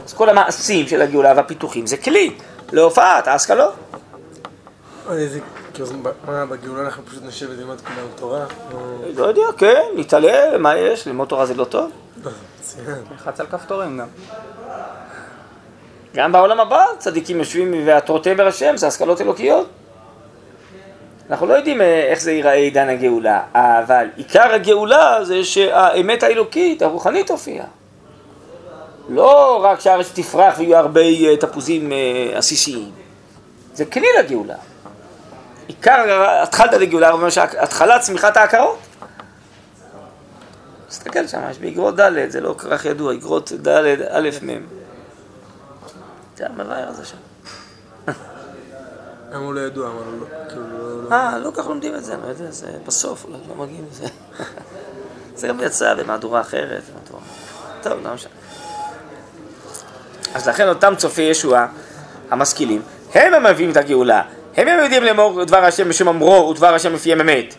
אז 0.06 0.14
כל 0.14 0.30
המעשים 0.30 0.88
של 0.88 1.02
הגאולה 1.02 1.34
והפיתוחים 1.36 1.88
זה 1.88 1.98
כלי 1.98 2.34
להופעת 2.72 3.28
ההשכלות. 3.28 3.74
מה, 6.28 6.46
בגאולה 6.46 6.82
אנחנו 6.82 7.06
פשוט 7.06 7.24
נשב 7.24 7.48
וללמוד 7.50 7.82
כולנו 7.82 8.08
תורה? 8.16 8.46
לא 9.16 9.26
יודע, 9.26 9.42
כן, 9.58 9.82
להתעלל, 9.96 10.58
מה 10.58 10.78
יש? 10.78 11.08
ללמוד 11.08 11.28
תורה 11.28 11.46
זה 11.46 11.54
לא 11.54 11.64
טוב? 11.64 11.92
לא, 12.24 12.32
מצוין. 12.60 12.96
לחץ 13.16 13.40
על 13.40 13.46
כפתורים 13.46 13.98
גם. 13.98 14.08
גם 16.16 16.32
בעולם 16.32 16.60
הבא 16.60 16.86
צדיקים 16.98 17.38
יושבים 17.38 17.74
והתורותיהם 17.86 18.40
אל 18.40 18.48
השם, 18.48 18.78
זה 18.78 18.88
השכלות 18.88 19.22
אלוקיות. 19.22 19.70
אנחנו 21.30 21.46
לא 21.48 21.54
יודעים 21.54 21.82
אה, 21.82 22.08
איך 22.10 22.22
זה 22.22 22.32
ייראה 22.32 22.54
עידן 22.54 22.90
הגאולה, 22.90 23.42
אבל 23.54 24.08
עיקר 24.16 24.54
הגאולה 24.54 25.24
זה 25.24 25.44
שהאמת 25.44 26.24
האלוקית, 26.24 26.82
הרוחנית 26.82 27.28
תופיע. 27.28 27.64
לא 29.10 29.60
רק 29.64 29.80
שהארץ 29.80 30.12
תפרח 30.14 30.60
ויהיו 30.60 30.78
הרבה 30.78 31.02
אה, 31.02 31.38
תפוזים 31.38 31.92
אה, 31.92 32.38
עסיסיים. 32.38 32.92
זה 33.74 33.86
כלי 33.86 34.08
לגאולה. 34.20 34.56
עיקר 35.68 36.24
התחלת 36.44 36.74
לגאולה, 36.74 37.10
הוא 37.10 37.18
אומר 37.18 37.30
שהתחלת 37.30 38.02
צמיחת 38.02 38.38
ההכרות. 38.38 38.80
תסתכל 40.88 41.28
שם, 41.28 41.40
יש 41.52 41.60
באגרות 41.60 41.96
ד', 42.00 42.30
זה 42.30 42.42
לא 42.42 42.56
כל 42.58 42.70
כך 42.78 42.86
ידוע, 42.86 43.14
אגרות 43.14 43.52
ד', 43.52 44.02
א', 44.10 44.30
מ'. 44.42 44.66
זה 46.38 46.46
המבאר 46.46 46.88
הזה 46.88 47.06
שם. 47.06 47.27
הוא 49.36 49.54
לא 49.54 49.60
ידוע? 49.60 49.90
לא... 49.90 50.28
לא- 51.10 51.12
אה, 51.12 51.38
לא 51.38 51.52
כך 51.56 51.68
לומדים 51.68 51.96
את 51.96 52.04
זה, 52.04 52.14
אני 52.14 52.22
לא 52.22 52.28
יודע, 52.28 52.52
זה 52.52 52.68
בסוף, 52.86 53.26
אולי 53.26 53.38
לא 53.50 53.56
מגיעים 53.56 53.86
לזה. 53.92 54.06
זה 55.36 55.48
גם 55.48 55.60
יצא 55.62 55.94
במהדורה 55.94 56.42
אחרת, 56.42 56.82
במהדורה... 56.94 57.22
טוב, 57.82 58.08
לא 58.08 58.14
משנה. 58.14 58.32
אז 60.34 60.48
לכן 60.48 60.68
אותם 60.68 60.94
צופי 60.98 61.22
ישועה, 61.22 61.68
המשכילים, 62.30 62.82
הם 63.14 63.34
המביאים 63.34 63.72
את 63.72 63.78
הגאולה. 63.78 64.22
הם 64.58 64.68
יודעים 64.68 65.04
לאמור 65.04 65.44
דבר 65.44 65.66
השם 65.66 65.90
בשם 65.90 66.08
אמרו 66.08 66.50
ודבר 66.50 66.74
השם 66.76 66.94
מפיהם 66.94 67.22
אמת. 67.22 67.56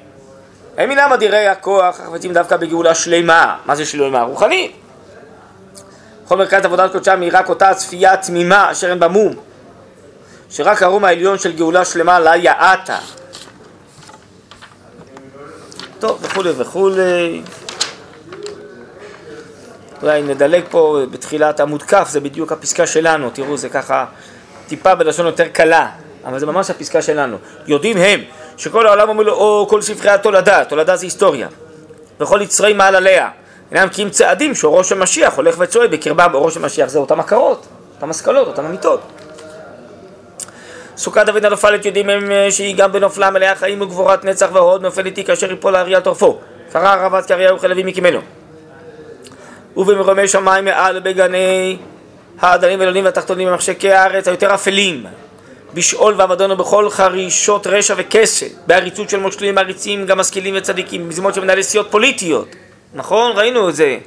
הם 0.76 0.90
אינם 0.90 1.10
אדירי 1.14 1.48
הכוח, 1.48 2.00
החפצים 2.00 2.32
דווקא 2.32 2.56
בגאולה 2.56 2.94
שלמה. 2.94 3.56
מה 3.66 3.76
זה 3.76 3.86
שלמה? 3.86 4.22
רוחנית. 4.22 4.72
בכל 6.24 6.36
מרכז 6.36 6.64
עבודת 6.64 6.92
קודשם 6.92 7.20
היא 7.20 7.30
רק 7.32 7.48
אותה 7.48 7.74
צפייה 7.74 8.16
תמימה 8.16 8.70
אשר 8.70 8.90
אין 8.90 9.00
בה 9.00 9.08
מום. 9.08 9.47
שרק 10.50 10.82
הרום 10.82 11.04
העליון 11.04 11.38
של 11.38 11.52
גאולה 11.52 11.84
שלמה 11.84 12.18
לה 12.18 12.36
יעתה. 12.36 12.98
טוב, 15.98 16.18
וכולי 16.22 16.50
וכולי. 16.56 17.42
אולי 20.02 20.22
נדלג 20.22 20.62
פה 20.70 20.98
בתחילת 21.10 21.60
עמוד 21.60 21.82
כ', 21.82 22.08
זה 22.08 22.20
בדיוק 22.20 22.52
הפסקה 22.52 22.86
שלנו, 22.86 23.30
תראו, 23.30 23.56
זה 23.56 23.68
ככה 23.68 24.04
טיפה 24.68 24.94
בלשון 24.94 25.26
יותר 25.26 25.48
קלה, 25.48 25.90
אבל 26.24 26.38
זה 26.38 26.46
ממש 26.46 26.70
הפסקה 26.70 27.02
שלנו. 27.02 27.36
יודעים 27.66 27.96
הם 27.96 28.20
שכל 28.56 28.86
העולם 28.86 29.08
אומר 29.08 29.22
לו, 29.22 29.32
או 29.32 29.66
כל 29.70 29.82
ספרי 29.82 30.10
התולדה, 30.10 30.64
תולדה 30.64 30.96
זה 30.96 31.06
היסטוריה, 31.06 31.48
וכל 32.20 32.40
יצרי 32.42 32.72
מעלליה, 32.72 33.30
אינם 33.72 33.88
כי 33.88 34.02
אם 34.02 34.10
צעדים 34.10 34.54
שאורו 34.54 34.84
של 34.84 34.98
משיח 34.98 35.34
הולך 35.34 35.54
וצועד 35.58 35.90
בקרבם, 35.90 36.30
אורו 36.34 36.50
של 36.50 36.60
משיח 36.60 36.88
זה 36.88 36.98
אותם 36.98 37.20
הכרות, 37.20 37.66
אותם 37.96 38.10
השכלות, 38.10 38.46
אותם 38.46 38.64
אמיתות. 38.64 39.00
סוכת 40.98 41.26
דוד 41.26 41.44
הנופלת 41.44 41.84
יודעים 41.84 42.10
הם 42.10 42.30
אה, 42.30 42.50
שהיא 42.50 42.76
גם 42.76 42.92
בנופלה 42.92 43.30
מלאה 43.30 43.54
חיים 43.54 43.80
וגבורת 43.80 44.24
נצח 44.24 44.48
והוד 44.52 44.82
נופלת 44.82 45.16
היא 45.16 45.24
כאשר 45.24 45.52
יפול 45.52 45.76
הארי 45.76 45.94
על 45.94 46.00
טורפו. 46.02 46.38
קרא 46.72 46.88
הרבת 46.88 47.26
קריה 47.26 47.54
וכלבים 47.54 47.86
מקימנו. 47.86 48.20
ובמרומי 49.76 50.28
שמיים 50.28 50.64
מעל 50.64 51.00
בגני 51.00 51.76
האדנים 52.40 52.80
העליונים 52.80 53.04
והתחתונים 53.04 53.48
במחשקי 53.48 53.92
הארץ 53.92 54.28
היותר 54.28 54.54
אפלים. 54.54 55.06
בשאול 55.74 56.14
ועבדון 56.16 56.50
ובכל 56.50 56.90
חרישות 56.90 57.66
רשע 57.66 57.94
וכסל, 57.96 58.46
בעריצות 58.66 59.10
של 59.10 59.20
מושלים 59.20 59.54
מעריצים 59.54 60.06
גם 60.06 60.18
משכילים 60.18 60.54
וצדיקים, 60.56 61.04
במזימות 61.04 61.34
של 61.34 61.40
מנהלי 61.40 61.62
סיעות 61.62 61.90
פוליטיות. 61.90 62.48
נכון? 62.94 63.32
ראינו 63.34 63.68
את 63.68 63.74
זה. 63.74 63.98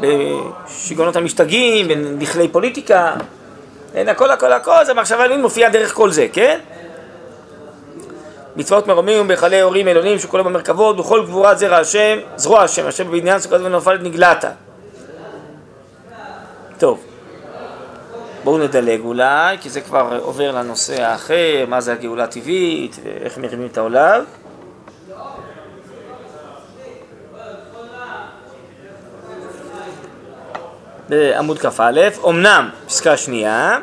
בשיגעונות 0.00 1.16
המשתגעים, 1.16 1.88
בנכלי 1.88 2.48
פוליטיקה. 2.48 3.14
אין, 3.94 4.08
הכל 4.08 4.30
הכל 4.30 4.52
הכל, 4.52 4.84
זה 4.84 4.94
מחשבה 4.94 5.24
אלוהים 5.24 5.42
מופיע 5.42 5.68
דרך 5.68 5.94
כל 5.94 6.10
זה, 6.10 6.26
כן? 6.32 6.58
מצוות 8.56 8.86
מרומים 8.86 9.24
ובהיכלי 9.24 9.60
הורים 9.60 9.88
עליונים 9.88 10.18
שכולם 10.18 10.44
במרכבות, 10.44 10.96
בכל 10.96 11.22
גבורת 11.26 11.58
זרע 11.58 11.76
השם, 11.76 12.18
זרוע 12.36 12.62
השם, 12.62 12.86
השם 12.86 13.08
בבניין 13.08 13.38
סוכת 13.38 13.60
ונופלת 13.60 14.00
נגלתה. 14.02 14.50
טוב, 16.78 17.04
בואו 18.44 18.58
נדלג 18.58 19.00
אולי, 19.00 19.58
כי 19.60 19.70
זה 19.70 19.80
כבר 19.80 20.18
עובר 20.22 20.50
לנושא 20.50 21.02
האחר, 21.02 21.64
מה 21.68 21.80
זה 21.80 21.92
הגאולה 21.92 22.24
הטבעית, 22.24 22.96
ואיך 23.04 23.38
מרימים 23.38 23.68
את 23.72 23.78
העולם. 23.78 24.24
אה, 31.12 31.32
בעמוד 31.32 31.58
כ"א, 31.58 32.08
אמנם, 32.28 32.68
פסקה 32.86 33.16
שנייה, 33.16 33.78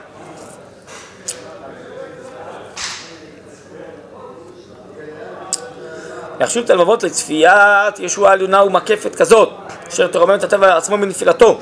יחשוב 6.40 6.64
את 6.64 6.70
הלבבות 6.70 7.04
לצפיית 7.04 8.00
ישוע 8.00 8.32
עליונה 8.32 8.64
ומקפת 8.64 9.16
כזאת, 9.16 9.50
אשר 9.90 10.08
תרומם 10.08 10.36
את 10.36 10.44
הטבע 10.44 10.78
עצמו 10.78 10.98
מנפילתו, 10.98 11.60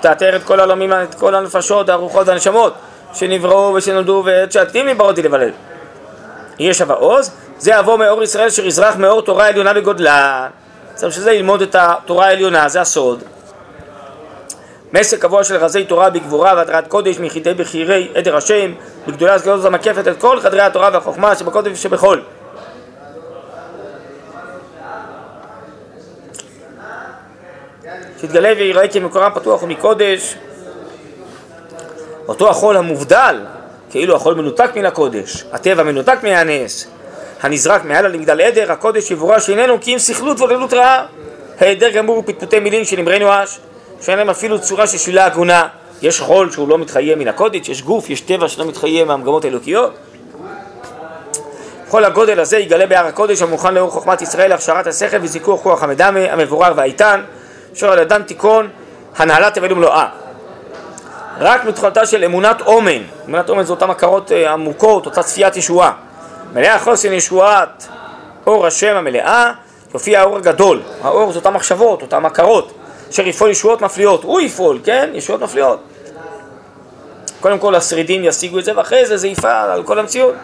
תאתר 0.00 0.36
את 0.36 0.42
כל 0.42 0.60
העולמים, 0.60 0.92
את 0.92 1.14
כל 1.14 1.34
הנפשות, 1.34 1.88
הרוחות 1.88 2.28
והנשמות, 2.28 2.74
שנבראו 3.14 3.74
ושנולדו 3.74 4.22
ועד 4.26 4.52
שעתים 4.52 4.86
מבאותי 4.86 5.22
לבלל. 5.22 5.50
יהיה 6.58 6.74
שווה 6.74 6.94
עוז, 6.94 7.30
זה 7.58 7.70
יבוא 7.70 7.96
מאור 7.96 8.22
ישראל 8.22 8.46
אשר 8.46 8.66
יזרח 8.66 8.96
מאור 8.96 9.22
תורה 9.22 9.48
עליונה 9.48 9.74
בגודלה. 9.74 10.48
צריך 10.94 11.14
שזה 11.14 11.32
ללמוד 11.32 11.62
את 11.62 11.76
התורה 11.78 12.26
העליונה, 12.26 12.68
זה 12.68 12.80
הסוד. 12.80 13.22
מסר 14.92 15.16
קבוע 15.16 15.44
של 15.44 15.56
רזי 15.56 15.84
תורה 15.84 16.10
בגבורה 16.10 16.54
והתרת 16.56 16.88
קודש 16.88 17.18
מיחידי 17.18 17.54
בחירי 17.54 18.08
עדר 18.14 18.36
השם 18.36 18.72
בגדולה 19.06 19.38
סגלות 19.38 19.64
המקפת 19.64 20.08
את 20.08 20.20
כל 20.20 20.40
חדרי 20.40 20.60
התורה 20.60 20.90
והחוכמה 20.92 21.34
שבקודש 21.36 21.72
ושבחול. 21.72 22.22
שיתגלה 28.20 28.52
ויראה 28.56 28.88
כי 28.88 29.00
מקורם 29.00 29.30
פתוח 29.34 29.62
ומקודש 29.62 30.34
אותו 32.28 32.50
החול 32.50 32.76
המובדל 32.76 33.40
כאילו 33.90 34.16
החול 34.16 34.34
מנותק 34.34 34.70
מן 34.76 34.86
הקודש 34.86 35.44
הטבע 35.52 35.82
מנותק 35.82 36.18
מהנס 36.22 36.86
הנזרק 37.40 37.84
מעל 37.84 38.08
למגדל 38.08 38.40
עדר 38.40 38.72
הקודש 38.72 39.10
יבורש 39.10 39.46
שאיננו 39.46 39.80
כי 39.80 39.94
אם 39.94 39.98
סכלות 39.98 40.40
ועוללות 40.40 40.72
רעה 40.72 41.06
היעדר 41.60 41.90
גמור 41.90 42.18
ופטפוטי 42.18 42.60
מילים 42.60 42.84
שנמרנו 42.84 43.26
אש 43.30 43.60
שאין 44.00 44.18
להם 44.18 44.30
אפילו 44.30 44.60
צורה 44.60 44.86
של 44.86 44.98
שלילה 44.98 45.26
הגונה. 45.26 45.68
יש 46.02 46.20
חול 46.20 46.50
שהוא 46.50 46.68
לא 46.68 46.78
מתחיה 46.78 47.16
מן 47.16 47.28
הקודש, 47.28 47.68
יש 47.68 47.82
גוף, 47.82 48.10
יש 48.10 48.20
טבע 48.20 48.48
שלא 48.48 48.64
מתחיה 48.64 49.04
מהמגמות 49.04 49.44
האלוקיות. 49.44 49.94
כל 51.88 52.04
הגודל 52.04 52.40
הזה 52.40 52.58
יגלה 52.58 52.86
בהר 52.86 53.06
הקודש 53.06 53.42
המוכן 53.42 53.74
לאור 53.74 53.90
חוכמת 53.90 54.22
ישראל 54.22 54.50
להכשרת 54.50 54.86
השכל 54.86 55.16
וזיכוך 55.22 55.62
כוח 55.62 55.82
המדמה, 55.82 56.20
המבורר 56.32 56.72
והאיתן. 56.76 57.20
אשר 57.76 57.92
על 57.92 57.98
ידן 57.98 58.22
תיכון 58.22 58.68
הנהלת 59.16 59.54
תבל 59.54 59.72
ומלואה. 59.72 60.08
רק 61.40 61.64
מתחולתה 61.64 62.06
של 62.06 62.24
אמונת 62.24 62.60
אומן, 62.60 63.02
אמונת 63.28 63.50
אומן 63.50 63.62
זה 63.62 63.72
אותן 63.72 63.90
הכרות 63.90 64.32
אה, 64.32 64.52
עמוקות, 64.52 65.06
אותה 65.06 65.22
צפיית 65.22 65.56
ישועה. 65.56 65.92
מלאה 66.54 66.78
חוסן 66.78 67.12
ישועת 67.12 67.88
אור 68.46 68.66
השם 68.66 68.96
המלאה, 68.96 69.52
יופיע 69.94 70.20
האור 70.20 70.36
הגדול, 70.36 70.80
האור 71.02 71.32
זה 71.32 71.38
אותן 71.38 71.52
מחשבות, 71.52 72.02
אותן 72.02 72.24
הכרות 72.24 72.77
אשר 73.10 73.26
יפעול 73.26 73.50
ישועות 73.50 73.82
מפליאות, 73.82 74.24
הוא 74.24 74.40
יפעול, 74.40 74.78
כן? 74.84 75.10
ישועות 75.14 75.42
מפליאות. 75.42 75.78
קודם 77.40 77.58
כל 77.58 77.74
השרידים 77.74 78.24
ישיגו 78.24 78.58
את 78.58 78.64
זה, 78.64 78.76
ואחרי 78.76 79.06
זה 79.06 79.16
זה 79.16 79.28
יפעל 79.28 79.70
על 79.70 79.82
כל 79.82 79.98
המציאות. 79.98 80.34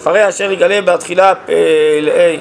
אחרי 0.00 0.28
אשר 0.28 0.52
יגלה 0.52 0.82
בתחילה 0.82 1.34
פלאי, 1.34 2.40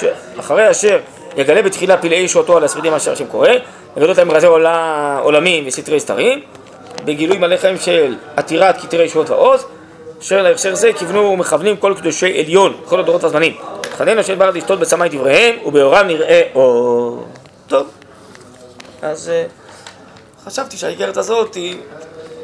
ש... 0.00 0.04
אחרי 0.40 0.70
אשר 0.70 0.98
יגלה 1.36 1.62
בתחילה 1.62 1.96
פלאי 1.96 2.16
ישועתו 2.16 2.56
על 2.56 2.64
השרידים 2.64 2.94
אשר 2.94 3.12
השם 3.12 3.26
קורא, 3.26 3.48
יגלות 3.96 4.18
להם 4.18 4.30
רזי 4.30 4.46
עולה, 4.46 5.18
עולמים 5.22 5.64
וסתרי 5.66 6.00
סתרים, 6.00 6.40
בגילוי 7.04 7.38
מלא 7.38 7.56
חיים 7.56 7.78
של 7.78 8.16
עתירת 8.36 8.80
כתרי 8.80 9.04
ישועות 9.04 9.30
ועוז, 9.30 9.66
אשר 10.20 10.42
להכשר 10.42 10.74
זה 10.74 10.92
כיוונו 10.92 11.20
ומכוונים 11.20 11.76
כל 11.76 11.94
קדושי 11.96 12.40
עליון, 12.40 12.76
כל 12.84 13.00
הדורות 13.00 13.24
והזמנים. 13.24 13.56
חננו 13.96 14.24
של 14.24 14.34
ברד 14.34 14.56
לשתות 14.56 14.78
בשמיים 14.78 15.12
דבריהם, 15.12 15.54
ובאורם 15.66 16.06
נראה 16.06 16.42
אור. 16.54 17.24
טוב. 17.66 17.86
אז 19.06 19.28
אה, 19.28 19.46
חשבתי 20.44 20.76
שהאיגרת 20.76 21.16
הזאת, 21.16 21.54
היא, 21.54 21.76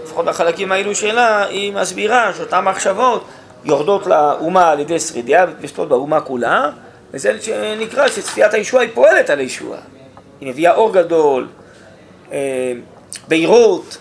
לפחות 0.05 0.25
בחלקים 0.25 0.73
האלו 0.73 0.95
שלה, 0.95 1.47
היא 1.47 1.73
מסבירה 1.73 2.33
שאותן 2.37 2.61
מחשבות 2.61 3.25
יורדות 3.65 4.07
לאומה 4.07 4.71
על 4.71 4.81
ידי 4.81 5.01
שרידיה 5.01 5.47
ופשטות 5.59 5.89
באומה 5.89 6.21
כולה, 6.21 6.71
וזה 7.11 7.43
שנקרא 7.43 8.09
שצפיית 8.09 8.55
הישועה 8.55 8.83
היא 8.83 8.91
פועלת 8.95 9.31
על 9.31 9.39
הישועה. 9.39 9.81
היא 10.41 10.49
מביאה 10.49 10.75
אור 10.75 10.93
גדול, 10.93 11.49
אה, 12.33 12.73
בהירות, 13.29 13.99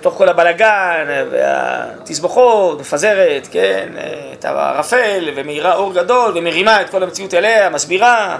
תוך 0.00 0.14
כל 0.14 0.28
הבלגן 0.28 1.06
והתסבוכות, 1.30 2.80
מפזרת, 2.80 3.48
כן, 3.50 3.88
אה, 3.96 4.32
את 4.38 4.44
הערפל, 4.44 5.30
ומאירה 5.36 5.74
אור 5.74 5.94
גדול, 5.94 6.32
ומרימה 6.34 6.80
את 6.80 6.90
כל 6.90 7.02
המציאות 7.02 7.34
אליה, 7.34 7.70
מסבירה. 7.70 8.38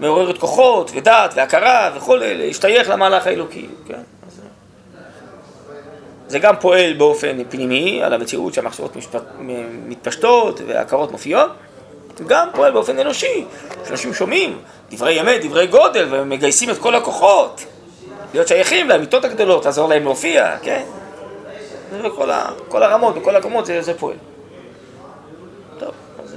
מעוררת 0.00 0.38
כוחות 0.38 0.90
ודעת 0.94 1.34
והכרה 1.34 1.90
וכולי, 1.96 2.34
להשתייך 2.34 2.90
למהלך 2.90 3.26
האלוקי, 3.26 3.66
כן? 3.86 4.00
אז... 4.26 4.40
זה 6.28 6.38
גם 6.38 6.54
פועל 6.60 6.92
באופן 6.92 7.36
פנימי 7.48 8.02
על 8.02 8.12
המציאות 8.12 8.54
שהמחשבות 8.54 8.96
משפט... 8.96 9.22
מתפשטות 9.86 10.60
והכרות 10.66 11.12
מופיעות, 11.12 11.50
גם 12.26 12.48
פועל 12.54 12.72
באופן 12.72 12.98
אנושי, 12.98 13.44
שאנשים 13.86 14.14
שומעים 14.14 14.58
דברי 14.90 15.20
אמת, 15.20 15.44
דברי 15.44 15.66
גודל, 15.66 16.06
ומגייסים 16.10 16.70
את 16.70 16.78
כל 16.78 16.94
הכוחות, 16.94 17.64
להיות 18.34 18.48
שייכים 18.48 18.88
לאמיתות 18.88 19.24
הגדולות, 19.24 19.64
לעזור 19.64 19.88
להם 19.88 20.02
להופיע, 20.02 20.58
כן? 20.62 20.84
זה 21.90 22.02
בכל 22.02 22.30
ה... 22.30 22.50
כל 22.68 22.82
הרמות, 22.82 23.14
בכל 23.14 23.36
הקומות 23.36 23.66
זה, 23.66 23.82
זה 23.82 23.98
פועל. 23.98 24.16
טוב, 25.78 25.90
אז 26.24 26.36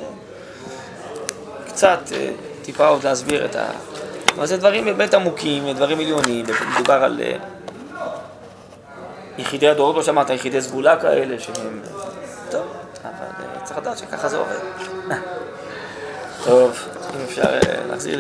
קצת... 1.68 2.00
טיפה 2.70 2.88
עוד 2.88 3.04
להסביר 3.04 3.46
את 3.46 3.56
ה... 3.56 3.66
אבל 4.36 4.46
זה 4.46 4.58
דברים 4.58 4.86
באמת 4.86 5.14
עמוקים, 5.14 5.72
דברים 5.72 6.00
עליונים, 6.00 6.46
מדובר 6.76 7.04
על 7.04 7.22
אה, 7.22 7.36
יחידי 9.38 9.70
הדורות, 9.70 9.96
לא 9.96 10.04
שמעת, 10.04 10.30
יחידי 10.30 10.62
סגולה 10.62 11.00
כאלה 11.00 11.40
שהם... 11.40 11.82
טוב, 12.52 12.62
אבל 13.04 13.46
אה, 13.56 13.62
צריך 13.64 13.78
לדעת 13.78 13.98
שככה 13.98 14.28
זה 14.28 14.38
עובד. 14.38 14.58
טוב, 16.46 16.88
אם 17.16 17.22
אפשר... 17.26 17.42
אה, 17.42 17.86